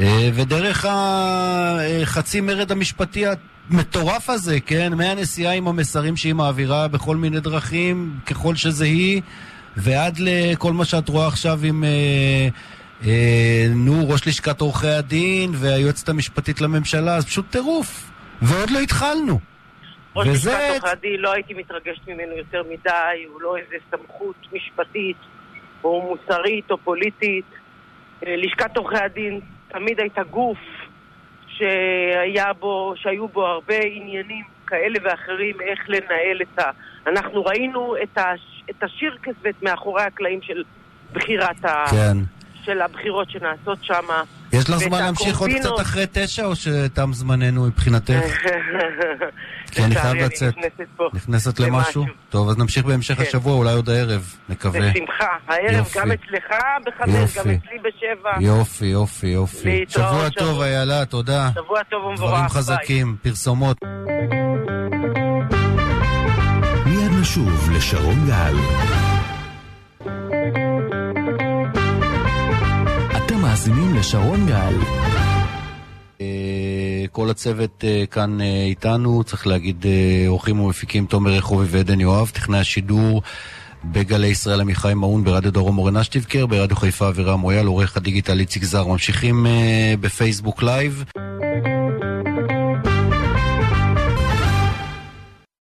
אה, 0.00 0.30
ודרך 0.34 0.86
החצי 0.88 2.40
מרד 2.40 2.72
המשפטי 2.72 3.24
המטורף 3.72 4.30
הזה, 4.30 4.60
כן? 4.60 4.92
מהנסיעה 4.96 5.52
עם 5.54 5.68
המסרים 5.68 6.16
שהיא 6.16 6.34
מעבירה 6.34 6.88
בכל 6.88 7.16
מיני 7.16 7.40
דרכים, 7.40 8.14
ככל 8.26 8.54
שזה 8.54 8.84
היא, 8.84 9.22
ועד 9.76 10.18
לכל 10.18 10.72
מה 10.72 10.84
שאת 10.84 11.08
רואה 11.08 11.26
עכשיו 11.26 11.58
עם, 11.64 11.84
אה, 11.84 12.48
אה, 13.06 13.66
נו, 13.74 14.08
ראש 14.08 14.26
לשכת 14.28 14.60
עורכי 14.60 14.88
הדין 14.88 15.50
והיועצת 15.54 16.08
המשפטית 16.08 16.60
לממשלה, 16.60 17.16
אז 17.16 17.26
פשוט 17.26 17.44
טירוף. 17.50 18.10
ועוד 18.42 18.70
לא 18.70 18.78
התחלנו. 18.78 19.38
ראש 20.16 20.28
וזה- 20.28 20.50
לשכת 20.50 20.70
עורכי 20.70 20.88
הדין, 20.88 21.20
לא 21.20 21.32
הייתי 21.32 21.54
מתרגשת 21.54 22.08
ממנו 22.08 22.36
יותר 22.36 22.62
מדי, 22.70 23.24
הוא 23.32 23.42
לא 23.42 23.56
איזה 23.56 23.74
סמכות 23.90 24.36
משפטית 24.52 25.16
או 25.84 26.02
מוסרית 26.02 26.70
או 26.70 26.78
פוליטית. 26.78 27.44
אה, 28.26 28.36
לשכת 28.36 28.76
עורכי 28.76 28.96
הדין 29.04 29.40
תמיד 29.68 30.00
הייתה 30.00 30.22
גוף 30.22 30.58
שהיה 31.60 32.52
בו, 32.52 32.94
שהיו 32.96 33.28
בו 33.28 33.46
הרבה 33.46 33.74
עניינים 33.84 34.44
כאלה 34.66 34.98
ואחרים 35.02 35.60
איך 35.60 35.80
לנהל 35.88 36.42
את 36.42 36.58
ה... 36.58 36.70
אנחנו 37.06 37.44
ראינו 37.44 37.94
את, 38.02 38.18
ה... 38.18 38.32
את 38.70 38.82
השירקסט 38.82 39.62
מאחורי 39.62 40.02
הקלעים 40.02 40.42
של 40.42 40.62
בחירת 41.12 41.64
ה... 41.64 41.84
כן. 41.90 42.39
של 42.64 42.82
הבחירות 42.82 43.30
שנעשות 43.30 43.78
שם. 43.82 44.04
יש 44.52 44.70
לך 44.70 44.76
זמן 44.76 44.98
להמשיך 44.98 45.38
עוד. 45.38 45.50
קצת 45.60 45.80
אחרי 45.80 46.04
תשע, 46.12 46.44
או 46.44 46.56
שתם 46.56 47.10
זמננו 47.12 47.66
מבחינתך? 47.66 48.24
כי 49.72 49.84
אני 49.84 49.94
חייב 49.94 50.16
לצאת. 50.16 50.54
נכנסת 50.58 50.86
פה 50.96 51.08
נכנסת 51.12 51.60
למשהו? 51.60 52.04
טוב, 52.30 52.48
אז 52.48 52.58
נמשיך 52.58 52.84
בהמשך 52.84 53.14
כן. 53.14 53.22
השבוע, 53.22 53.54
אולי 53.54 53.74
עוד 53.74 53.88
הערב, 53.90 54.34
נקווה. 54.48 54.80
בשמחה. 54.80 55.26
הערב. 55.48 55.88
גם 55.96 56.12
אצלך 56.12 56.44
בחמש. 56.86 57.38
גם 57.38 57.44
אצלי 57.44 57.78
בשבע. 57.78 58.30
יופי, 58.40 58.86
יופי, 58.86 59.26
יופי. 59.26 59.84
שבוע. 59.88 60.28
טוב, 60.36 60.60
איילה, 60.60 61.04
תודה. 61.04 61.48
שבוע 61.54 61.82
טוב 61.82 62.04
ומבורך. 62.04 62.18
דברים 62.30 62.40
ביי. 62.40 62.48
חזקים, 62.48 63.16
פרסומות. 63.22 63.76
מיד 66.86 67.10
נשוב 67.20 67.70
לשרון 67.70 68.26
גל. 68.26 68.99
מאזינים 73.50 73.94
לשרון 73.94 74.46
גל. 74.46 74.74
אה, 76.20 77.04
כל 77.12 77.30
הצוות 77.30 77.84
כאן 78.10 78.40
איתנו, 78.40 79.24
צריך 79.24 79.46
להגיד 79.46 79.86
עורכים 80.26 80.60
ומפיקים 80.60 81.06
תומר 81.06 81.30
רחובי 81.30 81.64
ועדן 81.68 82.00
יואב, 82.00 82.30
טכנאי 82.34 82.58
השידור 82.58 83.22
בגלי 83.84 84.26
ישראל 84.26 84.60
עמיחי 84.60 84.94
מעון, 84.94 85.24
ברדיו 85.24 85.52
דרום 85.52 85.78
אורן 85.78 85.96
אשטיבקר, 85.96 86.46
ברדיו 86.46 86.76
חיפה 86.76 87.08
אבירם 87.08 87.40
מויאל, 87.40 87.66
עורך 87.66 87.96
הדיגיטל 87.96 88.40
איציק 88.40 88.64
זר. 88.64 88.86
ממשיכים 88.86 89.46
ב 90.00 90.07
Facebook 90.07 90.62
Live. 90.62 91.04